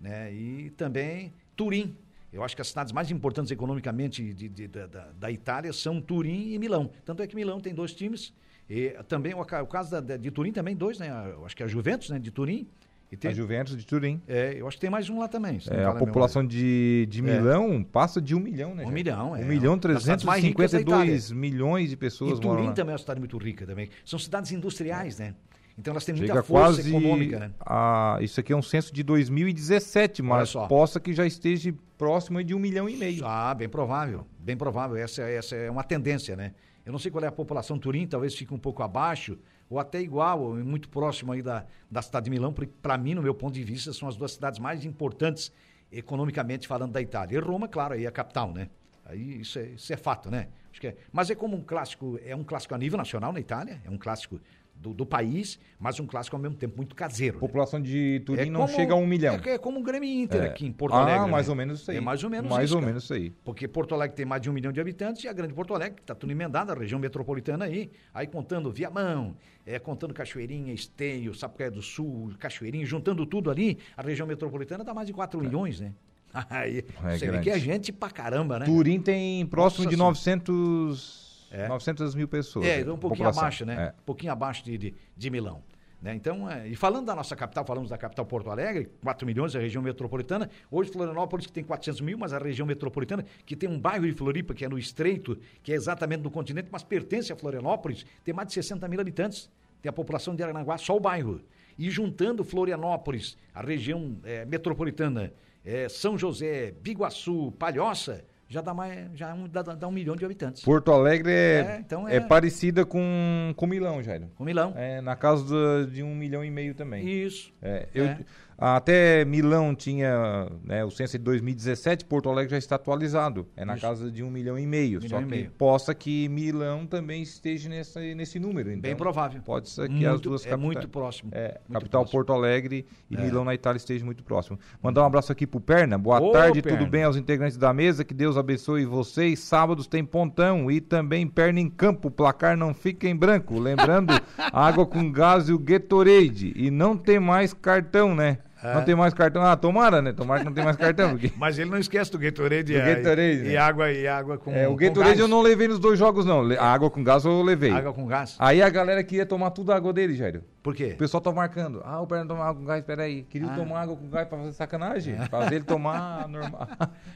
né? 0.00 0.32
E 0.32 0.70
também 0.70 1.32
Turim. 1.56 1.96
Eu 2.32 2.42
acho 2.42 2.56
que 2.56 2.62
as 2.62 2.68
cidades 2.68 2.92
mais 2.92 3.10
importantes 3.10 3.50
economicamente 3.50 4.22
de, 4.22 4.48
de, 4.48 4.66
de, 4.66 4.68
da, 4.68 4.86
da, 4.86 5.30
Itália 5.30 5.72
são 5.72 6.00
Turim 6.00 6.52
e 6.52 6.58
Milão. 6.58 6.90
Tanto 7.04 7.22
é 7.22 7.26
que 7.26 7.36
Milão 7.36 7.60
tem 7.60 7.74
dois 7.74 7.92
times. 7.92 8.32
E 8.70 8.90
também 9.06 9.34
o, 9.34 9.40
o 9.40 9.66
caso 9.66 10.00
da, 10.00 10.16
de 10.16 10.30
Turim 10.30 10.52
também 10.52 10.74
dois, 10.74 10.98
né? 10.98 11.10
Eu 11.32 11.44
acho 11.44 11.56
que 11.56 11.62
é 11.62 11.66
a 11.66 11.68
Juventus, 11.68 12.08
né? 12.08 12.18
De 12.18 12.30
Turim 12.30 12.66
tem, 13.16 13.30
a 13.30 13.34
Juventus 13.34 13.76
de 13.76 13.86
Turim. 13.86 14.20
É, 14.26 14.54
eu 14.58 14.66
acho 14.66 14.76
que 14.76 14.80
tem 14.80 14.90
mais 14.90 15.08
um 15.10 15.18
lá 15.18 15.28
também. 15.28 15.58
É, 15.70 15.84
a 15.84 15.92
população 15.92 16.46
de, 16.46 17.06
de 17.10 17.20
é. 17.20 17.22
Milão 17.22 17.74
é. 17.74 17.84
passa 17.84 18.20
de 18.20 18.34
um 18.34 18.40
milhão, 18.40 18.74
né? 18.74 18.84
Um 18.84 18.90
milhão, 18.90 19.36
é. 19.36 19.40
Um 19.40 19.46
milhão 19.46 19.78
trezentos 19.78 20.24
e 20.24 20.40
cinquenta 20.40 20.80
e 20.80 20.84
dois 20.84 21.30
milhões 21.30 21.90
de 21.90 21.96
pessoas. 21.96 22.38
E 22.38 22.40
Turim 22.40 22.72
também 22.72 22.92
é 22.92 22.94
uma 22.94 22.98
cidade 22.98 23.20
muito 23.20 23.36
rica 23.38 23.66
também. 23.66 23.88
São 24.04 24.18
cidades 24.18 24.52
industriais, 24.52 25.18
né? 25.18 25.34
Então 25.78 25.92
elas 25.92 26.04
têm 26.04 26.14
Chega 26.14 26.34
muita 26.34 26.46
força 26.46 26.82
quase 26.82 26.88
econômica, 26.88 27.38
né? 27.38 27.50
A, 27.60 28.18
isso 28.20 28.38
aqui 28.38 28.52
é 28.52 28.56
um 28.56 28.62
censo 28.62 28.92
de 28.92 29.02
2017, 29.02 30.22
mas 30.22 30.52
possa 30.68 31.00
que 31.00 31.12
já 31.12 31.26
esteja 31.26 31.74
próximo 31.96 32.42
de 32.42 32.54
um 32.54 32.58
milhão 32.58 32.88
e 32.88 32.96
meio. 32.96 33.24
Ah, 33.26 33.54
bem 33.54 33.68
provável, 33.68 34.26
bem 34.38 34.56
provável. 34.56 34.96
Essa, 34.96 35.22
essa 35.22 35.56
é 35.56 35.70
uma 35.70 35.84
tendência, 35.84 36.36
né? 36.36 36.52
Eu 36.84 36.92
não 36.92 36.98
sei 36.98 37.10
qual 37.10 37.24
é 37.24 37.28
a 37.28 37.32
população 37.32 37.78
Turim, 37.78 38.06
talvez 38.06 38.34
fique 38.34 38.52
um 38.52 38.58
pouco 38.58 38.82
abaixo, 38.82 39.38
ou 39.68 39.78
até 39.78 40.00
igual, 40.00 40.40
ou 40.40 40.56
muito 40.56 40.88
próximo 40.88 41.32
aí 41.32 41.42
da, 41.42 41.64
da 41.90 42.02
cidade 42.02 42.24
de 42.24 42.30
Milão, 42.30 42.52
porque 42.52 42.72
para 42.80 42.96
mim, 42.98 43.14
no 43.14 43.22
meu 43.22 43.34
ponto 43.34 43.54
de 43.54 43.64
vista, 43.64 43.92
são 43.92 44.08
as 44.08 44.16
duas 44.16 44.32
cidades 44.32 44.58
mais 44.58 44.84
importantes 44.84 45.52
economicamente 45.90 46.66
falando 46.66 46.92
da 46.92 47.00
Itália. 47.00 47.36
E 47.36 47.40
Roma, 47.40 47.68
claro, 47.68 47.94
aí 47.94 48.04
é 48.04 48.08
a 48.08 48.12
capital, 48.12 48.52
né? 48.52 48.68
Aí 49.04 49.40
isso 49.40 49.58
é, 49.58 49.66
isso 49.66 49.92
é 49.92 49.96
fato, 49.96 50.30
né? 50.30 50.48
É. 50.82 50.96
Mas 51.12 51.30
é 51.30 51.34
como 51.34 51.56
um 51.56 51.62
clássico, 51.62 52.18
é 52.24 52.34
um 52.34 52.42
clássico 52.42 52.74
a 52.74 52.78
nível 52.78 52.96
nacional 52.96 53.32
na 53.32 53.40
Itália, 53.40 53.80
é 53.84 53.90
um 53.90 53.98
clássico 53.98 54.40
do, 54.82 54.92
do, 54.92 55.06
país, 55.06 55.58
mas 55.78 56.00
um 56.00 56.06
clássico 56.06 56.34
ao 56.34 56.42
mesmo 56.42 56.56
tempo 56.56 56.76
muito 56.76 56.94
caseiro. 56.94 57.38
A 57.38 57.40
né? 57.40 57.46
população 57.46 57.78
né? 57.78 57.86
de 57.86 58.22
Turim 58.26 58.42
é 58.42 58.46
não 58.46 58.62
como, 58.62 58.74
chega 58.74 58.92
a 58.92 58.96
um 58.96 59.06
milhão. 59.06 59.40
É, 59.44 59.50
é 59.50 59.58
como 59.58 59.78
o 59.78 59.82
Grêmio 59.82 60.08
Inter 60.08 60.42
é. 60.42 60.46
aqui 60.46 60.66
em 60.66 60.72
Porto 60.72 60.94
Alegre. 60.94 61.20
Ah, 61.20 61.26
mais 61.28 61.46
né? 61.46 61.50
ou 61.50 61.56
menos 61.56 61.80
isso 61.80 61.90
aí. 61.90 61.96
É 61.98 62.00
mais 62.00 62.24
ou 62.24 62.30
menos 62.30 62.50
mais 62.50 62.64
isso. 62.64 62.74
Mais 62.74 62.82
ou 62.84 62.88
menos 62.88 63.04
isso 63.04 63.14
aí. 63.14 63.30
Porque 63.44 63.68
Porto 63.68 63.94
Alegre 63.94 64.16
tem 64.16 64.26
mais 64.26 64.42
de 64.42 64.50
um 64.50 64.52
milhão 64.52 64.72
de 64.72 64.80
habitantes 64.80 65.22
e 65.22 65.28
a 65.28 65.32
grande 65.32 65.54
Porto 65.54 65.72
Alegre, 65.74 65.94
que 65.94 66.02
está 66.02 66.14
tudo 66.14 66.32
emendado, 66.32 66.72
a 66.72 66.74
região 66.74 66.98
metropolitana 66.98 67.64
aí, 67.64 67.90
aí 68.12 68.26
contando 68.26 68.72
Viamão, 68.72 69.36
é, 69.64 69.78
contando 69.78 70.12
Cachoeirinha, 70.12 70.74
Esteio, 70.74 71.32
Sapucaia 71.34 71.70
do 71.70 71.80
Sul, 71.80 72.32
Cachoeirinha, 72.38 72.84
juntando 72.84 73.24
tudo 73.24 73.50
ali, 73.50 73.78
a 73.96 74.02
região 74.02 74.26
metropolitana 74.26 74.82
dá 74.82 74.92
mais 74.92 75.06
de 75.06 75.12
4 75.12 75.38
é. 75.38 75.42
milhões, 75.42 75.80
né? 75.80 75.92
Aí, 76.48 76.84
é 77.04 77.18
você 77.18 77.30
vê 77.30 77.40
que 77.40 77.50
é 77.50 77.58
gente 77.58 77.92
pra 77.92 78.10
caramba, 78.10 78.58
né? 78.58 78.64
Turim 78.64 78.98
tem 78.98 79.44
próximo 79.46 79.84
Nossa 79.84 79.90
de 79.90 79.96
900 79.96 81.21
é. 81.52 81.68
900 81.68 82.14
mil 82.14 82.26
pessoas. 82.26 82.66
É, 82.66 82.80
um 82.80 82.96
pouquinho 82.96 83.10
população. 83.10 83.42
abaixo, 83.42 83.64
né? 83.66 83.74
É. 83.74 84.00
Um 84.00 84.04
pouquinho 84.04 84.32
abaixo 84.32 84.64
de, 84.64 84.78
de, 84.78 84.94
de 85.16 85.30
Milão. 85.30 85.62
Né? 86.02 86.14
Então, 86.16 86.50
é, 86.50 86.66
e 86.66 86.74
falando 86.74 87.06
da 87.06 87.14
nossa 87.14 87.36
capital, 87.36 87.64
falamos 87.64 87.90
da 87.90 87.96
capital 87.96 88.26
Porto 88.26 88.50
Alegre, 88.50 88.90
4 89.02 89.24
milhões, 89.24 89.54
a 89.54 89.60
região 89.60 89.80
metropolitana. 89.80 90.50
Hoje, 90.68 90.90
Florianópolis, 90.90 91.46
que 91.46 91.52
tem 91.52 91.62
400 91.62 92.00
mil, 92.00 92.18
mas 92.18 92.32
a 92.32 92.38
região 92.38 92.66
metropolitana, 92.66 93.24
que 93.46 93.54
tem 93.54 93.68
um 93.68 93.78
bairro 93.78 94.04
de 94.04 94.12
Floripa, 94.12 94.52
que 94.52 94.64
é 94.64 94.68
no 94.68 94.76
Estreito, 94.76 95.38
que 95.62 95.72
é 95.72 95.76
exatamente 95.76 96.22
no 96.22 96.30
continente, 96.30 96.68
mas 96.72 96.82
pertence 96.82 97.32
a 97.32 97.36
Florianópolis, 97.36 98.04
tem 98.24 98.34
mais 98.34 98.48
de 98.48 98.54
60 98.54 98.88
mil 98.88 99.00
habitantes. 99.00 99.48
Tem 99.80 99.90
a 99.90 99.92
população 99.92 100.34
de 100.34 100.42
Aranaguá, 100.42 100.76
só 100.76 100.96
o 100.96 101.00
bairro. 101.00 101.40
E 101.78 101.88
juntando 101.88 102.44
Florianópolis, 102.44 103.36
a 103.54 103.62
região 103.62 104.16
é, 104.24 104.44
metropolitana, 104.44 105.32
é, 105.64 105.88
São 105.88 106.18
José, 106.18 106.72
Biguaçu, 106.82 107.52
Palhoça, 107.58 108.24
já 108.52 108.60
dá 108.60 108.74
mais 108.74 109.08
já 109.14 109.32
um, 109.32 109.48
dá, 109.48 109.62
dá, 109.62 109.88
um 109.88 109.90
milhão 109.90 110.14
de 110.14 110.24
habitantes. 110.24 110.62
Porto 110.62 110.92
Alegre 110.92 111.30
é, 111.30 111.34
é, 111.34 111.78
então 111.80 112.06
é, 112.06 112.16
é 112.16 112.20
parecida 112.20 112.84
com, 112.84 113.54
com 113.56 113.66
Milão, 113.66 114.02
Jairo. 114.02 114.30
Com 114.36 114.44
Milão. 114.44 114.74
É, 114.76 115.00
na 115.00 115.16
casa 115.16 115.44
do, 115.44 115.86
de 115.90 116.02
um 116.02 116.14
milhão 116.14 116.44
e 116.44 116.50
meio 116.50 116.74
também. 116.74 117.08
Isso. 117.08 117.50
É, 117.62 117.88
eu, 117.94 118.04
é. 118.04 118.18
Até 118.62 119.24
Milão 119.24 119.74
tinha 119.74 120.46
né, 120.62 120.84
o 120.84 120.90
censo 120.90 121.18
de 121.18 121.24
2017, 121.24 122.04
Porto 122.04 122.28
Alegre 122.28 122.52
já 122.52 122.58
está 122.58 122.76
atualizado. 122.76 123.44
É 123.56 123.64
na 123.64 123.74
Isso. 123.74 123.82
casa 123.82 124.08
de 124.08 124.22
um 124.22 124.30
milhão 124.30 124.56
e 124.56 124.64
meio. 124.64 125.00
Um 125.02 125.08
só 125.08 125.18
que 125.18 125.24
meio. 125.24 125.50
possa 125.58 125.92
que 125.92 126.28
Milão 126.28 126.86
também 126.86 127.22
esteja 127.22 127.68
nessa, 127.68 127.98
nesse 127.98 128.38
número. 128.38 128.70
Então, 128.70 128.82
Bem 128.82 128.94
provável. 128.94 129.42
Pode 129.42 129.68
ser 129.68 129.88
que 129.88 129.94
muito, 129.94 130.08
as 130.08 130.20
duas 130.20 130.42
capitais. 130.42 130.60
É 130.60 130.64
muito 130.64 130.88
próximo. 130.88 131.30
É, 131.32 131.58
muito 131.68 131.72
capital 131.72 132.02
próximo. 132.02 132.18
Porto 132.18 132.32
Alegre 132.32 132.86
e 133.10 133.16
é. 133.16 133.20
Milão 133.20 133.44
na 133.44 133.52
Itália 133.52 133.78
estejam 133.78 134.06
muito 134.06 134.22
próximo. 134.22 134.56
Mandar 134.80 135.02
um 135.02 135.06
abraço 135.06 135.32
aqui 135.32 135.44
pro 135.44 135.60
Perna. 135.60 135.98
Boa 135.98 136.20
Ô, 136.20 136.30
tarde, 136.30 136.62
Perna. 136.62 136.78
tudo 136.78 136.88
bem 136.88 137.02
aos 137.02 137.16
integrantes 137.16 137.56
da 137.56 137.72
mesa? 137.72 138.04
Que 138.04 138.14
Deus 138.14 138.36
abençoe 138.36 138.84
vocês. 138.84 139.40
Sábados 139.40 139.88
tem 139.88 140.04
pontão 140.04 140.70
e 140.70 140.80
também 140.80 141.26
perna 141.26 141.58
em 141.58 141.68
campo. 141.68 142.06
O 142.06 142.10
placar 142.12 142.56
não 142.56 142.72
fica 142.72 143.08
em 143.08 143.16
branco. 143.16 143.58
Lembrando, 143.58 144.12
água 144.52 144.86
com 144.86 145.10
gás 145.10 145.48
e 145.48 145.52
o 145.52 145.58
Gatorade. 145.58 146.52
E 146.54 146.70
não 146.70 146.96
tem 146.96 147.18
mais 147.18 147.52
cartão, 147.52 148.14
né? 148.14 148.38
É. 148.62 148.74
Não 148.74 148.84
tem 148.84 148.94
mais 148.94 149.12
cartão. 149.12 149.42
Ah, 149.42 149.56
tomara, 149.56 150.00
né? 150.00 150.12
Tomara 150.12 150.40
que 150.40 150.46
não 150.46 150.52
tem 150.52 150.64
mais 150.64 150.76
cartão. 150.76 151.10
Porque... 151.10 151.32
Mas 151.36 151.58
ele 151.58 151.70
não 151.70 151.78
esquece 151.78 152.12
do 152.12 152.18
Gatorade, 152.18 152.72
do 152.72 152.72
e, 152.72 152.80
Gatorade 152.80 153.38
e, 153.38 153.42
né? 153.42 153.50
e 153.50 153.56
água 153.56 153.90
e 153.90 154.06
água 154.06 154.38
com 154.38 154.52
É, 154.52 154.68
o 154.68 154.76
Gatorade 154.76 155.20
eu 155.20 155.28
não 155.28 155.42
levei 155.42 155.66
nos 155.66 155.78
dois 155.78 155.98
jogos, 155.98 156.24
não. 156.24 156.50
A 156.52 156.72
água 156.72 156.90
com 156.90 157.02
gás 157.02 157.24
eu 157.24 157.42
levei. 157.42 157.72
Água 157.72 157.92
com 157.92 158.06
gás? 158.06 158.36
Aí 158.38 158.62
a 158.62 158.68
galera 158.68 159.02
queria 159.02 159.26
tomar 159.26 159.50
tudo 159.50 159.72
a 159.72 159.76
água 159.76 159.92
dele, 159.92 160.14
Jairo. 160.14 160.42
Por 160.62 160.76
quê? 160.76 160.92
O 160.94 160.96
pessoal 160.96 161.20
tá 161.20 161.32
marcando. 161.32 161.82
Ah, 161.84 162.00
o 162.00 162.06
Perna 162.06 162.24
tomar 162.24 162.44
água 162.44 162.60
com 162.60 162.64
gás, 162.64 162.84
peraí. 162.84 163.24
Queria 163.24 163.50
ah. 163.50 163.56
tomar 163.56 163.80
água 163.80 163.96
com 163.96 164.08
gás 164.08 164.28
pra 164.28 164.38
fazer 164.38 164.52
sacanagem. 164.52 165.14
É. 165.14 165.26
Fazer 165.26 165.56
ele 165.56 165.64
tomar 165.64 166.22
a 166.22 166.28
normal, 166.28 166.68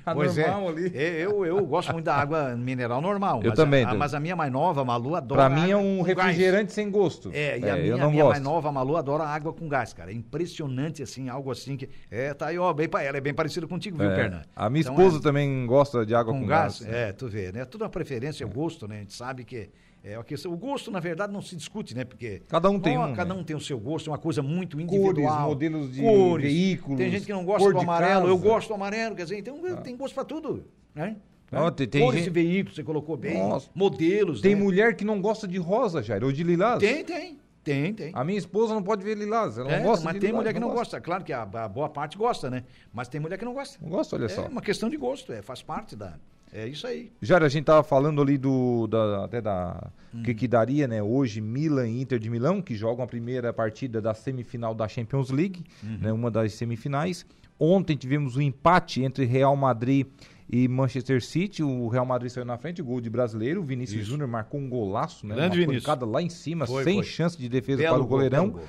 a 0.04 0.14
pois 0.14 0.36
é. 0.36 0.50
normal 0.50 0.68
é. 0.68 0.72
ali. 0.72 0.92
Eu, 0.94 1.46
eu 1.46 1.64
gosto 1.64 1.92
muito 1.92 2.04
da 2.04 2.16
água 2.16 2.56
mineral 2.56 3.00
normal. 3.00 3.40
Eu 3.44 3.54
também. 3.54 3.84
A, 3.84 3.94
mas 3.94 4.14
a 4.14 4.20
minha 4.20 4.34
mais 4.34 4.50
nova, 4.50 4.80
a 4.80 4.84
Malu, 4.84 5.14
adora 5.14 5.48
Pra 5.48 5.48
mim 5.48 5.70
é 5.70 5.76
um 5.76 6.02
refrigerante 6.02 6.64
gás. 6.64 6.72
sem 6.72 6.90
gosto. 6.90 7.30
É, 7.32 7.56
e 7.56 7.64
é, 7.64 7.70
a 7.70 7.76
minha, 7.76 8.04
a 8.04 8.08
minha 8.08 8.24
mais 8.24 8.42
nova, 8.42 8.68
a 8.68 8.72
Malu, 8.72 8.96
adora 8.96 9.22
água 9.22 9.52
com 9.52 9.68
gás, 9.68 9.92
cara. 9.92 10.10
É 10.10 10.14
impressionante, 10.14 11.04
assim, 11.04 11.28
algo 11.36 11.50
assim 11.50 11.76
que... 11.76 11.88
É, 12.10 12.34
tá 12.34 12.46
aí, 12.46 12.58
ó, 12.58 12.72
bem, 12.72 12.88
ela 13.00 13.18
é 13.18 13.20
bem 13.20 13.34
parecida 13.34 13.66
contigo, 13.66 13.96
viu, 13.96 14.10
é. 14.10 14.16
Perna? 14.16 14.42
A 14.54 14.68
minha 14.68 14.82
então, 14.82 14.94
esposa 14.94 15.18
é, 15.18 15.22
também 15.22 15.66
gosta 15.66 16.04
de 16.04 16.14
água 16.14 16.32
com, 16.32 16.40
com 16.40 16.46
gás. 16.46 16.80
gás. 16.80 16.92
É, 16.92 17.12
tu 17.12 17.28
vê, 17.28 17.52
né? 17.52 17.64
Tudo 17.64 17.82
uma 17.82 17.90
preferência, 17.90 18.44
é. 18.44 18.46
gosto, 18.46 18.88
né? 18.88 18.96
A 18.96 19.00
gente 19.00 19.14
sabe 19.14 19.44
que 19.44 19.70
é, 20.06 20.22
questão, 20.22 20.52
o 20.52 20.56
gosto, 20.56 20.88
na 20.88 21.00
verdade, 21.00 21.32
não 21.32 21.42
se 21.42 21.56
discute, 21.56 21.92
né? 21.92 22.04
Porque. 22.04 22.40
Cada 22.46 22.70
um 22.70 22.78
tem 22.78 22.96
um. 22.96 23.12
Cada 23.12 23.34
né? 23.34 23.40
um 23.40 23.42
tem 23.42 23.56
o 23.56 23.60
seu 23.60 23.76
gosto, 23.76 24.08
é 24.08 24.12
uma 24.12 24.18
coisa 24.18 24.40
muito 24.40 24.80
individual. 24.80 25.14
Cores, 25.14 25.48
modelos 25.48 25.92
de 25.92 26.00
Cores. 26.00 26.46
veículos. 26.46 26.96
Tem 26.96 27.10
gente 27.10 27.26
que 27.26 27.32
não 27.32 27.44
gosta 27.44 27.72
do 27.72 27.80
amarelo, 27.80 28.28
eu 28.28 28.38
gosto 28.38 28.68
do 28.68 28.74
amarelo, 28.74 29.16
quer 29.16 29.24
dizer, 29.24 29.38
então 29.38 29.60
ah. 29.66 29.76
tem 29.78 29.96
gosto 29.96 30.14
para 30.14 30.24
tudo, 30.24 30.64
né? 30.94 31.16
Não, 31.50 31.70
tem, 31.72 31.88
tem 31.88 32.02
Cores 32.02 32.20
gente... 32.20 32.32
de 32.32 32.40
veículos, 32.40 32.76
você 32.76 32.84
colocou 32.84 33.16
bem. 33.16 33.36
Nossa. 33.36 33.68
Modelos. 33.74 34.40
Tem 34.40 34.54
né? 34.54 34.62
mulher 34.62 34.94
que 34.94 35.04
não 35.04 35.20
gosta 35.20 35.48
de 35.48 35.58
rosa, 35.58 36.00
Jair, 36.04 36.22
ou 36.22 36.30
de 36.30 36.44
lilás. 36.44 36.78
Tem, 36.78 37.04
tem. 37.04 37.38
Tem, 37.66 37.92
tem. 37.92 38.12
A 38.14 38.22
minha 38.22 38.38
esposa 38.38 38.72
não 38.72 38.82
pode 38.82 39.04
ver 39.04 39.16
lilás. 39.16 39.58
Ela 39.58 39.72
é, 39.72 39.78
não 39.78 39.86
gosta 39.86 40.04
mas 40.04 40.20
tem 40.20 40.32
mulher 40.32 40.54
que 40.54 40.60
não 40.60 40.68
gosta. 40.68 40.78
gosta. 40.78 41.00
Claro 41.00 41.24
que 41.24 41.32
a, 41.32 41.42
a, 41.42 41.68
boa 41.68 41.88
parte 41.88 42.16
gosta, 42.16 42.48
né? 42.48 42.62
Mas 42.94 43.08
tem 43.08 43.20
mulher 43.20 43.36
que 43.36 43.44
não 43.44 43.52
gosta. 43.52 43.76
Não 43.82 43.90
gosta, 43.90 44.14
olha 44.14 44.26
é 44.26 44.28
só. 44.28 44.44
É 44.44 44.48
uma 44.48 44.62
questão 44.62 44.88
de 44.88 44.96
gosto, 44.96 45.32
é, 45.32 45.42
faz 45.42 45.62
parte 45.62 45.96
da. 45.96 46.14
É 46.52 46.64
isso 46.64 46.86
aí. 46.86 47.10
Já 47.20 47.38
a 47.38 47.48
gente 47.48 47.64
tava 47.64 47.82
falando 47.82 48.22
ali 48.22 48.38
do 48.38 48.86
da, 48.86 49.24
até 49.24 49.40
da 49.40 49.90
hum. 50.14 50.22
que, 50.22 50.32
que 50.32 50.46
daria, 50.46 50.86
né? 50.86 51.02
Hoje 51.02 51.40
Milan 51.40 51.88
e 51.88 52.00
Inter 52.00 52.20
de 52.20 52.30
Milão 52.30 52.62
que 52.62 52.76
jogam 52.76 53.04
a 53.04 53.08
primeira 53.08 53.52
partida 53.52 54.00
da 54.00 54.14
semifinal 54.14 54.72
da 54.72 54.86
Champions 54.86 55.30
League, 55.30 55.64
uhum. 55.82 55.98
né? 56.00 56.12
Uma 56.12 56.30
das 56.30 56.54
semifinais. 56.54 57.26
Ontem 57.58 57.96
tivemos 57.96 58.36
o 58.36 58.38
um 58.38 58.42
empate 58.42 59.02
entre 59.02 59.24
Real 59.24 59.56
Madrid 59.56 60.06
e 60.06 60.35
Manchester 60.68 61.22
City. 61.22 61.62
O 61.62 61.88
Real 61.88 62.06
Madrid 62.06 62.30
saiu 62.30 62.44
na 62.44 62.56
frente, 62.56 62.82
gol 62.82 63.00
de 63.00 63.10
brasileiro. 63.10 63.60
O 63.60 63.64
Vinícius 63.64 64.06
Júnior 64.06 64.28
marcou 64.28 64.60
um 64.60 64.68
golaço, 64.68 65.26
né? 65.26 65.34
Grande 65.34 65.60
Uma 65.60 65.66
Vinícius. 65.66 66.00
lá 66.02 66.22
em 66.22 66.28
cima, 66.28 66.66
foi, 66.66 66.84
sem 66.84 66.94
foi. 66.96 67.04
chance 67.04 67.38
de 67.38 67.48
defesa 67.48 67.82
Belo 67.82 67.96
para 67.96 68.04
o 68.04 68.06
goleirão. 68.06 68.50
Gol, 68.50 68.62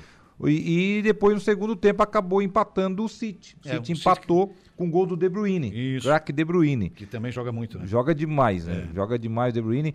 e, 0.46 0.98
e, 0.98 1.02
depois, 1.02 1.34
no 1.34 1.40
segundo 1.40 1.74
tempo, 1.74 2.02
acabou 2.02 2.40
empatando 2.40 3.04
o 3.04 3.08
City. 3.08 3.56
O 3.64 3.68
é, 3.68 3.72
City 3.72 3.92
empatou 3.92 4.48
City... 4.48 4.70
com 4.76 4.86
o 4.86 4.90
gol 4.90 5.04
do 5.04 5.16
De 5.16 5.28
Bruyne. 5.28 5.96
Isso. 5.96 6.06
Crack 6.06 6.32
De 6.32 6.44
Bruyne. 6.44 6.90
Que 6.90 7.06
também 7.06 7.32
joga 7.32 7.50
muito, 7.50 7.78
né? 7.78 7.86
Joga 7.86 8.14
demais, 8.14 8.66
né? 8.66 8.86
É. 8.88 8.94
Joga 8.94 9.18
demais 9.18 9.52
De 9.52 9.60
Bruyne. 9.60 9.94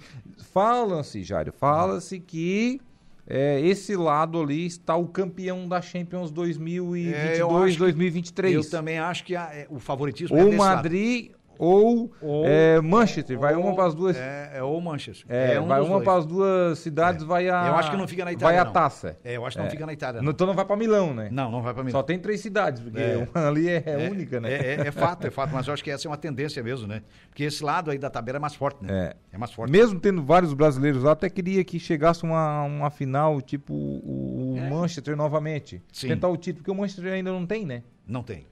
Fala-se, 0.51 1.23
Jário, 1.23 1.53
fala-se 1.53 2.19
que 2.19 2.81
é, 3.25 3.61
esse 3.61 3.95
lado 3.95 4.41
ali 4.41 4.65
está 4.65 4.97
o 4.97 5.07
campeão 5.07 5.65
da 5.65 5.81
Champions 5.81 6.29
2022, 6.29 7.75
é, 7.75 7.77
2023. 7.77 8.53
eu 8.53 8.69
também 8.69 8.99
acho 8.99 9.23
que 9.23 9.33
a, 9.33 9.43
é, 9.53 9.65
o 9.69 9.79
favoritismo 9.79 10.35
o 10.35 10.39
é 10.51 10.55
Madrid 10.55 11.29
lado 11.29 11.42
ou, 11.57 12.11
ou 12.21 12.45
é, 12.45 12.81
Manchester, 12.81 13.37
vai 13.37 13.55
uma 13.55 13.73
para 13.73 13.85
as 13.85 13.95
duas. 13.95 14.17
É, 14.17 14.51
é 14.55 14.63
ou 14.63 14.79
Manchester. 14.81 15.25
É, 15.29 15.55
é 15.55 15.61
um 15.61 15.67
vai 15.67 15.81
uma 15.81 16.01
para 16.01 16.19
as 16.19 16.25
duas 16.25 16.79
cidades, 16.79 17.23
é. 17.23 17.25
vai 17.25 17.49
a. 17.49 17.67
Eu 17.67 17.75
acho 17.75 17.91
que 17.91 17.97
não 17.97 18.07
fica 18.07 18.25
na 18.25 18.31
Itália. 18.31 18.61
Vai 18.61 18.69
a 18.69 18.71
taça. 18.71 19.17
É, 19.23 19.37
eu 19.37 19.45
acho 19.45 19.55
que 19.55 19.61
não 19.61 19.67
é. 19.67 19.71
fica 19.71 19.85
na 19.85 19.93
Itália. 19.93 20.21
Não. 20.21 20.31
Então 20.31 20.47
não 20.47 20.53
vai 20.53 20.65
para 20.65 20.75
Milão, 20.75 21.13
né? 21.13 21.29
Não, 21.31 21.51
não 21.51 21.61
vai 21.61 21.73
para 21.73 21.83
Milão. 21.83 21.99
Só 21.99 22.03
tem 22.03 22.19
três 22.19 22.41
cidades, 22.41 22.81
porque 22.81 22.99
é. 22.99 23.27
uma 23.33 23.47
ali 23.47 23.69
é, 23.69 24.09
única, 24.09 24.39
né? 24.39 24.53
É, 24.53 24.91
fato, 24.91 25.27
é 25.27 25.31
fato, 25.31 25.53
mas 25.53 25.67
eu 25.67 25.73
acho 25.73 25.83
que 25.83 25.91
essa 25.91 26.07
é 26.07 26.09
uma 26.09 26.17
tendência 26.17 26.61
mesmo, 26.63 26.87
né? 26.87 27.01
Porque 27.29 27.43
esse 27.43 27.63
lado 27.63 27.91
aí 27.91 27.97
da 27.97 28.09
tabela 28.09 28.37
é 28.37 28.41
mais 28.41 28.55
forte, 28.55 28.83
né? 28.83 29.13
É, 29.31 29.37
mais 29.37 29.51
forte. 29.51 29.71
Mesmo 29.71 29.99
tendo 29.99 30.23
vários 30.23 30.53
brasileiros 30.53 31.03
lá, 31.03 31.11
até 31.11 31.29
queria 31.29 31.63
que 31.63 31.79
chegasse 31.79 32.23
uma, 32.23 32.63
uma 32.63 32.89
final, 32.89 33.41
tipo 33.41 33.73
o, 33.73 34.55
o 34.55 34.69
Manchester 34.69 35.15
novamente. 35.15 35.81
Sim. 35.91 36.09
Tentar 36.09 36.27
o 36.29 36.37
título, 36.37 36.63
porque 36.63 36.71
o 36.71 36.75
Manchester 36.75 37.13
ainda 37.13 37.31
não 37.31 37.45
tem, 37.45 37.65
né? 37.65 37.83
Não 38.07 38.23
tem. 38.23 38.45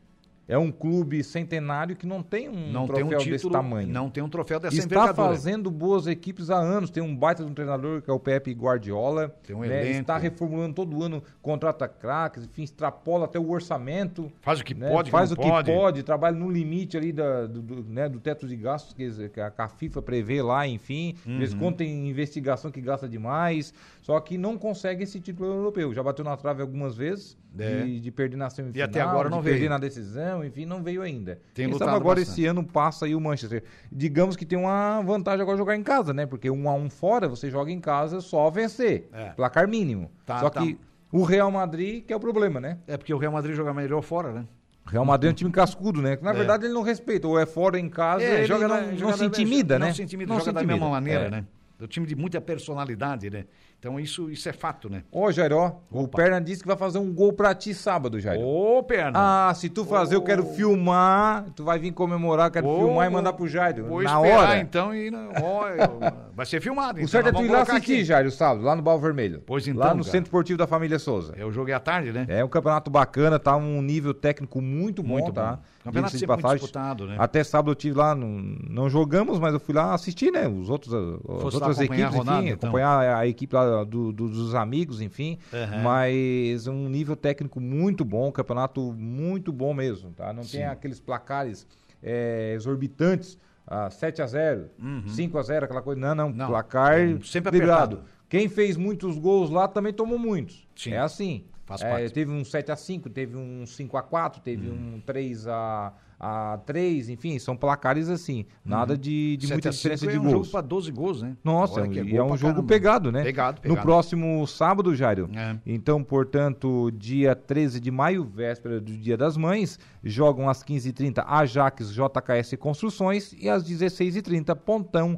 É 0.52 0.58
um 0.58 0.70
clube 0.70 1.24
centenário 1.24 1.96
que 1.96 2.06
não 2.06 2.22
tem 2.22 2.50
um 2.50 2.74
não 2.74 2.86
troféu 2.86 3.08
tem 3.08 3.16
um 3.16 3.20
título, 3.20 3.38
desse 3.38 3.50
tamanho. 3.50 3.88
Não 3.88 4.10
tem 4.10 4.22
um 4.22 4.28
troféu 4.28 4.60
dessa 4.60 4.76
Está 4.76 4.86
envergadura. 4.86 5.30
fazendo 5.30 5.72
boas 5.72 6.08
equipes 6.08 6.50
há 6.50 6.58
anos. 6.58 6.90
Tem 6.90 7.02
um 7.02 7.16
baita 7.16 7.42
de 7.46 7.50
um 7.50 7.54
treinador 7.54 8.02
que 8.02 8.12
é 8.12 8.14
o 8.14 8.20
Pepe 8.20 8.52
Guardiola. 8.52 9.30
Tem 9.48 9.56
um 9.56 9.62
né? 9.62 9.68
elenco. 9.68 10.02
Está 10.02 10.18
reformulando 10.18 10.74
todo 10.74 11.02
ano, 11.02 11.24
contrata 11.42 11.88
craques, 11.88 12.44
enfim, 12.44 12.64
extrapola 12.64 13.24
até 13.24 13.40
o 13.40 13.50
orçamento. 13.50 14.30
Faz 14.42 14.60
o 14.60 14.66
que 14.66 14.76
né? 14.76 14.90
pode, 14.90 15.10
Faz 15.10 15.32
o 15.32 15.38
que 15.38 15.48
pode. 15.48 15.72
pode, 15.72 16.04
trabalha 16.04 16.36
no 16.36 16.52
limite 16.52 16.98
ali 16.98 17.14
da, 17.14 17.48
do, 17.48 17.62
do, 17.62 17.84
né, 17.86 18.10
do 18.10 18.20
teto 18.20 18.46
de 18.46 18.58
gastos 18.58 18.94
que 18.94 19.40
a, 19.40 19.50
que 19.50 19.62
a 19.62 19.70
FIFA 19.70 20.02
prevê 20.02 20.42
lá, 20.42 20.68
enfim. 20.68 21.16
Uhum. 21.26 21.38
Eles 21.38 21.54
contam 21.54 21.88
em 21.88 22.10
investigação 22.10 22.70
que 22.70 22.82
gasta 22.82 23.08
demais. 23.08 23.74
Só 24.02 24.20
que 24.20 24.38
não 24.38 24.58
consegue 24.58 25.06
esse 25.06 25.22
título 25.22 25.48
europeu. 25.48 25.94
Já 25.94 26.04
bateu 26.04 26.26
na 26.26 26.36
trave 26.36 26.62
algumas 26.62 26.98
vezes 26.98 27.38
é. 27.58 27.84
de, 27.84 28.00
de, 28.00 28.12
perder 28.12 28.38
na 28.38 28.50
semifinal, 28.50 28.80
e 28.80 28.90
até 28.90 29.02
agora 29.02 29.30
não 29.30 29.40
de 29.40 29.44
veio. 29.44 29.56
perder 29.56 29.70
na 29.70 29.78
decisão, 29.78 30.44
enfim, 30.44 30.66
não 30.66 30.82
veio 30.82 31.02
ainda. 31.02 31.40
Tem 31.54 31.70
Quem 31.70 31.78
sabe 31.78 31.92
agora 31.92 32.20
bastante. 32.20 32.40
esse 32.40 32.46
ano 32.46 32.64
passa 32.64 33.06
aí 33.06 33.16
o 33.16 33.20
Manchester. 33.20 33.64
Digamos 33.92 34.36
que 34.36 34.46
tem 34.46 34.58
uma 34.58 35.02
vantagem 35.02 35.42
agora 35.42 35.58
jogar 35.58 35.76
em 35.76 35.84
casa, 35.84 36.14
né? 36.14 36.26
Porque 36.26 36.50
um 36.50 36.70
a 36.70 36.74
um 36.74 36.90
fora, 36.90 37.28
você 37.28 37.50
joga 37.50 37.72
em 37.72 37.80
casa 37.80 38.22
só 38.22 38.50
vencer. 38.50 39.10
É. 39.12 39.30
Placar 39.30 39.68
mínimo. 39.68 40.12
Tá, 40.26 40.40
só 40.40 40.50
tá. 40.50 40.62
que 40.62 40.78
o 41.12 41.24
Real 41.24 41.52
Madrid 41.52 42.06
que 42.06 42.14
é 42.14 42.16
o 42.16 42.20
problema, 42.20 42.60
né? 42.60 42.78
É 42.88 42.98
porque 42.98 43.14
o 43.14 43.18
Real 43.18 43.34
Madrid 43.34 43.56
joga 43.56 43.74
melhor 43.74 44.02
fora, 44.02 44.32
né? 44.32 44.46
Real 44.86 45.06
Madrid 45.06 45.30
é 45.30 45.32
um 45.32 45.36
time 45.36 45.52
cascudo, 45.52 46.02
né? 46.02 46.18
Na 46.22 46.32
é. 46.32 46.34
verdade, 46.34 46.66
ele 46.66 46.74
não 46.74 46.82
respeita. 46.82 47.28
Ou 47.28 47.40
é 47.40 47.46
fora 47.46 47.80
em 47.80 47.90
casa, 47.90 48.24
é, 48.24 48.40
ele 48.40 48.46
joga 48.46 48.68
não, 48.68 48.82
não, 48.82 48.98
joga 48.98 49.18
se 49.18 49.26
intimida, 49.26 49.78
né? 49.78 49.88
Não 49.88 49.94
se 49.94 50.04
intimida, 50.04 50.30
não 50.30 50.40
joga 50.40 50.44
se 50.46 50.50
intimida. 50.50 50.68
da 50.68 50.74
mesma 50.74 50.90
maneira, 50.90 51.26
é. 51.26 51.30
né? 51.30 51.46
O 51.80 51.88
time 51.88 52.06
de 52.06 52.16
muita 52.16 52.40
personalidade, 52.40 53.30
né? 53.30 53.46
Então 53.82 54.00
isso, 54.00 54.30
isso 54.30 54.48
é 54.48 54.54
fato, 54.54 54.91
né? 54.91 55.02
Ô, 55.12 55.32
Jair, 55.32 55.52
ó, 55.54 55.72
o 55.89 56.08
Perna 56.08 56.39
disse 56.39 56.62
que 56.62 56.67
vai 56.67 56.78
fazer 56.78 57.00
um 57.00 57.12
gol 57.12 57.34
pra 57.34 57.56
ti 57.56 57.74
sábado, 57.74 58.20
Jair. 58.20 58.39
Ô, 58.39 58.84
Perna. 58.84 59.13
Ah, 59.50 59.54
se 59.56 59.70
tu 59.70 59.84
fazer, 59.84 60.13
Ô. 60.13 60.20
eu 60.20 60.22
quero 60.22 60.46
filmar, 60.46 61.46
tu 61.56 61.63
vai 61.63 61.80
vir 61.80 61.91
comemorar, 61.91 62.52
quero 62.52 62.67
Ô. 62.67 62.78
filmar 62.78 63.08
e 63.08 63.10
mandar 63.10 63.34
pro 63.34 63.48
Jair. 63.48 63.84
Vou 63.84 64.04
na 64.04 64.20
hora. 64.20 64.60
então 64.60 64.94
e 64.94 65.10
ó, 65.41 66.12
vai 66.36 66.46
ser 66.46 66.62
filmado. 66.62 67.00
Então, 67.00 67.06
o 67.06 67.08
certo 67.08 67.30
é 67.30 67.32
tu 67.32 67.41
ir 67.44 67.50
lá 67.50 67.62
assistir, 67.63 67.94
aqui. 67.94 68.06
Jair, 68.06 68.28
o 68.28 68.32
sábado, 68.32 68.63
lá 68.63 68.76
no 68.76 68.84
Bal 68.84 69.00
Vermelho. 69.00 69.41
Pois 69.48 69.67
então, 69.67 69.80
Lá 69.80 69.96
no 69.96 70.02
cara. 70.02 70.12
Centro 70.12 70.28
Esportivo 70.28 70.60
da 70.60 70.67
Família 70.67 71.00
Souza. 71.00 71.34
É 71.36 71.44
o 71.44 71.52
jogo 71.52 71.72
é 71.72 71.74
à 71.74 71.80
tarde, 71.80 72.12
né? 72.12 72.28
É 72.30 72.46
um 72.46 72.50
campeonato 72.50 72.91
bacana, 72.91 73.39
tá 73.39 73.56
um 73.56 73.82
nível 73.82 74.13
técnico 74.13 74.62
muito 74.62 75.02
bom, 75.02 75.13
muito 75.13 75.34
tá? 75.34 75.54
Bom. 75.56 75.62
Campeonato 75.84 76.17
sempre 76.17 76.36
muito 76.36 76.54
disputado, 76.54 77.08
né? 77.08 77.15
Até 77.17 77.44
sábado 77.44 77.72
eu 77.72 77.76
tive 77.76 77.98
lá, 77.98 78.13
não, 78.13 78.28
não 78.70 78.89
jogamos, 78.89 79.39
mas 79.39 79.54
eu 79.54 79.60
fui 79.60 79.74
lá 79.74 79.94
assistir, 79.94 80.32
né? 80.32 80.48
Os 80.48 80.70
outros, 80.70 80.94
as 80.94 81.54
outras 81.56 81.80
equipes, 81.80 82.15
enfim, 82.15 82.50
então. 82.50 82.70
acompanhar 82.70 83.17
a 83.17 83.28
equipe 83.28 83.56
lá 83.56 83.84
do, 83.84 84.12
do, 84.12 84.30
dos 84.30 84.54
amigos, 84.54 85.02
enfim. 85.02 85.39
Uhum. 85.52 85.82
Mas 85.82 86.67
um 86.67 86.88
nível 86.88 87.15
técnico 87.15 87.60
muito 87.60 88.06
bom, 88.06 88.32
campeonato 88.32 88.94
muito 88.94 89.52
bom 89.52 89.74
mesmo, 89.74 90.12
tá? 90.12 90.32
Não 90.32 90.44
Sim. 90.44 90.58
tem 90.58 90.65
aqueles 90.67 91.00
placares 91.00 91.65
é, 92.02 92.54
exorbitantes, 92.56 93.38
ah, 93.65 93.89
7 93.89 94.22
a 94.22 94.28
0 94.28 94.70
uhum. 94.80 95.08
5 95.08 95.38
a 95.38 95.41
0 95.41 95.65
aquela 95.65 95.82
coisa. 95.82 96.00
Não, 96.00 96.13
não, 96.13 96.30
não. 96.30 96.48
placar 96.48 97.00
sempre 97.24 97.50
apertado. 97.50 98.04
Quem 98.30 98.48
fez 98.48 98.78
muitos 98.78 99.17
gols 99.17 99.50
lá 99.50 99.67
também 99.67 99.94
tomou 99.94 100.20
muitos. 100.20 100.67
Sim. 100.76 100.94
É 100.94 101.00
assim. 101.00 101.46
Faz 101.78 102.12
é, 102.12 102.14
teve 102.14 102.32
um 102.32 102.44
7 102.44 102.72
a 102.72 102.76
5 102.76 103.10
teve 103.10 103.38
um 103.38 103.66
5 103.66 103.98
a 103.98 104.04
4 104.04 104.42
teve 104.42 104.70
hum. 104.70 104.96
um 104.96 105.02
3 105.02 105.48
a 105.48 105.94
a 106.24 106.60
3, 106.68 107.10
enfim, 107.10 107.40
são 107.40 107.58
placares 107.58 108.08
assim, 108.08 108.46
nada 108.64 108.96
de, 108.96 109.36
de 109.38 109.48
muita 109.48 109.72
diferença 109.72 110.06
de 110.06 110.14
é 110.14 110.20
gols. 110.20 110.26
É 110.26 110.30
um 110.30 110.32
jogo 110.32 110.48
para 110.50 110.62
12 110.62 110.92
gols, 110.92 111.22
né? 111.24 111.36
Nossa, 111.44 111.82
é, 111.82 111.88
e 111.88 112.16
é 112.16 112.24
um 112.24 112.38
jogo 112.38 112.62
pegado, 112.62 113.12
né? 113.12 113.24
Pegado, 113.24 113.60
pegado. 113.60 113.76
No 113.76 113.84
próximo 113.84 114.46
sábado, 114.46 114.96
Jário. 114.96 115.28
É. 115.36 115.58
Então, 115.66 116.04
portanto, 116.04 116.92
dia 116.92 117.36
13 117.36 117.80
de 117.80 117.90
maio, 117.90 118.24
véspera 118.24 118.80
do 118.80 118.96
Dia 118.96 119.18
das 119.18 119.36
Mães, 119.36 119.80
jogam 120.04 120.48
às 120.48 120.64
15h30 120.64 121.24
Ajax 121.26 121.92
JKS 121.92 122.56
Construções 122.60 123.34
e 123.34 123.50
às 123.50 123.64
16h30 123.68 124.56
Pontão 124.58 125.18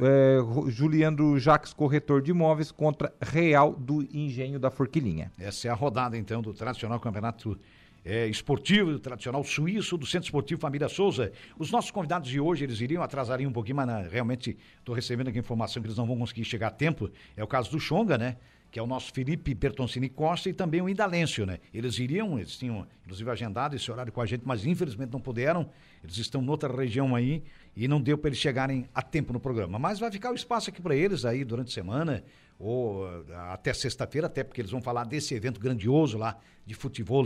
é, 0.00 0.70
Juliano 0.70 1.38
Jacques, 1.38 1.72
corretor 1.72 2.22
de 2.22 2.30
imóveis, 2.30 2.70
contra 2.70 3.12
Real 3.20 3.72
do 3.74 4.02
Engenho 4.12 4.58
da 4.58 4.70
Forquilinha. 4.70 5.32
Essa 5.38 5.68
é 5.68 5.70
a 5.70 5.74
rodada, 5.74 6.16
então, 6.16 6.42
do 6.42 6.52
tradicional 6.52 7.00
campeonato 7.00 7.58
é, 8.04 8.26
esportivo, 8.26 8.98
tradicional 8.98 9.44
suíço 9.44 9.98
do 9.98 10.06
Centro 10.06 10.26
Esportivo 10.26 10.60
Família 10.60 10.88
Souza. 10.88 11.32
Os 11.58 11.70
nossos 11.70 11.90
convidados 11.90 12.28
de 12.28 12.40
hoje, 12.40 12.64
eles 12.64 12.80
iriam, 12.80 13.02
atrasariam 13.02 13.50
um 13.50 13.52
pouquinho, 13.52 13.76
mas 13.76 13.86
na, 13.86 14.00
realmente 14.00 14.56
estou 14.78 14.94
recebendo 14.94 15.28
aqui 15.28 15.38
informação 15.38 15.82
que 15.82 15.88
eles 15.88 15.98
não 15.98 16.06
vão 16.06 16.16
conseguir 16.16 16.44
chegar 16.44 16.68
a 16.68 16.70
tempo. 16.70 17.10
É 17.36 17.44
o 17.44 17.46
caso 17.46 17.70
do 17.70 17.78
Xonga, 17.78 18.16
né? 18.16 18.36
Que 18.70 18.78
é 18.78 18.82
o 18.82 18.86
nosso 18.86 19.12
Felipe 19.12 19.54
Bertoncini 19.54 20.08
Costa 20.08 20.50
e 20.50 20.52
também 20.52 20.82
o 20.82 20.88
Indalêncio, 20.88 21.46
né? 21.46 21.58
Eles 21.72 21.98
iriam, 21.98 22.38
eles 22.38 22.56
tinham 22.56 22.86
inclusive 23.02 23.30
agendado 23.30 23.74
esse 23.74 23.90
horário 23.90 24.12
com 24.12 24.20
a 24.20 24.26
gente, 24.26 24.42
mas 24.44 24.66
infelizmente 24.66 25.10
não 25.10 25.20
puderam. 25.20 25.70
Eles 26.04 26.18
estão 26.18 26.42
noutra 26.42 26.70
região 26.74 27.14
aí 27.14 27.42
e 27.74 27.88
não 27.88 28.00
deu 28.00 28.18
para 28.18 28.28
eles 28.28 28.38
chegarem 28.38 28.86
a 28.94 29.00
tempo 29.00 29.32
no 29.32 29.40
programa. 29.40 29.78
Mas 29.78 29.98
vai 29.98 30.10
ficar 30.10 30.30
o 30.30 30.34
espaço 30.34 30.68
aqui 30.68 30.82
para 30.82 30.94
eles 30.94 31.24
aí 31.24 31.44
durante 31.44 31.68
a 31.68 31.74
semana 31.74 32.22
ou 32.58 33.06
até 33.50 33.72
sexta-feira, 33.72 34.26
até 34.26 34.42
porque 34.42 34.60
eles 34.60 34.70
vão 34.70 34.82
falar 34.82 35.04
desse 35.04 35.34
evento 35.34 35.60
grandioso 35.60 36.18
lá 36.18 36.36
de 36.66 36.74
futebol 36.74 37.24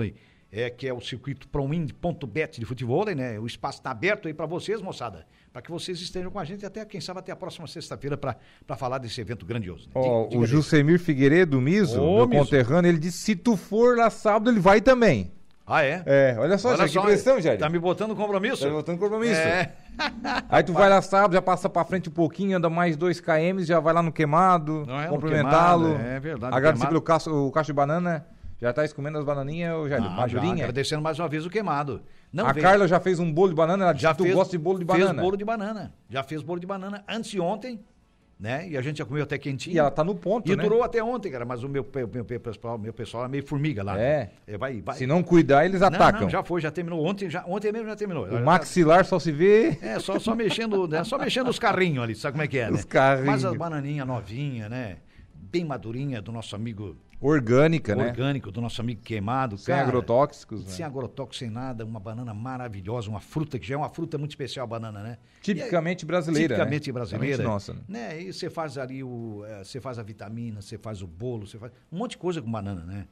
é, 0.52 0.68
que 0.68 0.86
é 0.86 0.92
o 0.92 1.00
circuito 1.00 1.48
ProWin.bet 1.48 2.60
de 2.60 2.66
futebol, 2.66 3.06
né? 3.06 3.38
O 3.38 3.46
espaço 3.46 3.78
está 3.78 3.90
aberto 3.90 4.28
aí 4.28 4.34
para 4.34 4.44
vocês, 4.44 4.82
moçada, 4.82 5.26
para 5.50 5.62
que 5.62 5.70
vocês 5.70 5.98
estejam 5.98 6.30
com 6.30 6.38
a 6.38 6.44
gente 6.44 6.66
até, 6.66 6.84
quem 6.84 7.00
sabe, 7.00 7.20
até 7.20 7.32
a 7.32 7.36
próxima 7.36 7.66
sexta-feira 7.66 8.18
para 8.18 8.36
falar 8.76 8.98
desse 8.98 9.18
evento 9.18 9.46
grandioso. 9.46 9.86
Né? 9.86 9.92
Oh, 9.94 10.28
o 10.36 10.46
Jusemir 10.46 11.00
Figueiredo, 11.00 11.58
Miso, 11.58 11.98
meu 11.98 12.28
Miso. 12.28 12.44
conterrâneo, 12.44 12.90
ele 12.90 12.98
disse, 12.98 13.18
se 13.18 13.34
tu 13.34 13.56
for 13.56 13.96
lá 13.96 14.10
sábado, 14.10 14.50
ele 14.50 14.60
vai 14.60 14.82
também. 14.82 15.32
Ah, 15.66 15.84
é? 15.84 16.02
É, 16.04 16.36
olha 16.38 16.58
só, 16.58 16.70
olha 16.70 16.88
só, 16.88 17.00
que 17.00 17.06
pressão, 17.06 17.40
Jair. 17.40 17.58
Tá 17.58 17.68
me 17.68 17.78
botando 17.78 18.14
compromisso? 18.14 18.62
Tá 18.62 18.68
me 18.68 18.74
botando 18.74 18.98
compromisso. 18.98 19.40
É. 19.40 19.72
Aí 20.50 20.62
tu 20.62 20.72
vai 20.72 20.88
lá 20.88 21.00
sábado, 21.00 21.32
já 21.32 21.40
passa 21.40 21.68
pra 21.68 21.84
frente 21.84 22.10
um 22.10 22.12
pouquinho, 22.12 22.58
anda 22.58 22.68
mais 22.68 22.96
dois 22.96 23.20
km, 23.20 23.60
já 23.60 23.80
vai 23.80 23.94
lá 23.94 24.02
no 24.02 24.12
queimado, 24.12 24.84
é 25.02 25.08
cumprimentá-lo. 25.08 25.96
É 25.96 26.20
verdade. 26.20 26.54
Agradecer 26.54 26.88
pelo 26.88 27.00
cacho, 27.00 27.30
o 27.30 27.50
cacho 27.50 27.68
de 27.68 27.72
banana. 27.72 28.26
Já 28.62 28.72
tá 28.72 28.88
comendo 28.90 29.18
as 29.18 29.25
bananinhas, 29.25 29.75
ou 29.75 29.88
já, 29.88 29.96
ah? 29.96 30.29
Já, 30.29 30.40
agradecendo 30.40 31.03
mais 31.03 31.18
uma 31.18 31.27
vez 31.27 31.44
o 31.44 31.51
queimado. 31.51 32.01
Não 32.33 32.46
a 32.46 32.53
veio. 32.53 32.64
Carla 32.64 32.87
já 32.87 33.01
fez 33.01 33.18
um 33.18 33.31
bolo 33.31 33.48
de 33.48 33.57
banana, 33.57 33.87
ela 33.87 33.92
já 33.92 34.14
fez, 34.14 34.31
tu 34.31 34.37
gosta 34.37 34.53
de 34.53 34.59
bolo 34.59 34.79
de 34.79 34.85
banana. 34.85 35.14
Fez 35.14 35.20
bolo 35.20 35.37
de 35.37 35.44
banana. 35.44 35.92
Já 36.09 36.22
fez 36.22 36.42
bolo 36.42 36.61
de 36.61 36.66
banana 36.66 37.03
antes 37.09 37.29
de 37.29 37.40
ontem, 37.40 37.81
né? 38.38 38.68
E 38.68 38.77
a 38.77 38.81
gente 38.81 38.98
já 38.98 39.05
comeu 39.05 39.25
até 39.25 39.37
quentinho. 39.37 39.75
E 39.75 39.81
ela 39.81 39.90
tá 39.90 40.05
no 40.05 40.14
ponto, 40.14 40.48
e 40.48 40.55
né? 40.55 40.62
E 40.62 40.68
durou 40.68 40.85
até 40.85 41.03
ontem, 41.03 41.33
cara, 41.33 41.44
mas 41.44 41.64
o 41.64 41.68
meu, 41.68 41.85
meu, 41.92 42.09
meu, 42.09 42.40
pessoal, 42.40 42.79
meu 42.79 42.92
pessoal 42.92 43.25
é 43.25 43.29
meio 43.29 43.44
formiga 43.44 43.83
lá. 43.83 43.98
É. 43.98 44.31
Né? 44.46 44.57
Vai, 44.57 44.81
vai. 44.81 44.94
Se 44.94 45.09
não 45.09 45.25
cuidar, 45.25 45.66
eles 45.66 45.83
atacam. 45.83 46.12
Não, 46.12 46.20
não, 46.20 46.31
já 46.31 46.44
foi, 46.44 46.61
já 46.61 46.70
terminou. 46.70 47.05
Ontem, 47.05 47.29
já, 47.29 47.44
ontem 47.44 47.72
mesmo 47.72 47.88
já 47.88 47.96
terminou. 47.96 48.27
O 48.27 48.44
maxilar 48.44 49.05
só 49.05 49.18
se 49.18 49.33
vê... 49.33 49.77
É, 49.83 49.98
só, 49.98 50.20
só 50.20 50.37
mexendo, 50.37 50.87
né? 50.87 51.03
Só 51.03 51.18
mexendo 51.18 51.48
os 51.48 51.59
carrinhos 51.59 52.05
ali, 52.05 52.14
sabe 52.14 52.35
como 52.35 52.44
é 52.44 52.46
que 52.46 52.59
é, 52.59 52.70
né? 52.70 52.77
Os 52.77 52.85
carrinhos. 52.85 53.27
Mas 53.27 53.44
as 53.44 53.57
bananinhas 53.57 54.07
novinhas, 54.07 54.70
né? 54.70 54.98
Bem 55.35 55.64
madurinha 55.64 56.22
do 56.22 56.31
nosso 56.31 56.55
amigo 56.55 56.96
Orgânica, 57.22 57.94
né? 57.94 58.08
Orgânico, 58.08 58.50
do 58.50 58.61
nosso 58.61 58.80
amigo 58.80 59.00
queimado. 59.00 59.56
Sem 59.56 59.72
cara, 59.72 59.87
agrotóxicos. 59.87 60.64
Sem 60.68 60.80
né? 60.80 60.87
agrotóxicos, 60.87 61.38
sem 61.38 61.50
nada. 61.50 61.85
Uma 61.85 62.00
banana 62.00 62.35
maravilhosa, 62.35 63.08
uma 63.08 63.20
fruta 63.20 63.58
que 63.58 63.66
já 63.66 63.76
é 63.76 63.78
uma 63.78 63.88
fruta 63.88 64.18
muito 64.18 64.32
especial, 64.32 64.64
a 64.64 64.66
banana, 64.66 65.02
né? 65.02 65.18
Tipicamente 65.40 66.04
brasileira. 66.04 66.54
Tipicamente 66.54 66.88
né? 66.88 66.92
brasileira. 66.92 67.42
nossa. 67.44 67.76
Né? 67.88 68.20
E 68.22 68.32
você 68.32 68.50
faz 68.50 68.76
ali 68.76 69.04
o. 69.04 69.44
É, 69.46 69.62
você 69.62 69.80
faz 69.80 69.98
a 69.98 70.02
vitamina, 70.02 70.61
você 70.61 70.76
faz 70.76 71.00
o 71.00 71.06
bolo, 71.06 71.46
você 71.46 71.58
faz 71.58 71.72
um 71.92 71.98
monte 71.98 72.12
de 72.12 72.18
coisa 72.18 72.42
com 72.42 72.50
banana, 72.50 72.85
né? 72.85 73.06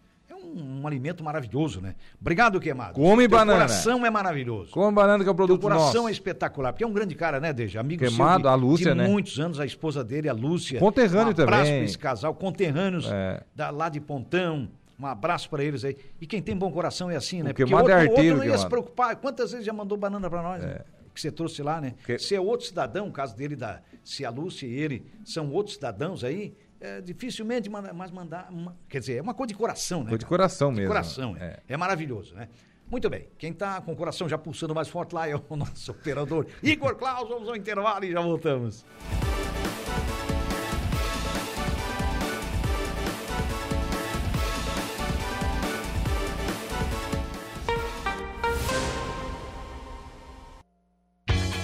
Um, 0.44 0.80
um, 0.80 0.86
alimento 0.86 1.22
maravilhoso, 1.22 1.80
né? 1.80 1.94
Obrigado, 2.20 2.60
Queimado. 2.60 2.94
Come 2.94 3.28
Teu 3.28 3.38
banana. 3.38 3.60
coração 3.60 4.04
é 4.04 4.10
maravilhoso. 4.10 4.70
Come 4.70 4.94
banana 4.94 5.22
que 5.22 5.28
é 5.28 5.32
o 5.32 5.34
produto 5.34 5.60
Teu 5.60 5.68
coração 5.68 6.02
nosso. 6.02 6.08
é 6.08 6.12
espetacular, 6.12 6.72
porque 6.72 6.84
é 6.84 6.86
um 6.86 6.92
grande 6.92 7.14
cara, 7.14 7.40
né, 7.40 7.52
Deja? 7.52 7.80
Amigo 7.80 8.02
Queimado, 8.02 8.42
de, 8.42 8.48
a 8.48 8.54
Lúcia, 8.54 8.92
de 8.92 8.98
né? 8.98 9.06
muitos 9.06 9.38
anos, 9.38 9.60
a 9.60 9.66
esposa 9.66 10.02
dele, 10.02 10.28
a 10.28 10.32
Lúcia. 10.32 10.78
Conterrâneo 10.78 11.32
um 11.32 11.34
também. 11.34 11.54
abraço 11.54 11.72
pra 11.72 11.84
esse 11.84 11.98
casal, 11.98 12.34
conterrâneos 12.34 13.08
é. 13.10 13.42
da, 13.54 13.70
lá 13.70 13.88
de 13.88 14.00
Pontão. 14.00 14.68
Um 14.98 15.06
abraço 15.06 15.48
para 15.48 15.64
eles 15.64 15.82
aí. 15.82 15.96
E 16.20 16.26
quem 16.26 16.42
tem 16.42 16.54
bom 16.54 16.70
coração 16.70 17.10
é 17.10 17.16
assim, 17.16 17.42
né? 17.42 17.52
O 17.52 17.54
Porque 17.54 17.74
outro, 17.74 17.90
é 17.90 17.94
arteiro, 17.94 18.36
outro 18.36 18.36
não 18.36 18.44
ia 18.44 18.58
se 18.58 18.68
preocupar. 18.68 19.16
Quantas 19.16 19.50
vezes 19.50 19.64
já 19.64 19.72
mandou 19.72 19.96
banana 19.96 20.28
para 20.28 20.42
nós? 20.42 20.62
É. 20.62 20.66
Né? 20.66 20.80
Que 21.14 21.20
você 21.20 21.30
trouxe 21.30 21.62
lá, 21.62 21.80
né? 21.80 21.94
Que... 22.04 22.18
Se 22.18 22.34
é 22.34 22.40
outro 22.40 22.66
cidadão, 22.66 23.08
o 23.08 23.12
caso 23.12 23.34
dele, 23.34 23.56
da, 23.56 23.80
se 24.04 24.24
a 24.26 24.30
Lúcia 24.30 24.66
e 24.66 24.72
ele 24.72 25.06
são 25.24 25.50
outros 25.50 25.76
cidadãos 25.76 26.22
aí, 26.22 26.54
é, 26.80 27.00
dificilmente 27.00 27.68
manda, 27.68 27.92
mais 27.92 28.10
mandar. 28.10 28.48
Uma, 28.50 28.76
quer 28.88 29.00
dizer, 29.00 29.16
é 29.16 29.22
uma 29.22 29.34
coisa 29.34 29.48
de 29.48 29.58
coração, 29.58 30.00
né? 30.00 30.08
Coisa 30.08 30.18
de 30.18 30.26
coração 30.26 30.70
de 30.70 30.76
mesmo. 30.76 30.88
coração, 30.88 31.36
é. 31.38 31.44
é. 31.44 31.74
é 31.74 31.76
maravilhoso, 31.76 32.34
né? 32.34 32.48
Muito 32.90 33.08
bem. 33.08 33.28
Quem 33.38 33.52
está 33.52 33.80
com 33.80 33.92
o 33.92 33.96
coração 33.96 34.28
já 34.28 34.36
pulsando 34.36 34.74
mais 34.74 34.88
forte 34.88 35.14
lá 35.14 35.28
é 35.28 35.34
o 35.36 35.42
nosso 35.56 35.92
operador 35.92 36.46
Igor 36.62 36.96
Claus. 36.96 37.28
Vamos 37.28 37.48
ao 37.48 37.54
intervalo 37.54 38.04
e 38.04 38.12
já 38.12 38.20
voltamos. 38.20 38.84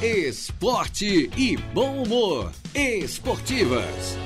Esporte 0.02 1.30
e 1.36 1.56
bom 1.56 2.02
humor. 2.02 2.52
Esportivas. 2.74 4.16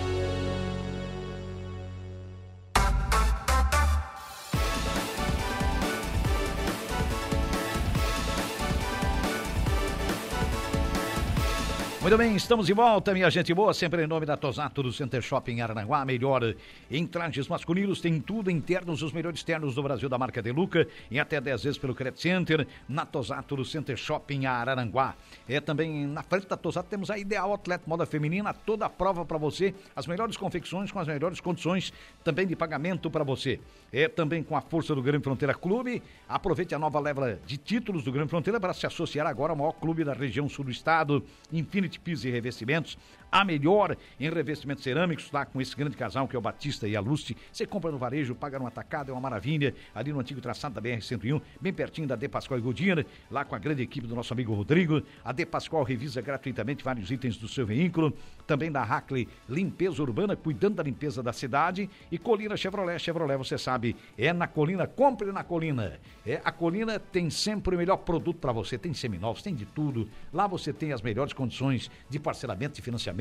Muito 12.11 12.19
bem, 12.19 12.35
estamos 12.35 12.67
de 12.67 12.73
volta, 12.73 13.15
minha 13.15 13.31
gente 13.31 13.55
boa, 13.55 13.73
sempre 13.73 14.03
em 14.03 14.07
nome 14.09 14.27
da 14.27 14.37
Tosato 14.37 14.83
do 14.83 14.93
Center 14.93 15.23
Shopping 15.23 15.61
Aranaguá, 15.61 16.05
melhor 16.05 16.57
em 16.91 17.07
trajes 17.07 17.47
masculinos, 17.47 18.01
tem 18.01 18.21
tudo 18.21 18.51
internos, 18.51 19.01
os 19.01 19.13
melhores 19.13 19.45
ternos 19.45 19.77
do 19.77 19.83
Brasil 19.85 20.09
da 20.09 20.19
marca 20.19 20.43
Deluca, 20.43 20.89
em 21.09 21.21
até 21.21 21.41
10 21.41 21.63
vezes 21.63 21.79
pelo 21.79 21.95
Credit 21.95 22.21
Center, 22.21 22.67
na 22.89 23.07
Tosato 23.07 23.55
do 23.55 23.65
Center 23.65 23.97
Shopping 23.97 24.45
Araranguá. 24.45 25.15
É 25.49 25.61
também 25.61 26.05
na 26.05 26.25
frente 26.25 26.49
da 26.49 26.57
Tosato 26.57 26.89
temos 26.89 27.13
a 27.13 27.17
Ideal 27.17 27.55
Atleta 27.55 27.85
Moda 27.87 28.05
Feminina, 28.05 28.53
toda 28.53 28.87
a 28.87 28.91
prova 28.91 29.25
para 29.25 29.39
você, 29.39 29.73
as 29.95 30.09
melhores 30.09 30.37
confecções 30.37 30.91
com 30.91 30.99
as 30.99 31.07
melhores 31.07 31.39
condições 31.39 31.93
também 32.25 32.45
de 32.45 32.57
pagamento 32.57 33.09
para 33.09 33.23
você. 33.23 33.61
É 33.93 34.09
também 34.09 34.43
com 34.43 34.57
a 34.57 34.61
força 34.61 34.97
do 34.97 35.03
Grande 35.03 35.23
Fronteira 35.23 35.55
Clube, 35.55 36.03
aproveite 36.29 36.75
a 36.75 36.79
nova 36.79 36.99
leva 36.99 37.39
de 37.47 37.57
títulos 37.57 38.03
do 38.03 38.11
Grande 38.11 38.31
Fronteira 38.31 38.59
para 38.59 38.73
se 38.73 38.85
associar 38.85 39.29
agora 39.29 39.53
ao 39.53 39.57
maior 39.57 39.75
clube 39.75 40.03
da 40.03 40.13
região 40.13 40.49
sul 40.49 40.65
do 40.65 40.73
estado, 40.73 41.25
Infinity 41.53 42.00
Pisos 42.01 42.25
e 42.25 42.31
Revestimentos, 42.31 42.99
a 43.31 43.45
melhor 43.45 43.97
em 44.19 44.29
revestimentos 44.29 44.83
cerâmicos, 44.83 45.31
lá 45.31 45.45
com 45.45 45.61
esse 45.61 45.77
grande 45.77 45.97
casal 45.97 46.27
que 46.27 46.35
é 46.35 46.39
o 46.39 46.43
Batista 46.43 46.89
e 46.89 46.97
a 46.97 47.01
Luste. 47.01 47.37
Você 47.53 47.67
compra 47.67 47.91
no 47.91 47.99
varejo, 47.99 48.35
paga 48.35 48.59
no 48.59 48.67
atacado, 48.67 49.11
é 49.11 49.13
uma 49.13 49.21
maravilha. 49.21 49.75
Ali 49.95 50.13
no 50.13 50.21
antigo 50.21 50.41
traçado 50.41 50.75
da 50.75 50.83
BR-101, 50.83 51.41
bem 51.61 51.73
pertinho 51.73 52.09
da 52.09 52.17
De 52.17 52.29
Pascoal 52.29 52.59
e 52.59 52.63
Godinho, 52.63 53.05
lá 53.31 53.45
com 53.45 53.55
a 53.55 53.59
grande 53.59 53.83
equipe 53.83 54.07
do 54.07 54.15
nosso 54.15 54.33
amigo 54.33 54.53
Rodrigo. 54.53 55.03
A 55.25 55.33
De 55.33 55.47
Pascoal 55.47 55.83
revisa 55.85 56.21
gratuitamente 56.21 56.83
vários 56.83 57.11
itens 57.11 57.37
do 57.37 57.47
seu 57.47 57.65
veículo. 57.65 58.13
Também 58.47 58.71
da 58.71 58.83
Hackley 58.83 59.29
Limpeza 59.49 60.03
Urbana, 60.03 60.35
cuidando 60.35 60.77
da 60.77 60.83
limpeza 60.83 61.23
da 61.23 61.33
cidade. 61.33 61.89
E 62.11 62.19
Colina 62.19 62.57
Chevrolet. 62.57 62.99
Chevrolet, 62.99 63.37
você 63.37 63.57
sabe, 63.57 63.95
é 64.19 64.33
na 64.33 64.49
Colina, 64.49 64.87
compre 64.87 65.31
na 65.31 65.45
Colina. 65.45 66.01
É, 66.27 66.41
a 66.45 66.51
Colina 66.51 66.99
tem 66.99 67.31
sempre 67.31 67.75
o 67.75 67.79
melhor 67.79 67.99
produto 67.99 68.39
para 68.39 68.53
você. 68.53 68.77
Tem 68.77 68.93
seminovos, 68.93 69.43
tem 69.43 69.55
de 69.55 69.67
tudo. 69.67 70.09
Lá 70.33 70.47
você 70.47 70.73
tem 70.73 70.93
as 70.93 71.01
melhores 71.01 71.33
condições 71.33 71.91
de 72.09 72.19
parcelamento 72.19 72.79
e 72.79 72.83
financiamento 72.83 73.20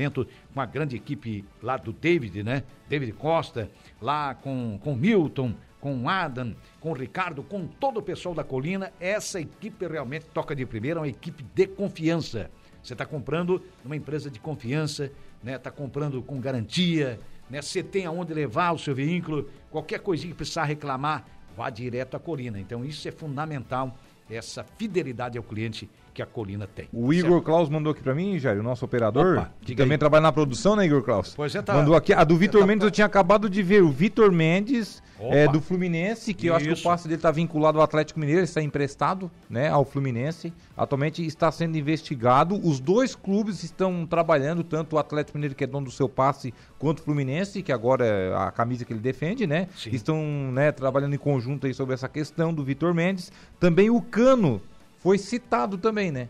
com 0.54 0.60
a 0.60 0.66
grande 0.66 0.96
equipe 0.96 1.44
lá 1.62 1.76
do 1.76 1.92
David, 1.92 2.42
né? 2.42 2.62
David 2.88 3.12
Costa, 3.12 3.70
lá 4.00 4.34
com, 4.34 4.78
com 4.82 4.94
Milton, 4.94 5.54
com 5.80 6.08
Adam, 6.08 6.54
com 6.78 6.92
Ricardo, 6.92 7.42
com 7.42 7.66
todo 7.66 7.98
o 7.98 8.02
pessoal 8.02 8.34
da 8.34 8.44
Colina. 8.44 8.92
Essa 9.00 9.40
equipe 9.40 9.86
realmente 9.86 10.26
toca 10.26 10.54
de 10.54 10.64
primeira, 10.66 11.00
é 11.00 11.02
uma 11.02 11.08
equipe 11.08 11.44
de 11.54 11.66
confiança. 11.66 12.50
Você 12.82 12.94
está 12.94 13.04
comprando 13.04 13.62
numa 13.84 13.96
empresa 13.96 14.30
de 14.30 14.38
confiança, 14.38 15.10
né? 15.42 15.56
Está 15.56 15.70
comprando 15.70 16.22
com 16.22 16.40
garantia, 16.40 17.18
né? 17.48 17.60
Você 17.60 17.82
tem 17.82 18.06
aonde 18.06 18.32
levar 18.32 18.72
o 18.72 18.78
seu 18.78 18.94
veículo, 18.94 19.50
qualquer 19.70 20.00
coisinha 20.00 20.32
que 20.32 20.36
precisar 20.36 20.64
reclamar, 20.64 21.26
vá 21.56 21.68
direto 21.68 22.16
à 22.16 22.20
Colina. 22.20 22.58
Então 22.60 22.84
isso 22.84 23.06
é 23.08 23.10
fundamental, 23.10 23.96
essa 24.30 24.64
fidelidade 24.78 25.36
ao 25.36 25.44
cliente 25.44 25.90
que 26.12 26.22
a 26.22 26.26
Colina 26.26 26.66
tem. 26.66 26.88
O 26.92 27.12
Igor 27.12 27.30
certo? 27.32 27.44
Klaus 27.44 27.68
mandou 27.68 27.92
aqui 27.92 28.02
para 28.02 28.14
mim, 28.14 28.38
Jair, 28.38 28.60
o 28.60 28.62
nosso 28.62 28.84
operador, 28.84 29.38
Opa, 29.38 29.52
que 29.62 29.74
também 29.74 29.92
aí. 29.92 29.98
trabalha 29.98 30.22
na 30.22 30.32
produção, 30.32 30.76
né, 30.76 30.84
Igor 30.84 31.02
Klaus? 31.02 31.34
Pois 31.34 31.54
é, 31.54 31.62
tá. 31.62 31.74
Mandou 31.74 31.94
aqui. 31.94 32.12
A 32.12 32.24
do 32.24 32.36
Vitor 32.36 32.60
tá 32.60 32.66
Mendes 32.66 32.84
eu 32.84 32.90
tinha 32.90 33.06
acabado 33.06 33.48
de 33.48 33.62
ver. 33.62 33.82
O 33.82 33.90
Vitor 33.90 34.32
Mendes 34.32 35.02
é, 35.20 35.46
do 35.46 35.60
Fluminense, 35.60 36.32
que 36.32 36.46
Isso. 36.46 36.48
eu 36.48 36.56
acho 36.56 36.64
que 36.66 36.72
o 36.72 36.82
passe 36.82 37.04
dele 37.04 37.16
está 37.16 37.30
vinculado 37.30 37.78
ao 37.78 37.84
Atlético 37.84 38.18
Mineiro, 38.18 38.40
ele 38.40 38.44
está 38.44 38.62
emprestado 38.62 39.30
né, 39.48 39.68
ao 39.68 39.84
Fluminense. 39.84 40.52
Atualmente 40.76 41.24
está 41.24 41.52
sendo 41.52 41.76
investigado. 41.76 42.58
Os 42.66 42.80
dois 42.80 43.14
clubes 43.14 43.62
estão 43.62 44.06
trabalhando, 44.06 44.64
tanto 44.64 44.96
o 44.96 44.98
Atlético 44.98 45.36
Mineiro, 45.36 45.54
que 45.54 45.64
é 45.64 45.66
dono 45.66 45.86
do 45.86 45.92
seu 45.92 46.08
passe, 46.08 46.54
quanto 46.78 47.00
o 47.00 47.02
Fluminense, 47.02 47.62
que 47.62 47.72
agora 47.72 48.06
é 48.06 48.34
a 48.34 48.50
camisa 48.50 48.84
que 48.84 48.92
ele 48.92 49.00
defende, 49.00 49.46
né? 49.46 49.68
Sim. 49.76 49.90
Estão 49.92 50.18
né, 50.52 50.72
trabalhando 50.72 51.14
em 51.14 51.18
conjunto 51.18 51.66
aí 51.66 51.74
sobre 51.74 51.94
essa 51.94 52.08
questão 52.08 52.54
do 52.54 52.64
Vitor 52.64 52.94
Mendes. 52.94 53.30
Também 53.58 53.90
o 53.90 54.00
Cano 54.00 54.60
foi 55.00 55.16
citado 55.16 55.78
também, 55.78 56.12
né? 56.12 56.28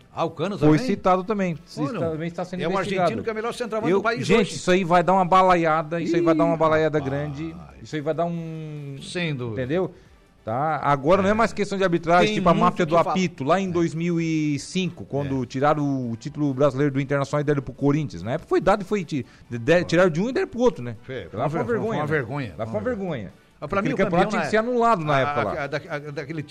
Também? 0.57 0.77
Foi 0.77 0.85
citado 0.87 1.23
também. 1.25 1.57
Olha, 1.77 1.99
também 1.99 2.27
está 2.29 2.45
sendo 2.45 2.63
é 2.63 2.67
um 2.67 2.77
argentino 2.77 3.21
que 3.21 3.29
é 3.29 3.33
o 3.33 3.35
melhor 3.35 3.53
centroavante 3.53 3.93
do 3.93 4.01
país 4.01 4.25
Gente, 4.25 4.39
hoje. 4.39 4.55
isso 4.55 4.71
aí 4.71 4.85
vai 4.85 5.03
dar 5.03 5.13
uma 5.13 5.25
balaiada, 5.25 5.99
isso 5.99 6.13
Ih, 6.13 6.19
aí 6.19 6.21
vai 6.21 6.33
dar 6.33 6.45
uma 6.45 6.55
balaiada 6.55 6.97
rapaz. 6.97 7.13
grande, 7.13 7.53
isso 7.81 7.95
aí 7.95 8.01
vai 8.01 8.13
dar 8.13 8.25
um... 8.25 8.95
Sem 9.01 9.35
dúvida. 9.35 9.61
Entendeu? 9.61 9.93
Tá? 10.45 10.79
Agora 10.81 11.21
é. 11.21 11.23
não 11.23 11.29
é 11.29 11.33
mais 11.33 11.51
questão 11.51 11.77
de 11.77 11.83
arbitragem, 11.83 12.27
Tem 12.27 12.35
tipo 12.35 12.47
a 12.47 12.53
máfia 12.53 12.85
do 12.85 12.97
apito, 12.97 13.43
lá 13.43 13.59
em 13.59 13.69
2005, 13.69 15.03
quando 15.03 15.43
é. 15.43 15.45
tiraram 15.45 16.09
o 16.09 16.15
título 16.15 16.53
brasileiro 16.53 16.93
do 16.93 17.01
Internacional 17.01 17.41
e 17.41 17.43
deram 17.43 17.61
pro 17.61 17.73
Corinthians. 17.73 18.23
Na 18.23 18.31
época 18.31 18.47
foi 18.47 18.61
dado 18.61 18.83
e 18.83 18.85
foi. 18.85 19.05
Tiraram 19.05 20.09
de 20.09 20.21
um 20.21 20.29
e 20.29 20.33
deram 20.33 20.47
pro 20.47 20.61
outro, 20.61 20.81
né? 20.81 20.95
Foi, 21.03 21.27
lá 21.33 21.49
foi 21.49 21.59
uma 21.59 21.65
vergonha. 21.65 21.89
Foi 21.89 21.97
uma 21.97 22.07
vergonha. 22.07 22.55
Lá 22.57 22.65
foi 22.65 22.75
uma 22.75 22.83
vergonha. 22.83 23.33
Para 23.67 23.81
mim, 23.81 23.93
o 23.93 23.97
campeão 23.97 24.25
tinha 24.25 24.41
que 24.41 24.47
ser 24.47 24.57
anulado 24.57 25.03
na 25.03 25.15
a, 25.15 25.19
época 25.19 25.43
lá. 25.43 25.53
A, 25.53 25.63
a, 25.63 25.67
daquele, 26.11 26.45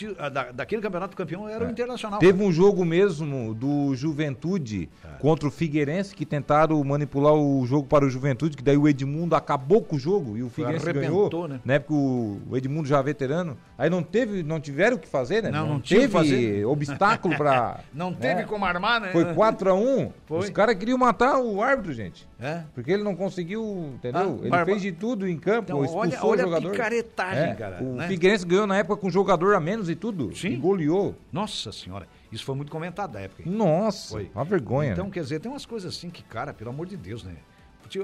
daquele 0.55 0.83
campeonato 0.83 1.17
campeão 1.17 1.49
era 1.49 1.65
é. 1.65 1.69
o 1.69 1.71
Internacional. 1.71 2.21
Teve 2.21 2.39
né? 2.39 2.45
um 2.45 2.53
jogo 2.53 2.85
mesmo 2.85 3.53
do 3.55 3.95
Juventude 3.97 4.89
é. 5.05 5.19
contra 5.19 5.49
o 5.49 5.51
Figueirense 5.51 6.15
que 6.15 6.25
tentaram 6.25 6.83
manipular 6.85 7.35
o 7.35 7.67
jogo 7.67 7.89
para 7.89 8.05
o 8.05 8.11
Juventude, 8.11 8.57
que 8.57 8.63
daí 8.63 8.77
o 8.77 8.89
Edmundo 8.89 9.35
acabou 9.35 9.83
com 9.83 9.97
o 9.97 9.99
jogo 9.99 10.37
e 10.37 10.43
o 10.43 10.49
Figueirense 10.49 10.89
Arrebentou, 10.89 11.29
ganhou. 11.29 11.49
Né? 11.49 11.61
Na 11.65 11.75
época 11.75 11.95
o, 11.95 12.57
Edmundo 12.57 12.89
já 12.89 13.03
veterano. 13.03 13.59
Aí 13.77 13.91
não 13.91 14.03
teve, 14.03 14.43
não 14.43 14.61
tiveram 14.61 14.97
o 14.97 15.01
que 15.01 15.09
fazer, 15.09 15.43
né? 15.43 15.51
Não, 15.51 15.67
não, 15.67 15.75
não 15.75 15.81
teve 15.81 16.65
obstáculo 16.65 17.37
para. 17.37 17.81
não 17.93 18.13
teve 18.13 18.43
né? 18.43 18.45
como 18.45 18.65
armar, 18.65 19.01
né? 19.01 19.09
Foi 19.11 19.25
4x1. 19.25 20.13
Os 20.29 20.51
caras 20.51 20.77
queriam 20.77 20.99
matar 20.99 21.41
o 21.41 21.61
árbitro, 21.61 21.93
gente. 21.93 22.30
É? 22.41 22.63
Porque 22.75 22.91
ele 22.91 23.03
não 23.03 23.15
conseguiu, 23.15 23.93
entendeu? 23.95 24.41
Ah, 24.51 24.57
ele 24.57 24.65
fez 24.65 24.83
de 24.83 24.93
tudo 24.93 25.29
em 25.29 25.37
campo, 25.37 25.73
então, 25.73 25.85
expulsou 25.85 26.01
olha, 26.01 26.25
olha 26.25 26.41
o 26.41 26.49
jogador. 26.49 26.69
A 26.69 26.71
picaretagem, 26.71 27.51
é, 27.51 27.55
cara. 27.55 27.83
O 27.83 27.97
né? 27.97 28.09
Figueirense 28.09 28.47
ganhou 28.47 28.67
na 28.67 28.79
época 28.79 28.97
com 28.97 29.09
um 29.09 29.11
jogador 29.11 29.55
a 29.55 29.61
menos 29.61 29.91
e 29.91 29.95
tudo. 29.95 30.35
Sim. 30.35 30.49
E 30.49 30.57
goleou. 30.57 31.15
Nossa 31.31 31.71
senhora. 31.71 32.09
Isso 32.33 32.45
foi 32.45 32.55
muito 32.55 32.73
comentado 32.73 33.13
na 33.13 33.21
época. 33.21 33.43
Hein? 33.43 33.55
Nossa, 33.55 34.13
foi. 34.13 34.31
uma 34.35 34.45
vergonha. 34.45 34.93
Então, 34.93 35.11
quer 35.11 35.21
dizer, 35.21 35.41
tem 35.41 35.51
umas 35.51 35.67
coisas 35.67 35.95
assim 35.95 36.09
que, 36.09 36.23
cara, 36.23 36.55
pelo 36.55 36.71
amor 36.71 36.87
de 36.87 36.97
Deus, 36.97 37.25
né? 37.25 37.35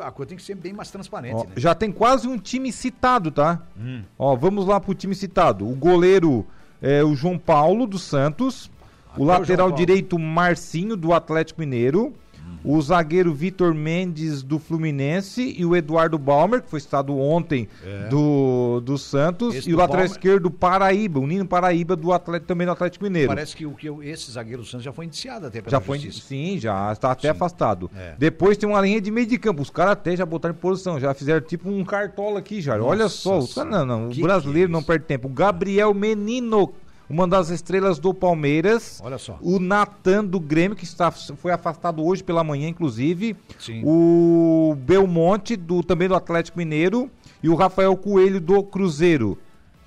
A 0.02 0.10
coisa 0.10 0.30
tem 0.30 0.36
que 0.36 0.42
ser 0.42 0.56
bem 0.56 0.72
mais 0.72 0.90
transparente, 0.90 1.36
Ó, 1.36 1.44
né? 1.44 1.52
Já 1.56 1.72
tem 1.74 1.92
quase 1.92 2.26
um 2.26 2.36
time 2.36 2.72
citado, 2.72 3.30
tá? 3.30 3.62
Hum. 3.78 4.02
Ó, 4.18 4.34
vamos 4.34 4.66
lá 4.66 4.80
pro 4.80 4.92
time 4.94 5.14
citado. 5.14 5.66
O 5.66 5.76
goleiro 5.76 6.44
é 6.82 7.04
o 7.04 7.14
João 7.14 7.38
Paulo 7.38 7.86
dos 7.86 8.02
Santos. 8.02 8.70
Até 9.12 9.22
o 9.22 9.24
lateral 9.24 9.68
o 9.68 9.72
direito 9.72 10.18
Marcinho 10.18 10.96
do 10.96 11.14
Atlético 11.14 11.60
Mineiro 11.60 12.12
o 12.66 12.82
zagueiro 12.82 13.32
Vitor 13.32 13.72
Mendes 13.72 14.42
do 14.42 14.58
Fluminense 14.58 15.54
e 15.56 15.64
o 15.64 15.76
Eduardo 15.76 16.18
Balmer, 16.18 16.60
que 16.60 16.68
foi 16.68 16.80
citado 16.80 17.16
ontem 17.16 17.68
é. 17.84 18.08
do, 18.08 18.80
do 18.80 18.98
Santos, 18.98 19.54
esse 19.54 19.70
e 19.70 19.74
o 19.74 19.76
lateral 19.76 20.04
esquerdo 20.04 20.50
Paraíba, 20.50 21.20
o 21.20 21.26
Nino 21.26 21.46
Paraíba 21.46 21.94
do 21.94 22.12
Atlético, 22.12 22.48
também 22.48 22.66
do 22.66 22.72
Atlético 22.72 23.04
Mineiro. 23.04 23.28
Parece 23.28 23.54
que, 23.54 23.64
o, 23.64 23.72
que 23.72 23.88
esse 24.02 24.32
zagueiro 24.32 24.62
do 24.62 24.68
Santos 24.68 24.84
já 24.84 24.92
foi 24.92 25.04
indiciado 25.04 25.46
até 25.46 25.62
pela 25.62 25.70
já 25.70 25.80
foi, 25.80 25.98
justiça. 26.00 26.26
Sim, 26.26 26.58
já 26.58 26.92
está 26.92 27.12
até 27.12 27.22
sim. 27.22 27.28
afastado. 27.28 27.88
É. 27.96 28.14
Depois 28.18 28.56
tem 28.56 28.68
uma 28.68 28.80
linha 28.80 29.00
de 29.00 29.12
meio 29.12 29.26
de 29.28 29.38
campo, 29.38 29.62
os 29.62 29.70
caras 29.70 29.92
até 29.92 30.16
já 30.16 30.26
botaram 30.26 30.54
em 30.54 30.58
posição, 30.58 30.98
já 30.98 31.14
fizeram 31.14 31.40
tipo 31.46 31.70
um 31.70 31.84
cartola 31.84 32.40
aqui 32.40 32.60
já. 32.60 32.76
Nossa 32.76 32.90
Olha 32.90 33.08
só, 33.08 33.38
os 33.38 33.54
não, 33.56 33.86
não, 33.86 34.08
o 34.10 34.14
brasileiro 34.14 34.68
é 34.68 34.72
não 34.72 34.82
perde 34.82 35.04
tempo. 35.04 35.28
O 35.28 35.30
Gabriel 35.30 35.94
Menino 35.94 36.74
uma 37.08 37.26
das 37.26 37.50
estrelas 37.50 37.98
do 37.98 38.12
Palmeiras. 38.12 39.00
Olha 39.02 39.18
só. 39.18 39.38
O 39.40 39.58
Natan 39.58 40.24
do 40.24 40.40
Grêmio, 40.40 40.76
que 40.76 40.84
está, 40.84 41.10
foi 41.10 41.52
afastado 41.52 42.04
hoje 42.04 42.22
pela 42.22 42.42
manhã, 42.42 42.68
inclusive. 42.68 43.36
Sim. 43.58 43.82
O 43.84 44.76
Belmonte, 44.78 45.56
do, 45.56 45.82
também 45.82 46.08
do 46.08 46.14
Atlético 46.14 46.58
Mineiro. 46.58 47.10
E 47.42 47.48
o 47.48 47.54
Rafael 47.54 47.96
Coelho 47.96 48.40
do 48.40 48.62
Cruzeiro. 48.62 49.38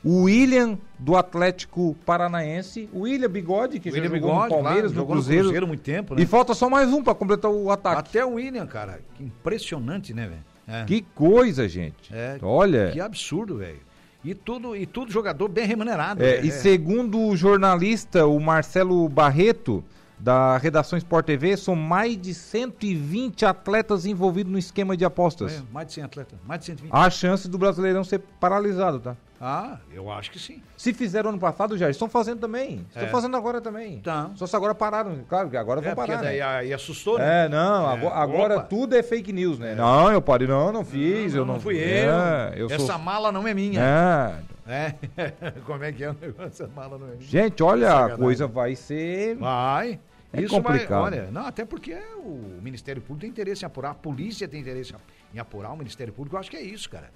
O 0.02 0.24
William 0.24 0.78
do 0.98 1.18
Atlético 1.18 1.94
Paranaense, 2.06 2.90
o 2.94 3.02
William 3.02 3.30
Bigode, 3.30 3.82
que 3.82 3.90
William 3.90 4.04
já 4.10 4.16
jogou 4.16 4.30
Bigode, 4.30 4.44
no 4.56 4.64
Palmeiras, 4.64 4.94
no 4.94 5.06
Cruzeiro. 5.06 5.44
no 5.44 5.50
Cruzeiro 5.50 5.68
muito 5.68 5.82
tempo, 5.82 6.16
né? 6.16 6.22
E 6.22 6.26
falta 6.26 6.54
só 6.54 6.70
mais 6.70 6.88
um 6.94 7.04
para 7.04 7.14
completar 7.14 7.52
o 7.52 7.70
ataque. 7.70 8.00
Até 8.00 8.26
o 8.26 8.36
William, 8.36 8.66
cara. 8.66 9.02
Que 9.16 9.24
impressionante, 9.24 10.14
né, 10.14 10.28
velho? 10.28 10.50
É. 10.70 10.86
Que 10.86 11.02
coisa, 11.02 11.68
gente. 11.68 12.14
É, 12.14 12.38
Olha. 12.42 12.92
Que 12.92 13.02
absurdo, 13.02 13.58
velho. 13.58 13.80
E 14.24 14.36
tudo, 14.36 14.76
e 14.76 14.86
tudo 14.86 15.12
jogador 15.12 15.48
bem 15.48 15.66
remunerado. 15.66 16.24
É, 16.24 16.42
né? 16.42 16.46
E 16.46 16.52
segundo 16.52 17.20
o 17.20 17.38
jornalista, 17.38 18.26
o 18.26 18.40
Marcelo 18.40 19.08
Barreto, 19.08 19.84
da 20.20 20.58
redação 20.58 20.98
Sport 20.98 21.26
TV, 21.26 21.56
são 21.56 21.76
mais 21.76 22.20
de 22.20 22.34
120 22.34 23.46
atletas 23.46 24.06
envolvidos 24.06 24.52
no 24.52 24.60
esquema 24.60 24.98
de 24.98 25.06
apostas. 25.06 25.54
É, 25.54 25.62
mais 25.72 25.88
de 25.88 25.94
100 25.94 26.04
atletas, 26.04 26.40
mais 26.46 26.60
de 26.60 26.66
120. 26.68 26.92
Há 26.92 27.10
chance 27.10 27.48
do 27.48 27.58
Brasileirão 27.58 28.04
ser 28.04 28.20
paralisado, 28.40 29.00
tá? 29.00 29.16
Ah, 29.42 29.78
eu 29.94 30.12
acho 30.12 30.32
que 30.32 30.40
sim. 30.40 30.62
Se 30.76 30.94
fizeram 30.94 31.30
ano 31.30 31.40
passado, 31.40 31.78
já 31.78 31.90
estão 31.90 32.10
fazendo 32.10 32.40
também. 32.40 32.86
Estão 32.90 33.04
é. 33.04 33.08
fazendo 33.08 33.38
agora 33.38 33.62
também. 33.62 33.96
Então. 33.96 34.36
Só 34.36 34.46
se 34.46 34.56
agora 34.56 34.76
pararam. 34.76 35.24
Claro 35.30 35.50
que 35.50 35.56
agora 35.56 35.80
vão 35.80 35.92
é, 35.92 35.96
parar. 35.96 36.22
Daí 36.22 36.40
né? 36.40 36.44
aí 36.44 36.74
assustou, 36.74 37.18
né? 37.18 37.46
É, 37.46 37.50
não. 37.50 37.90
É. 37.90 38.08
Agora, 38.14 38.60
tudo 38.60 38.96
é 38.96 39.02
fake 39.02 39.32
news, 39.32 39.58
né? 39.58 39.72
É. 39.72 39.76
Não, 39.76 40.12
eu 40.12 40.22
parei, 40.22 40.48
não, 40.48 40.74
não 40.74 40.84
fiz. 40.84 41.34
Não, 41.34 41.42
eu 41.42 41.46
não, 41.46 41.54
não 41.54 41.62
fui 41.62 41.76
eu. 41.76 41.80
É, 41.80 42.54
eu 42.58 42.68
Essa 42.68 42.86
sou... 42.86 43.00
mala 43.00 43.32
não 43.32 43.48
é 43.48 43.54
minha. 43.54 43.82
É. 43.82 44.60
É. 44.70 44.94
Como 45.66 45.84
é 45.84 45.92
que 45.92 46.04
é 46.04 46.12
o 46.12 46.16
negócio? 46.20 46.46
Essa 46.46 46.68
mala 46.68 46.98
não 46.98 47.08
é 47.08 47.12
minha. 47.12 47.22
Gente, 47.22 47.64
olha, 47.64 48.06
a 48.06 48.18
coisa 48.18 48.46
vai 48.46 48.76
ser. 48.76 49.36
Vai. 49.38 50.00
É 50.32 50.42
Isso 50.42 50.54
complicado. 50.54 51.02
Vai, 51.02 51.20
olha, 51.20 51.32
não, 51.32 51.46
até 51.46 51.66
porque 51.66 51.96
o 52.18 52.60
Ministério 52.62 53.02
Público 53.02 53.22
tem 53.22 53.30
interesse 53.30 53.64
em 53.64 53.66
apurar, 53.66 53.92
a 53.92 53.96
polícia 53.96 54.48
tem 54.48 54.62
interesse 54.62 54.94
em 55.34 55.40
apurar 55.40 55.72
o 55.72 55.78
Ministério 55.78 56.14
Público. 56.14 56.36
Eu 56.36 56.40
acho 56.40 56.52
que 56.52 56.58
é 56.58 56.62
isso, 56.62 56.90
cara. 56.90 57.12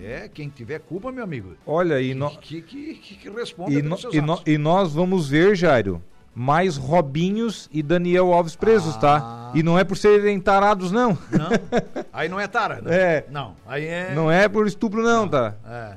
É, 0.00 0.28
quem 0.32 0.48
tiver 0.48 0.80
culpa, 0.80 1.12
meu 1.12 1.22
amigo. 1.22 1.56
Olha, 1.66 2.00
e 2.00 2.14
no... 2.14 2.30
que, 2.38 2.62
que, 2.62 2.94
que, 2.94 3.16
que 3.16 3.30
responda 3.30 3.72
e, 3.72 3.82
no, 3.82 3.96
e, 4.12 4.20
no, 4.20 4.42
e, 4.46 4.56
nós 4.56 4.94
vamos 4.94 5.28
ver, 5.28 5.54
Jairo, 5.54 6.02
mais 6.34 6.76
Robinhos 6.76 7.68
e 7.70 7.82
Daniel 7.82 8.32
Alves 8.32 8.56
presos, 8.56 8.96
tá? 8.96 9.16
ah, 9.16 9.20
tá? 9.20 9.52
E 9.54 9.62
não 9.62 9.78
é 9.78 9.84
por 9.84 9.96
serem 9.96 10.40
tarados, 10.40 10.90
não. 10.90 11.10
Não. 11.30 11.50
Aí 12.12 12.28
não 12.28 12.40
é 12.40 12.46
tara, 12.46 12.80
né? 12.80 12.96
É. 12.96 13.26
Não. 13.30 13.54
Aí 13.66 13.84
é. 13.84 14.14
Não 14.14 14.30
é 14.30 14.48
por 14.48 14.66
estupro, 14.66 15.02
não, 15.02 15.22
não. 15.22 15.28
tá? 15.28 15.54
É. 15.66 15.96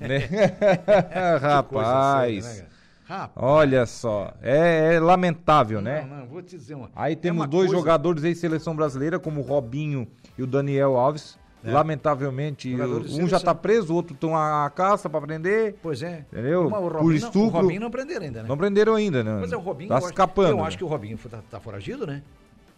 Né? 0.00 0.18
Rapaz. 1.40 2.44
Séria, 2.44 2.62
né, 2.62 2.75
Rapaz. 3.06 3.30
Olha 3.36 3.86
só, 3.86 4.34
é, 4.42 4.94
é 4.94 5.00
lamentável, 5.00 5.80
não, 5.80 5.90
né? 5.90 6.06
Não, 6.10 6.26
vou 6.26 6.42
te 6.42 6.56
dizer 6.56 6.74
uma. 6.74 6.90
Aí 6.94 7.12
é 7.12 7.16
temos 7.16 7.44
é 7.44 7.48
dois 7.48 7.66
coisa... 7.68 7.80
jogadores 7.80 8.24
aí 8.24 8.34
seleção 8.34 8.74
brasileira, 8.74 9.18
como 9.18 9.40
o 9.40 9.44
Robinho 9.44 10.08
e 10.36 10.42
o 10.42 10.46
Daniel 10.46 10.96
Alves. 10.96 11.38
É. 11.64 11.72
Lamentavelmente, 11.72 12.72
um 13.18 13.26
já 13.26 13.38
está 13.38 13.52
preso, 13.52 13.92
o 13.92 13.96
outro 13.96 14.14
está 14.14 14.66
a 14.66 14.70
caça 14.70 15.10
para 15.10 15.20
prender. 15.20 15.74
Pois 15.82 16.00
é. 16.00 16.24
Entendeu? 16.32 16.70
Por 16.70 17.12
estupro. 17.12 17.40
Não, 17.40 17.46
o 17.46 17.62
Robinho 17.62 17.80
não 17.80 17.90
prenderam 17.90 18.24
ainda, 18.24 18.42
né? 18.42 18.48
Não 18.48 18.56
prenderam 18.56 18.94
ainda, 18.94 19.24
né? 19.24 19.38
Mas 19.40 19.52
é 19.52 19.56
o 19.56 19.60
Robinho. 19.60 19.88
Tá 19.88 19.98
escapando. 19.98 20.50
Eu 20.50 20.64
acho 20.64 20.78
que 20.78 20.84
o 20.84 20.86
Robinho 20.86 21.16
está 21.16 21.42
tá 21.50 21.58
foragido, 21.58 22.06
né? 22.06 22.22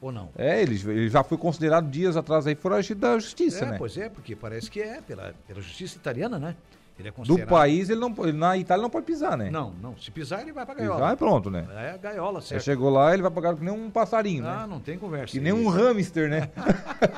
Ou 0.01 0.13
não? 0.13 0.31
É, 0.37 0.63
ele, 0.63 0.81
ele 0.91 1.09
já 1.09 1.25
foi 1.25 1.37
considerado 1.37 1.91
dias 1.91 2.17
atrás 2.17 2.47
aí 2.47 2.55
foragido 2.55 3.01
da 3.01 3.19
justiça, 3.19 3.65
é, 3.65 3.71
né? 3.73 3.79
Pois 3.79 3.97
é, 3.97 4.09
porque 4.09 4.37
parece 4.37 4.71
que 4.71 4.81
é 4.81 5.01
pela, 5.01 5.35
pela 5.47 5.61
justiça 5.61 5.97
italiana, 5.97 6.39
né? 6.39 6.55
Ele 6.99 7.09
é 7.09 7.13
considerado... 7.13 7.47
Do 7.47 7.51
país, 7.51 7.89
ele 7.89 8.01
não 8.01 8.15
ele, 8.19 8.33
na 8.33 8.57
Itália 8.57 8.83
não 8.83 8.91
pode 8.91 9.07
pisar, 9.07 9.37
né? 9.37 9.51
Não, 9.51 9.73
não. 9.81 9.97
Se 9.97 10.11
pisar, 10.11 10.43
ele 10.43 10.53
vai 10.53 10.67
pra 10.67 10.75
gaiola. 10.75 10.97
Pisar 10.97 11.13
é 11.13 11.17
pronto, 11.17 11.51
né? 11.51 11.67
É 11.71 11.91
a 11.91 11.97
gaiola, 11.97 12.41
certo. 12.41 12.61
Você 12.61 12.71
chegou 12.71 12.91
lá, 12.91 13.13
ele 13.13 13.23
vai 13.23 13.31
pagar 13.31 13.55
que 13.55 13.63
nem 13.63 13.73
um 13.73 13.89
passarinho, 13.89 14.45
ah, 14.45 14.49
né? 14.49 14.61
Ah, 14.63 14.67
não 14.67 14.81
tem 14.81 14.99
conversa. 14.99 15.33
Que 15.33 15.39
nem 15.39 15.53
um 15.53 15.69
hamster, 15.69 16.29
né? 16.29 16.51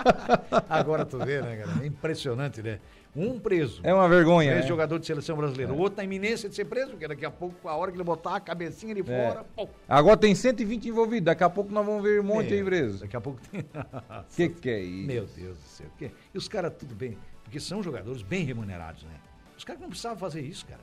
Agora 0.68 1.06
tu 1.06 1.18
vê, 1.18 1.40
né, 1.40 1.56
cara? 1.56 1.82
É 1.82 1.86
impressionante, 1.86 2.62
né? 2.62 2.78
Um 3.16 3.40
preso. 3.40 3.80
É 3.82 3.92
uma 3.92 4.08
vergonha. 4.08 4.52
Esse 4.52 4.64
é. 4.64 4.68
jogador 4.68 4.98
de 4.98 5.06
seleção 5.06 5.36
brasileira. 5.36 5.72
É. 5.72 5.74
O 5.74 5.78
outro 5.78 5.96
na 5.96 6.04
iminência 6.04 6.48
de 6.48 6.54
ser 6.54 6.66
preso, 6.66 6.90
porque 6.90 7.08
daqui 7.08 7.24
a 7.24 7.30
pouco, 7.30 7.68
a 7.68 7.74
hora 7.74 7.90
que 7.90 7.96
ele 7.96 8.04
botar 8.04 8.36
a 8.36 8.40
cabecinha 8.40 8.92
ali 8.92 9.00
é. 9.00 9.04
fora. 9.04 9.44
Pô. 9.56 9.68
Agora 9.88 10.16
tem 10.16 10.34
120 10.34 10.88
envolvidos. 10.88 11.24
Daqui 11.24 11.42
a 11.42 11.50
pouco 11.50 11.72
nós 11.72 11.84
vamos 11.84 12.02
ver 12.02 12.20
um 12.20 12.24
monte 12.24 12.52
é. 12.52 12.58
aí 12.58 12.64
preso. 12.64 13.00
Daqui 13.00 13.16
a 13.16 13.20
pouco 13.20 13.40
tem. 13.50 13.62
O 13.62 14.24
que, 14.36 14.48
que 14.50 14.70
é 14.70 14.80
isso? 14.80 15.06
Meu 15.06 15.26
Deus 15.26 15.56
do 15.56 15.64
céu. 15.64 15.86
E 16.00 16.38
os 16.38 16.48
caras, 16.48 16.72
tudo 16.78 16.94
bem. 16.94 17.18
Porque 17.42 17.58
são 17.58 17.82
jogadores 17.82 18.22
bem 18.22 18.44
remunerados, 18.44 19.02
né? 19.02 19.14
Os 19.61 19.64
caras 19.64 19.82
não 19.82 19.90
precisavam 19.90 20.16
fazer 20.16 20.40
isso, 20.40 20.64
cara. 20.64 20.80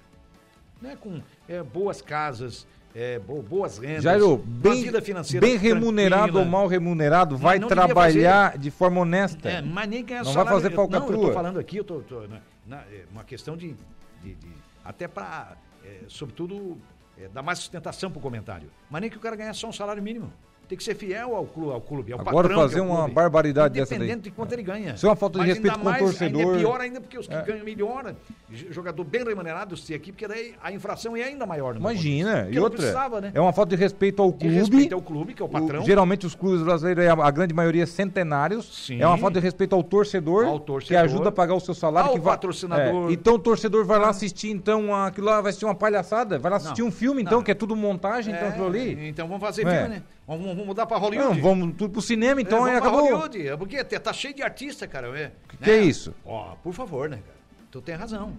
Né? 0.80 0.96
Com 1.02 1.20
é, 1.50 1.64
boas 1.64 2.00
casas, 2.00 2.68
é, 2.94 3.18
boas 3.18 3.80
rendas, 3.80 4.04
Jairo, 4.04 4.38
bem, 4.38 4.84
vida 4.84 5.02
financeira 5.02 5.44
bem 5.44 5.58
remunerado 5.58 6.22
tranquila. 6.26 6.44
ou 6.44 6.46
mal 6.46 6.68
remunerado, 6.68 7.36
vai 7.36 7.60
trabalhar 7.60 8.56
de 8.56 8.70
forma 8.70 9.02
honesta. 9.02 9.50
É, 9.50 9.62
mas 9.64 9.90
nem 9.90 10.06
ganhar 10.06 10.24
Não 10.24 10.32
vai 10.32 10.46
fazer 10.46 10.70
falcatrua. 10.70 11.12
Não, 11.12 11.24
eu 11.24 11.28
tô 11.30 11.34
falando 11.34 11.60
aqui, 11.60 11.78
eu 11.78 11.84
tô, 11.84 12.02
tô 12.02 12.28
na, 12.28 12.40
na, 12.68 12.78
é, 12.82 13.06
uma 13.12 13.24
questão 13.24 13.58
de, 13.58 13.76
de, 14.22 14.36
de 14.36 14.48
até 14.86 15.08
para, 15.08 15.58
é, 15.84 16.02
sobretudo, 16.08 16.78
é, 17.18 17.28
dar 17.30 17.42
mais 17.42 17.58
sustentação 17.58 18.12
para 18.12 18.20
o 18.20 18.22
comentário. 18.22 18.70
Mas 18.92 19.02
nem 19.02 19.10
que 19.10 19.18
o 19.18 19.20
cara 19.20 19.36
ganhe 19.36 19.52
só 19.56 19.70
um 19.70 19.74
salário 19.74 20.04
mínimo 20.04 20.32
tem 20.68 20.78
que 20.78 20.84
ser 20.84 20.96
fiel 20.96 21.34
ao 21.34 21.46
clube, 21.46 21.72
ao 21.72 21.82
clube 21.82 22.14
ao 22.14 22.20
Agora 22.20 22.50
patrão, 22.50 22.62
fazer 22.62 22.80
é 22.80 22.82
uma 22.82 23.08
barbaridade 23.08 23.74
dessa 23.74 23.92
daí. 23.92 24.00
Independente 24.00 24.24
de 24.26 24.32
quanto 24.32 24.52
ele 24.52 24.64
ganha. 24.64 24.94
Isso 24.94 25.06
é 25.06 25.10
uma 25.10 25.16
falta 25.16 25.40
de 25.40 25.46
Mas 25.46 25.50
respeito 25.50 25.80
com 25.80 25.90
o 25.90 25.98
torcedor. 25.98 26.42
Ainda 26.42 26.54
é 26.54 26.58
pior 26.58 26.82
ainda 26.82 27.02
porque 27.02 27.18
os 27.18 27.28
que 27.28 27.34
é. 27.34 27.42
ganham 27.42 27.64
melhor, 27.64 28.16
jogador 28.70 29.04
bem 29.06 29.24
remunerado, 29.24 29.78
se 29.78 29.94
aqui, 29.94 30.12
porque 30.12 30.28
daí 30.28 30.56
a 30.62 30.72
infração 30.72 31.16
é 31.16 31.24
ainda 31.24 31.46
maior. 31.46 31.78
Imagina, 31.78 32.50
e 32.52 32.60
outra, 32.60 33.22
né? 33.22 33.32
é 33.34 33.40
uma 33.40 33.54
falta 33.54 33.76
de 33.76 33.82
respeito 33.82 34.22
ao 34.22 34.32
clube. 34.32 34.50
De 34.50 34.60
respeito 34.60 34.96
ao 34.96 35.02
clube, 35.02 35.34
que 35.34 35.42
é 35.42 35.46
o 35.46 35.50
patrão. 35.50 35.82
O, 35.82 35.86
geralmente 35.86 36.26
os 36.26 36.36
clubes 36.36 36.62
brasileiros, 36.62 37.04
é 37.04 37.10
a, 37.10 37.32
grande 37.32 37.54
maioria 37.54 37.86
centenários. 37.86 38.86
Sim. 38.86 39.02
É 39.02 39.08
uma 39.08 39.18
falta 39.18 39.40
de 39.40 39.46
respeito 39.46 39.74
ao 39.74 39.84
torcedor, 39.84 40.46
ao 40.46 40.60
torcedor 40.60 40.88
que 40.88 40.96
ajuda 40.96 41.30
a 41.30 41.32
pagar 41.32 41.56
o 41.56 41.60
seu 41.62 41.74
salário. 41.74 42.10
Ao 42.10 42.16
que 42.16 42.20
vai, 42.20 42.34
patrocinador. 42.34 43.10
É, 43.10 43.14
então 43.14 43.36
o 43.36 43.40
torcedor 43.40 43.86
vai 43.86 44.00
lá 44.00 44.10
assistir, 44.10 44.50
então, 44.50 44.94
aquilo 44.94 45.28
lá 45.28 45.40
vai 45.40 45.50
assistir 45.50 45.66
uma 45.66 45.76
palhaçada, 45.76 46.38
vai 46.38 46.52
lá 46.52 46.58
assistir 46.58 46.82
não, 46.82 46.90
um 46.90 46.92
filme, 46.92 47.22
então, 47.22 47.38
não. 47.38 47.44
que 47.44 47.52
é 47.52 47.56
tudo 47.56 47.74
montagem, 47.74 48.36
então, 48.36 48.50
aquilo 48.50 48.68
ali. 48.68 49.08
Então 49.08 49.28
vamos 49.28 49.42
fazer 49.42 49.62
filme, 49.62 49.88
né? 49.88 50.04
Vamos, 50.28 50.46
vamos 50.46 50.66
mudar 50.66 50.86
pra 50.86 50.98
Hollywood. 50.98 51.36
Não, 51.36 51.42
vamos 51.42 51.76
tudo 51.78 51.92
pro 51.92 52.02
cinema, 52.02 52.42
então, 52.42 52.68
é, 52.68 52.72
aí 52.72 52.78
acabou. 52.78 53.02
Hollywood, 53.02 53.48
é 53.48 53.56
porque 53.56 53.82
tá 53.84 54.12
cheio 54.12 54.34
de 54.34 54.44
artista, 54.44 54.86
cara. 54.86 55.08
É, 55.18 55.32
que, 55.48 55.58
que 55.58 55.72
é 55.72 55.78
isso? 55.78 56.14
Ó, 56.26 56.56
por 56.62 56.74
favor, 56.74 57.10
né, 57.10 57.18
cara? 57.26 57.38
Tu 57.72 57.82
tem 57.82 57.96
razão. 57.96 58.34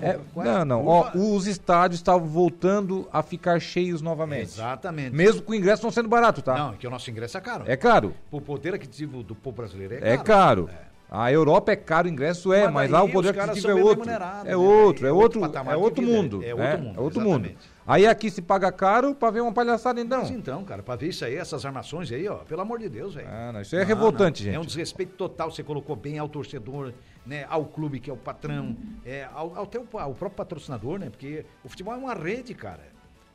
É, 0.00 0.10
é 0.10 0.20
não, 0.44 0.64
não. 0.64 0.86
Ó, 0.86 1.10
os 1.14 1.46
estádios 1.46 2.00
estavam 2.00 2.26
voltando 2.26 3.08
a 3.12 3.22
ficar 3.22 3.60
cheios 3.60 4.00
novamente. 4.00 4.54
Exatamente. 4.54 5.14
Mesmo 5.14 5.42
com 5.42 5.52
o 5.52 5.54
ingresso 5.54 5.82
não 5.82 5.90
sendo 5.90 6.08
barato, 6.08 6.42
tá? 6.42 6.56
Não, 6.56 6.74
é 6.74 6.76
que 6.76 6.86
o 6.86 6.90
nosso 6.90 7.10
ingresso 7.10 7.36
é 7.38 7.40
caro. 7.40 7.64
É 7.66 7.76
caro. 7.76 8.14
O 8.30 8.40
poder 8.40 8.74
aquisitivo 8.74 9.22
do 9.22 9.34
povo 9.34 9.56
brasileiro 9.56 9.94
é 9.94 9.98
caro. 9.98 10.12
É 10.12 10.18
caro. 10.18 10.70
É. 10.88 10.92
A 11.14 11.30
Europa 11.30 11.72
é 11.72 11.76
caro, 11.76 12.08
o 12.08 12.10
ingresso 12.10 12.52
é, 12.54 12.64
mas, 12.64 12.72
mas 12.72 12.90
lá 12.90 13.02
o 13.02 13.08
poder 13.10 13.38
aquisitivo 13.38 13.70
é 13.70 13.74
outro. 13.74 14.08
É, 14.08 14.18
né? 14.18 14.56
outro. 14.56 15.06
é 15.06 15.12
outro, 15.12 15.44
é 15.44 15.76
outro 15.76 16.02
mundo. 16.02 16.42
É 16.42 16.54
outro 16.54 16.62
né? 16.64 16.76
mundo. 16.76 16.98
É 16.98 17.00
outro 17.02 17.20
mundo. 17.20 17.50
Aí 17.92 18.06
aqui 18.06 18.30
se 18.30 18.40
paga 18.40 18.72
caro 18.72 19.14
pra 19.14 19.30
ver 19.30 19.42
uma 19.42 19.52
palhaçada 19.52 20.00
então. 20.00 20.20
Mas 20.20 20.30
então, 20.30 20.64
cara, 20.64 20.82
pra 20.82 20.96
ver 20.96 21.08
isso 21.08 21.24
aí, 21.26 21.34
essas 21.34 21.66
armações 21.66 22.10
aí, 22.10 22.26
ó, 22.26 22.36
pelo 22.36 22.62
amor 22.62 22.78
de 22.78 22.88
Deus, 22.88 23.14
velho. 23.16 23.28
Ah, 23.30 23.52
não, 23.52 23.60
isso 23.60 23.76
é 23.76 23.84
revoltante, 23.84 24.42
não. 24.42 24.46
gente. 24.46 24.56
É 24.56 24.58
um 24.58 24.64
desrespeito 24.64 25.14
total, 25.14 25.50
você 25.50 25.62
colocou 25.62 25.94
bem 25.94 26.18
ao 26.18 26.26
torcedor, 26.26 26.94
né, 27.26 27.44
ao 27.50 27.66
clube 27.66 28.00
que 28.00 28.08
é 28.08 28.12
o 28.12 28.16
patrão, 28.16 28.74
é, 29.04 29.28
ao, 29.34 29.58
ao, 29.58 29.64
até 29.64 29.78
o, 29.78 29.86
ao 29.98 30.14
próprio 30.14 30.36
patrocinador, 30.38 30.98
né, 30.98 31.10
porque 31.10 31.44
o 31.62 31.68
futebol 31.68 31.92
é 31.92 31.98
uma 31.98 32.14
rede, 32.14 32.54
cara, 32.54 32.82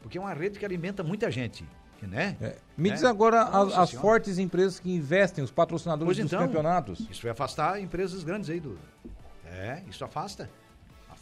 porque 0.02 0.18
é 0.18 0.22
uma 0.22 0.34
rede 0.34 0.58
que 0.58 0.66
alimenta 0.66 1.04
muita 1.04 1.30
gente. 1.30 1.64
Né? 2.02 2.36
É. 2.42 2.56
Me 2.76 2.90
né? 2.90 2.96
diz 2.96 3.04
agora 3.04 3.42
as, 3.44 3.78
as 3.78 3.92
fortes 3.92 4.40
empresas 4.40 4.80
que 4.80 4.90
investem, 4.92 5.44
os 5.44 5.52
patrocinadores 5.52 6.06
pois 6.06 6.18
dos 6.18 6.34
então, 6.34 6.46
campeonatos. 6.46 7.08
Isso 7.12 7.22
vai 7.22 7.32
afastar 7.32 7.80
empresas 7.80 8.24
grandes 8.24 8.50
aí 8.50 8.60
do. 8.60 8.78
É, 9.46 9.82
isso 9.88 10.04
afasta. 10.04 10.50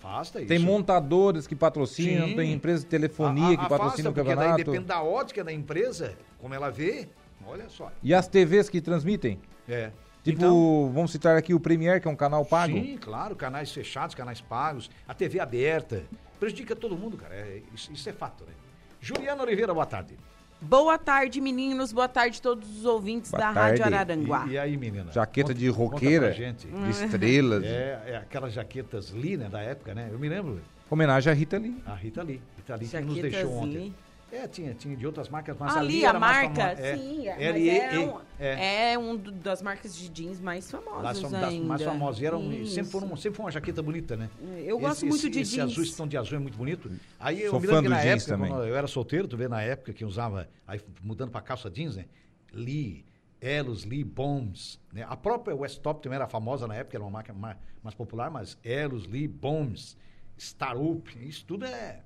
Afasta 0.05 0.39
isso. 0.39 0.47
Tem 0.47 0.59
montadores 0.59 1.47
que 1.47 1.55
patrocinam, 1.55 2.27
Sim. 2.27 2.35
tem 2.35 2.53
empresas 2.53 2.81
de 2.81 2.87
telefonia 2.87 3.47
a, 3.47 3.51
a, 3.53 3.57
que 3.57 3.69
patrocinam 3.69 4.11
o 4.11 4.13
campeonato. 4.13 4.49
Daí 4.49 4.63
depende 4.63 4.85
da 4.85 5.01
ótica 5.01 5.43
da 5.43 5.51
empresa, 5.51 6.15
como 6.39 6.53
ela 6.53 6.69
vê. 6.69 7.07
Olha 7.45 7.67
só. 7.69 7.91
E 8.03 8.13
as 8.13 8.27
TVs 8.27 8.69
que 8.69 8.79
transmitem? 8.81 9.39
É. 9.67 9.91
Tipo, 10.23 10.37
então, 10.37 10.91
vamos 10.93 11.11
citar 11.11 11.37
aqui 11.37 11.53
o 11.53 11.59
Premier, 11.59 12.01
que 12.01 12.07
é 12.07 12.11
um 12.11 12.15
canal 12.15 12.43
pago. 12.45 12.73
Sim, 12.73 12.97
claro, 12.99 13.35
canais 13.35 13.71
fechados, 13.71 14.15
canais 14.15 14.41
pagos, 14.41 14.89
a 15.07 15.13
TV 15.13 15.39
aberta. 15.39 16.03
Prejudica 16.39 16.75
todo 16.75 16.97
mundo, 16.97 17.17
cara. 17.17 17.35
É, 17.35 17.61
isso, 17.73 17.91
isso 17.91 18.09
é 18.09 18.13
fato, 18.13 18.43
né? 18.43 18.51
Juliana 18.99 19.43
Oliveira, 19.43 19.73
boa 19.73 19.85
tarde. 19.85 20.17
Boa 20.61 20.97
tarde, 20.97 21.41
meninos. 21.41 21.91
Boa 21.91 22.07
tarde 22.07 22.39
a 22.39 22.41
todos 22.41 22.77
os 22.77 22.85
ouvintes 22.85 23.31
Boa 23.31 23.41
da 23.41 23.53
tarde. 23.53 23.81
Rádio 23.81 23.95
Araranguá. 23.95 24.45
E, 24.47 24.51
e, 24.51 24.57
aí, 24.57 24.77
menina? 24.77 25.11
Jaqueta 25.11 25.49
conta, 25.49 25.59
de 25.59 25.69
roqueira, 25.69 26.31
de 26.31 26.89
estrelas. 26.89 27.63
É, 27.63 28.03
é, 28.07 28.17
aquelas 28.17 28.53
jaquetas 28.53 29.11
Lee, 29.11 29.37
né, 29.37 29.49
da 29.49 29.61
época, 29.61 29.93
né? 29.93 30.09
Eu 30.11 30.17
me 30.17 30.29
lembro. 30.29 30.61
Homenagem 30.89 31.31
à 31.31 31.35
Rita 31.35 31.57
Lee. 31.57 31.81
A 31.85 31.95
Rita 31.95 32.23
Lee. 32.23 32.41
Rita 32.57 32.75
Lee 32.75 32.87
que 32.87 33.01
nos 33.01 33.21
deixou 33.21 33.51
ontem. 33.57 33.93
É, 34.31 34.47
tinha, 34.47 34.73
tinha 34.73 34.97
de 34.97 35.05
outras 35.05 35.29
marcas, 35.29 35.55
mas 35.57 35.77
ali, 35.77 36.03
ali 36.03 36.05
a 36.05 36.19
marca, 36.19 36.63
é, 36.63 36.97
sim, 36.97 37.27
é, 37.27 37.43
L 37.43 37.59
-E 37.59 37.69
é, 37.69 37.99
um, 37.99 38.19
é. 38.39 38.93
é 38.93 38.97
um 38.97 39.15
das 39.15 39.61
marcas 39.61 39.95
de 39.95 40.09
jeans 40.09 40.41
mais 40.41 40.69
famosas 40.69 41.21
das, 41.21 41.31
das 41.31 41.53
mais 41.59 41.81
famosas. 41.83 42.21
E 42.21 42.25
eram, 42.25 42.65
sempre, 42.65 42.91
foram, 42.91 43.15
sempre 43.15 43.37
foi 43.37 43.45
uma 43.45 43.51
jaqueta 43.51 43.81
bonita, 43.83 44.17
né? 44.17 44.29
Eu 44.65 44.79
gosto 44.79 44.97
esse, 44.97 45.05
muito 45.05 45.29
de 45.29 45.39
esse 45.41 45.51
jeans. 45.51 45.51
Esse 45.51 45.61
azul, 45.61 45.83
esse 45.83 45.95
tom 45.95 46.07
de 46.07 46.17
azul 46.17 46.37
é 46.37 46.39
muito 46.39 46.57
bonito. 46.57 46.91
Aí 47.19 47.43
eu 47.43 47.51
Sou 47.51 47.59
me 47.59 47.67
lembro 47.67 47.83
que 47.83 47.89
na 47.89 48.01
época, 48.01 48.27
também. 48.27 48.49
quando 48.49 48.65
eu 48.65 48.75
era 48.75 48.87
solteiro, 48.87 49.27
tu 49.27 49.37
vê 49.37 49.47
na 49.47 49.61
época 49.61 49.93
que 49.93 50.03
usava, 50.03 50.49
aí 50.67 50.81
mudando 51.03 51.29
pra 51.29 51.41
calça 51.41 51.69
jeans, 51.69 51.95
né? 51.95 52.05
Lee, 52.51 53.05
Elos, 53.39 53.85
Lee, 53.85 54.03
Bombs, 54.03 54.79
né? 54.91 55.05
A 55.07 55.15
própria 55.15 55.55
West 55.55 55.79
Top 55.81 56.01
também 56.01 56.15
era 56.15 56.27
famosa 56.27 56.67
na 56.67 56.75
época, 56.75 56.97
era 56.97 57.03
uma 57.03 57.11
marca 57.11 57.31
mais, 57.31 57.57
mais 57.83 57.93
popular, 57.95 58.31
mas 58.31 58.57
Elos, 58.63 59.05
Lee, 59.05 59.27
Bombs, 59.27 59.95
Star 60.37 60.77
Up, 60.81 61.15
isso 61.25 61.45
tudo 61.45 61.65
é 61.65 62.01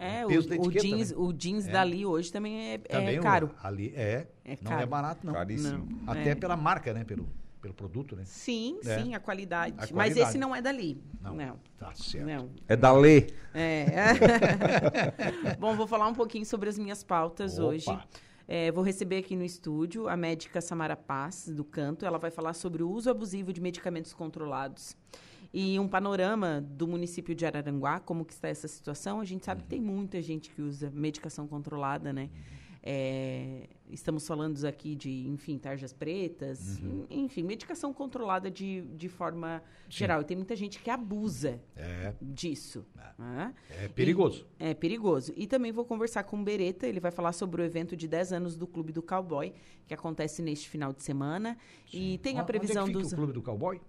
é, 0.00 0.24
o, 0.24 0.30
o, 0.66 0.70
jeans, 0.70 1.10
né? 1.10 1.16
o 1.18 1.32
jeans 1.32 1.68
é. 1.68 1.72
dali 1.72 2.06
hoje 2.06 2.32
também 2.32 2.72
é, 2.72 2.78
também 2.78 3.16
é 3.16 3.20
caro. 3.20 3.50
O, 3.62 3.66
ali 3.66 3.92
é, 3.94 4.26
é 4.44 4.56
não 4.62 4.78
é 4.78 4.86
barato 4.86 5.26
não. 5.26 5.34
Caríssimo. 5.34 5.86
Não, 5.86 6.10
Até 6.10 6.30
é. 6.30 6.34
pela 6.34 6.56
marca, 6.56 6.94
né, 6.94 7.04
pelo 7.04 7.28
pelo 7.60 7.74
produto, 7.74 8.16
né? 8.16 8.22
Sim, 8.24 8.78
é. 8.82 8.98
sim, 8.98 9.14
a 9.14 9.20
qualidade. 9.20 9.74
a 9.74 9.86
qualidade. 9.86 9.94
Mas 9.94 10.16
esse 10.16 10.38
não 10.38 10.56
é 10.56 10.62
dali. 10.62 10.98
Não. 11.20 11.34
não. 11.34 11.60
Tá 11.76 11.92
certo. 11.92 12.26
Não. 12.26 12.48
É 12.66 12.74
da 12.74 12.90
Lê. 12.90 13.26
É. 13.52 13.84
Bom, 15.60 15.76
vou 15.76 15.86
falar 15.86 16.08
um 16.08 16.14
pouquinho 16.14 16.46
sobre 16.46 16.70
as 16.70 16.78
minhas 16.78 17.04
pautas 17.04 17.58
Opa. 17.58 17.68
hoje. 17.68 17.98
É, 18.48 18.72
vou 18.72 18.82
receber 18.82 19.18
aqui 19.18 19.36
no 19.36 19.44
estúdio 19.44 20.08
a 20.08 20.16
médica 20.16 20.62
Samara 20.62 20.96
Paz, 20.96 21.48
do 21.48 21.62
Canto. 21.62 22.06
Ela 22.06 22.18
vai 22.18 22.30
falar 22.30 22.54
sobre 22.54 22.82
o 22.82 22.90
uso 22.90 23.10
abusivo 23.10 23.52
de 23.52 23.60
medicamentos 23.60 24.14
controlados 24.14 24.96
e 25.52 25.78
um 25.78 25.88
panorama 25.88 26.60
do 26.60 26.86
município 26.86 27.34
de 27.34 27.44
Araranguá, 27.44 27.98
como 27.98 28.24
que 28.24 28.32
está 28.32 28.48
essa 28.48 28.68
situação. 28.68 29.20
A 29.20 29.24
gente 29.24 29.44
sabe 29.44 29.60
uhum. 29.60 29.64
que 29.64 29.70
tem 29.70 29.80
muita 29.80 30.22
gente 30.22 30.50
que 30.50 30.62
usa 30.62 30.90
medicação 30.90 31.46
controlada, 31.46 32.12
né? 32.12 32.30
Uhum. 32.32 32.60
É, 32.82 33.68
estamos 33.90 34.26
falando 34.26 34.64
aqui 34.64 34.94
de, 34.94 35.28
enfim, 35.28 35.58
tarjas 35.58 35.92
pretas, 35.92 36.78
uhum. 36.78 37.04
enfim, 37.10 37.42
medicação 37.42 37.92
controlada 37.92 38.50
de, 38.50 38.82
de 38.96 39.08
forma 39.08 39.62
Sim. 39.84 39.98
geral. 39.98 40.22
E 40.22 40.24
tem 40.24 40.36
muita 40.36 40.56
gente 40.56 40.78
que 40.78 40.88
abusa 40.88 41.60
é. 41.76 42.14
disso. 42.22 42.86
É, 42.96 43.22
né? 43.22 43.54
é 43.70 43.88
perigoso. 43.88 44.46
E, 44.58 44.64
é 44.64 44.74
perigoso. 44.74 45.32
E 45.36 45.46
também 45.46 45.72
vou 45.72 45.84
conversar 45.84 46.24
com 46.24 46.40
o 46.40 46.42
Bereta, 46.44 46.86
ele 46.86 47.00
vai 47.00 47.10
falar 47.10 47.32
sobre 47.32 47.60
o 47.60 47.64
evento 47.64 47.94
de 47.94 48.08
10 48.08 48.32
anos 48.32 48.56
do 48.56 48.66
Clube 48.66 48.92
do 48.92 49.02
Cowboy, 49.02 49.52
que 49.86 49.92
acontece 49.92 50.40
neste 50.40 50.68
final 50.68 50.92
de 50.92 51.02
semana. 51.02 51.58
Sim. 51.90 52.14
E 52.14 52.18
tem 52.18 52.38
a 52.38 52.44
previsão 52.44 52.84
Onde 52.84 52.92
é 52.92 52.94
que 52.94 52.98
fica 52.98 53.02
dos. 53.02 53.12
o 53.12 53.16
Clube 53.16 53.32
do 53.32 53.42
Cowboy? 53.42 53.80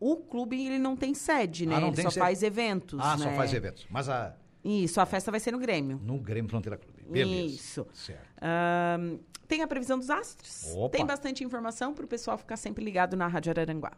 O 0.00 0.16
clube 0.16 0.66
ele 0.66 0.78
não 0.78 0.96
tem 0.96 1.14
sede, 1.14 1.66
ah, 1.66 1.68
né? 1.68 1.76
Ah, 1.76 1.88
ele 1.88 2.02
só 2.02 2.10
sede. 2.10 2.18
faz 2.18 2.42
eventos. 2.42 2.98
Ah, 3.00 3.16
né? 3.18 3.24
só 3.24 3.30
faz 3.32 3.52
eventos. 3.52 3.86
Mas 3.90 4.08
a, 4.08 4.34
Isso, 4.64 4.98
a 4.98 5.04
festa 5.04 5.30
vai 5.30 5.38
ser 5.38 5.52
no 5.52 5.58
Grêmio. 5.58 6.00
No 6.02 6.18
Grêmio 6.18 6.50
Fronteira 6.50 6.78
Clube. 6.78 7.04
Beleza. 7.06 7.54
Isso. 7.54 7.86
Certo. 7.92 8.26
Um, 8.98 9.18
tem 9.46 9.62
a 9.62 9.66
previsão 9.66 9.98
dos 9.98 10.08
astros. 10.08 10.72
Opa. 10.74 10.96
Tem 10.96 11.04
bastante 11.04 11.44
informação 11.44 11.92
para 11.92 12.04
o 12.04 12.08
pessoal 12.08 12.38
ficar 12.38 12.56
sempre 12.56 12.82
ligado 12.82 13.16
na 13.16 13.26
Rádio 13.26 13.50
Araranguá. 13.50 13.92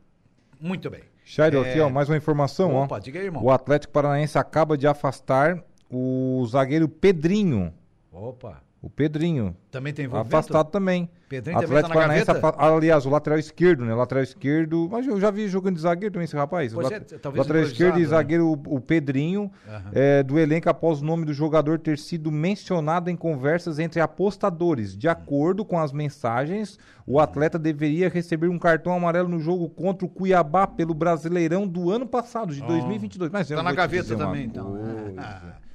Muito 0.59 0.89
bem. 0.91 1.03
Shairo, 1.25 1.65
é... 1.65 1.71
aqui, 1.71 1.81
ó, 1.81 1.89
mais 1.89 2.09
uma 2.09 2.17
informação, 2.17 2.75
Opa, 2.75 2.97
ó. 2.97 2.99
diga 2.99 3.21
aí, 3.21 3.27
irmão. 3.27 3.45
O 3.45 3.51
Atlético 3.51 3.93
Paranaense 3.93 4.39
acaba 4.39 4.77
de 4.77 4.87
afastar 4.87 5.63
o 5.91 6.45
zagueiro 6.47 6.89
Pedrinho. 6.89 7.73
Opa. 8.11 8.63
O 8.83 8.91
Pedrinho. 8.91 9.57
Também 9.71 9.93
tem 9.93 10.07
envolvimento? 10.07 10.37
Afastado 10.37 10.69
também. 10.69 11.09
Pedrinho 11.29 11.57
Atlético 11.57 11.95
também 11.95 12.25
tá 12.25 12.35
na 12.35 12.41
gaveta? 12.41 12.65
aliás, 12.65 13.07
o 13.07 13.11
lateral 13.11 13.39
esquerdo, 13.39 13.85
né? 13.85 13.95
O 13.95 13.97
lateral 13.97 14.25
esquerdo. 14.25 14.89
Mas 14.91 15.07
eu 15.07 15.21
já 15.21 15.31
vi 15.31 15.47
jogando 15.47 15.77
de 15.77 15.83
zagueiro 15.83 16.13
também 16.13 16.25
esse 16.25 16.35
rapaz. 16.35 16.75
Pois 16.75 16.89
o 16.89 16.93
é, 16.93 16.99
talvez 16.99 17.47
lateral 17.47 17.63
esquerdo 17.63 17.99
e 17.99 18.03
né? 18.03 18.09
zagueiro, 18.09 18.49
o, 18.49 18.53
o 18.75 18.81
Pedrinho, 18.81 19.43
uhum. 19.43 19.91
é, 19.93 20.25
do 20.25 20.37
elenco 20.37 20.69
após 20.69 21.01
o 21.01 21.05
nome 21.05 21.25
do 21.25 21.33
jogador 21.33 21.79
ter 21.79 21.97
sido 21.97 22.33
mencionado 22.33 23.09
em 23.09 23.15
conversas 23.15 23.79
entre 23.79 24.01
apostadores. 24.01 24.97
De 24.97 25.09
acordo 25.09 25.65
com 25.65 25.79
as 25.79 25.93
mensagens, 25.93 26.77
o 27.07 27.21
atleta 27.21 27.61
deveria 27.61 28.09
receber 28.09 28.49
um 28.49 28.59
cartão 28.59 28.93
amarelo 28.93 29.29
no 29.29 29.39
jogo 29.39 29.69
contra 29.69 30.05
o 30.05 30.09
Cuiabá 30.09 30.67
pelo 30.67 30.93
Brasileirão 30.93 31.69
do 31.69 31.89
ano 31.89 32.05
passado, 32.05 32.53
de 32.53 32.61
oh. 32.61 32.67
2022. 32.67 33.31
Mas 33.31 33.47
tá 33.47 33.63
na 33.63 33.73
gaveta 33.73 34.17
também, 34.17 34.47
então. 34.47 34.77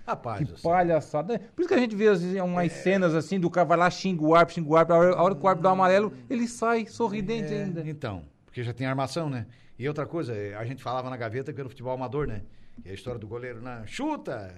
Rapaz, 0.07 0.49
que 0.49 0.61
palhaçada. 0.61 1.37
Por 1.53 1.61
isso 1.61 1.67
que 1.67 1.73
a 1.73 1.79
gente 1.79 1.93
vê 1.95 2.07
às 2.07 2.21
vezes, 2.21 2.41
umas 2.41 2.65
é... 2.65 2.69
cenas 2.69 3.13
assim 3.13 3.37
do 3.37 3.49
cara 3.49 3.67
vai 3.67 3.77
lá, 3.77 3.89
xinga 3.89 4.23
o 4.23 4.33
árbitro, 4.33 4.55
xinga 4.55 4.69
o 4.69 4.77
árbitro. 4.77 4.95
A 4.95 5.21
hora 5.21 5.35
que 5.35 5.43
o 5.43 5.47
árbitro 5.47 5.63
dá 5.63 5.69
o 5.69 5.73
amarelo, 5.73 6.13
ele 6.29 6.47
sai 6.47 6.85
sorridente 6.85 7.53
é... 7.53 7.63
ainda. 7.63 7.83
Então, 7.85 8.23
porque 8.45 8.63
já 8.63 8.73
tem 8.73 8.87
armação, 8.87 9.29
né? 9.29 9.45
E 9.77 9.87
outra 9.87 10.05
coisa, 10.05 10.33
a 10.57 10.65
gente 10.65 10.81
falava 10.81 11.09
na 11.09 11.17
gaveta 11.17 11.51
que 11.51 11.59
era 11.59 11.67
o 11.67 11.69
futebol 11.69 11.93
amador, 11.93 12.25
né? 12.25 12.41
E 12.85 12.89
a 12.89 12.93
história 12.93 13.19
do 13.19 13.27
goleiro, 13.27 13.61
não, 13.61 13.85
chuta! 13.85 14.53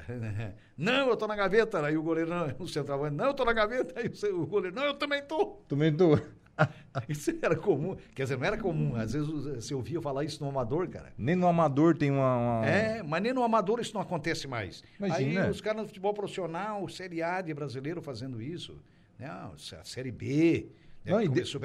Não, 0.78 1.10
eu 1.10 1.18
tô 1.18 1.28
na 1.28 1.36
gaveta. 1.36 1.86
Aí 1.86 1.97
o 1.97 2.04
goleiro, 2.04 2.30
não, 2.30 2.54
o 2.60 2.68
centroavante, 2.68 3.16
não, 3.16 3.26
eu 3.26 3.34
tô 3.34 3.43
na 3.43 3.54
gaveta. 3.54 4.00
Aí 4.00 4.10
o 4.32 4.45
goleiro, 4.45 4.76
não, 4.76 4.84
eu 4.84 4.93
também 4.93 5.22
tô. 5.24 5.58
Também 5.68 5.93
tô. 5.93 6.18
Isso 7.07 7.32
era 7.41 7.55
comum. 7.55 7.95
Quer 8.14 8.24
dizer, 8.24 8.38
não 8.38 8.45
era 8.45 8.57
comum. 8.57 8.95
Às 8.95 9.14
vezes 9.14 9.28
você 9.28 9.74
ouvia 9.74 10.01
falar 10.01 10.24
isso 10.24 10.43
no 10.43 10.49
amador, 10.49 10.88
cara. 10.88 11.14
Nem 11.18 11.36
no 11.36 11.47
amador 11.47 11.95
tem 11.95 12.12
uma, 12.12 12.38
uma... 12.38 12.66
É, 12.66 13.03
mas 13.03 13.22
nem 13.22 13.34
no 13.34 13.43
amador 13.43 13.80
isso 13.80 13.93
não 13.93 14.01
acontece 14.01 14.47
mais. 14.47 14.84
Imagina. 14.97 15.43
Aí 15.43 15.49
os 15.49 15.62
caras 15.62 15.82
no 15.82 15.88
futebol 15.88 16.14
profissional, 16.14 16.88
Série 16.89 17.22
A 17.22 17.41
de 17.41 17.53
brasileiro 17.53 18.01
fazendo 18.01 18.41
isso. 18.41 18.80
Não, 19.18 19.53
a 19.53 19.84
Série 19.84 20.12
B. 20.12 20.70
Não, 21.06 21.18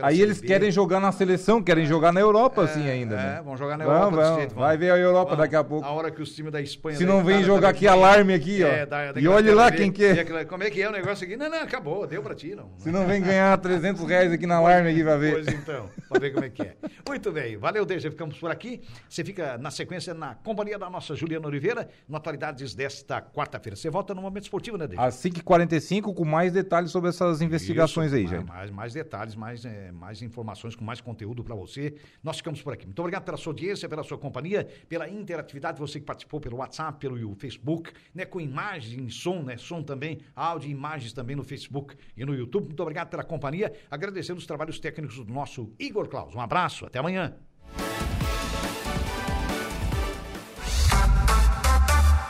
aí 0.02 0.20
eles 0.22 0.40
querem 0.40 0.70
jogar 0.70 1.00
na 1.00 1.12
seleção, 1.12 1.62
querem 1.62 1.84
jogar 1.84 2.12
na 2.12 2.20
Europa, 2.20 2.62
é, 2.62 2.64
assim, 2.64 2.88
ainda. 2.88 3.14
É, 3.14 3.18
né? 3.18 3.42
vão 3.44 3.56
jogar 3.56 3.76
na 3.76 3.84
Europa. 3.84 4.10
Vamos, 4.16 4.36
jeito, 4.36 4.54
vai 4.54 4.76
ver 4.76 4.90
a 4.90 4.96
Europa 4.96 5.30
vamos. 5.30 5.38
daqui 5.38 5.56
a 5.56 5.64
pouco. 5.64 5.84
A 5.84 5.90
hora 5.90 6.10
que 6.10 6.22
os 6.22 6.34
times 6.34 6.52
da 6.52 6.62
Espanha... 6.62 6.96
Se 6.96 7.04
não 7.04 7.22
vem 7.22 7.42
jogar 7.42 7.70
aqui 7.70 7.86
alarme 7.86 8.32
aqui, 8.32 8.62
ó. 8.62 8.68
É, 8.68 8.86
da, 8.86 9.12
da 9.12 9.20
e 9.20 9.26
olhe 9.28 9.50
lá 9.50 9.70
quem 9.70 9.90
que 9.90 10.04
é. 10.04 10.44
Como 10.44 10.62
é 10.62 10.70
que 10.70 10.80
é 10.80 10.88
o 10.88 10.92
negócio 10.92 11.26
aqui? 11.26 11.36
Não, 11.36 11.50
não, 11.50 11.62
acabou, 11.62 12.06
deu 12.06 12.22
pra 12.22 12.34
ti, 12.34 12.54
não. 12.54 12.70
Se 12.78 12.90
não 12.90 13.06
vem 13.06 13.20
ganhar 13.20 13.56
300 13.58 14.04
reais 14.04 14.32
aqui 14.32 14.46
na 14.46 14.56
alarme 14.56 14.90
aqui 14.90 15.02
pra 15.02 15.16
ver. 15.16 15.32
Pois 15.32 15.48
então, 15.48 15.90
pra 16.08 16.20
ver 16.20 16.32
como 16.32 16.44
é 16.44 16.48
que 16.48 16.62
é. 16.62 16.76
Muito 17.06 17.32
bem, 17.32 17.56
valeu, 17.56 17.84
Deja, 17.84 18.10
ficamos 18.10 18.38
por 18.38 18.50
aqui. 18.50 18.82
Você 19.08 19.24
fica 19.24 19.58
na 19.58 19.70
sequência 19.70 20.14
na 20.14 20.34
companhia 20.34 20.78
da 20.78 20.88
nossa 20.88 21.14
Juliana 21.14 21.46
Oliveira, 21.46 21.88
no 22.08 22.16
Atualidades 22.16 22.74
desta 22.74 23.20
quarta-feira. 23.20 23.76
Você 23.76 23.90
volta 23.90 24.14
no 24.14 24.22
Momento 24.22 24.44
Esportivo, 24.44 24.78
né, 24.78 24.86
Deja? 24.86 25.02
Às 25.02 25.16
5h45 25.16 26.14
com 26.14 26.24
mais 26.24 26.52
detalhes 26.52 26.90
sobre 26.90 27.10
essas 27.10 27.42
investigações 27.42 28.12
Isso, 28.12 28.16
aí, 28.16 28.26
já. 28.26 28.42
Mais, 28.42 28.70
mais 28.70 28.92
detalhes, 28.94 29.23
mais, 29.34 29.64
é, 29.64 29.92
mais 29.92 30.22
informações, 30.22 30.74
com 30.74 30.84
mais 30.84 31.00
conteúdo 31.00 31.44
para 31.44 31.54
você. 31.54 31.94
Nós 32.20 32.38
ficamos 32.38 32.60
por 32.60 32.72
aqui. 32.72 32.84
Muito 32.84 32.98
obrigado 32.98 33.24
pela 33.24 33.36
sua 33.36 33.52
audiência, 33.52 33.88
pela 33.88 34.02
sua 34.02 34.18
companhia, 34.18 34.66
pela 34.88 35.08
interatividade, 35.08 35.78
você 35.78 36.00
que 36.00 36.06
participou 36.06 36.40
pelo 36.40 36.56
WhatsApp, 36.56 36.98
pelo 36.98 37.34
Facebook, 37.36 37.92
né, 38.12 38.24
com 38.24 38.40
imagem, 38.40 39.08
som, 39.08 39.42
né, 39.44 39.56
som 39.56 39.82
também, 39.82 40.18
áudio 40.34 40.68
e 40.68 40.72
imagens 40.72 41.12
também 41.12 41.36
no 41.36 41.44
Facebook 41.44 41.94
e 42.16 42.24
no 42.24 42.34
YouTube. 42.34 42.66
Muito 42.66 42.80
obrigado 42.80 43.08
pela 43.08 43.22
companhia. 43.22 43.72
Agradecendo 43.90 44.38
os 44.38 44.46
trabalhos 44.46 44.80
técnicos 44.80 45.16
do 45.16 45.32
nosso 45.32 45.72
Igor 45.78 46.08
Claus. 46.08 46.34
Um 46.34 46.40
abraço, 46.40 46.86
até 46.86 46.98
amanhã. 46.98 47.34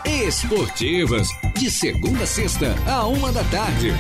Esportivas, 0.07 1.29
de 1.57 1.71
segunda 1.71 2.23
a 2.23 2.27
sexta, 2.27 2.75
a 2.87 3.07
uma 3.07 3.33
da 3.33 3.43
tarde. 3.45 3.91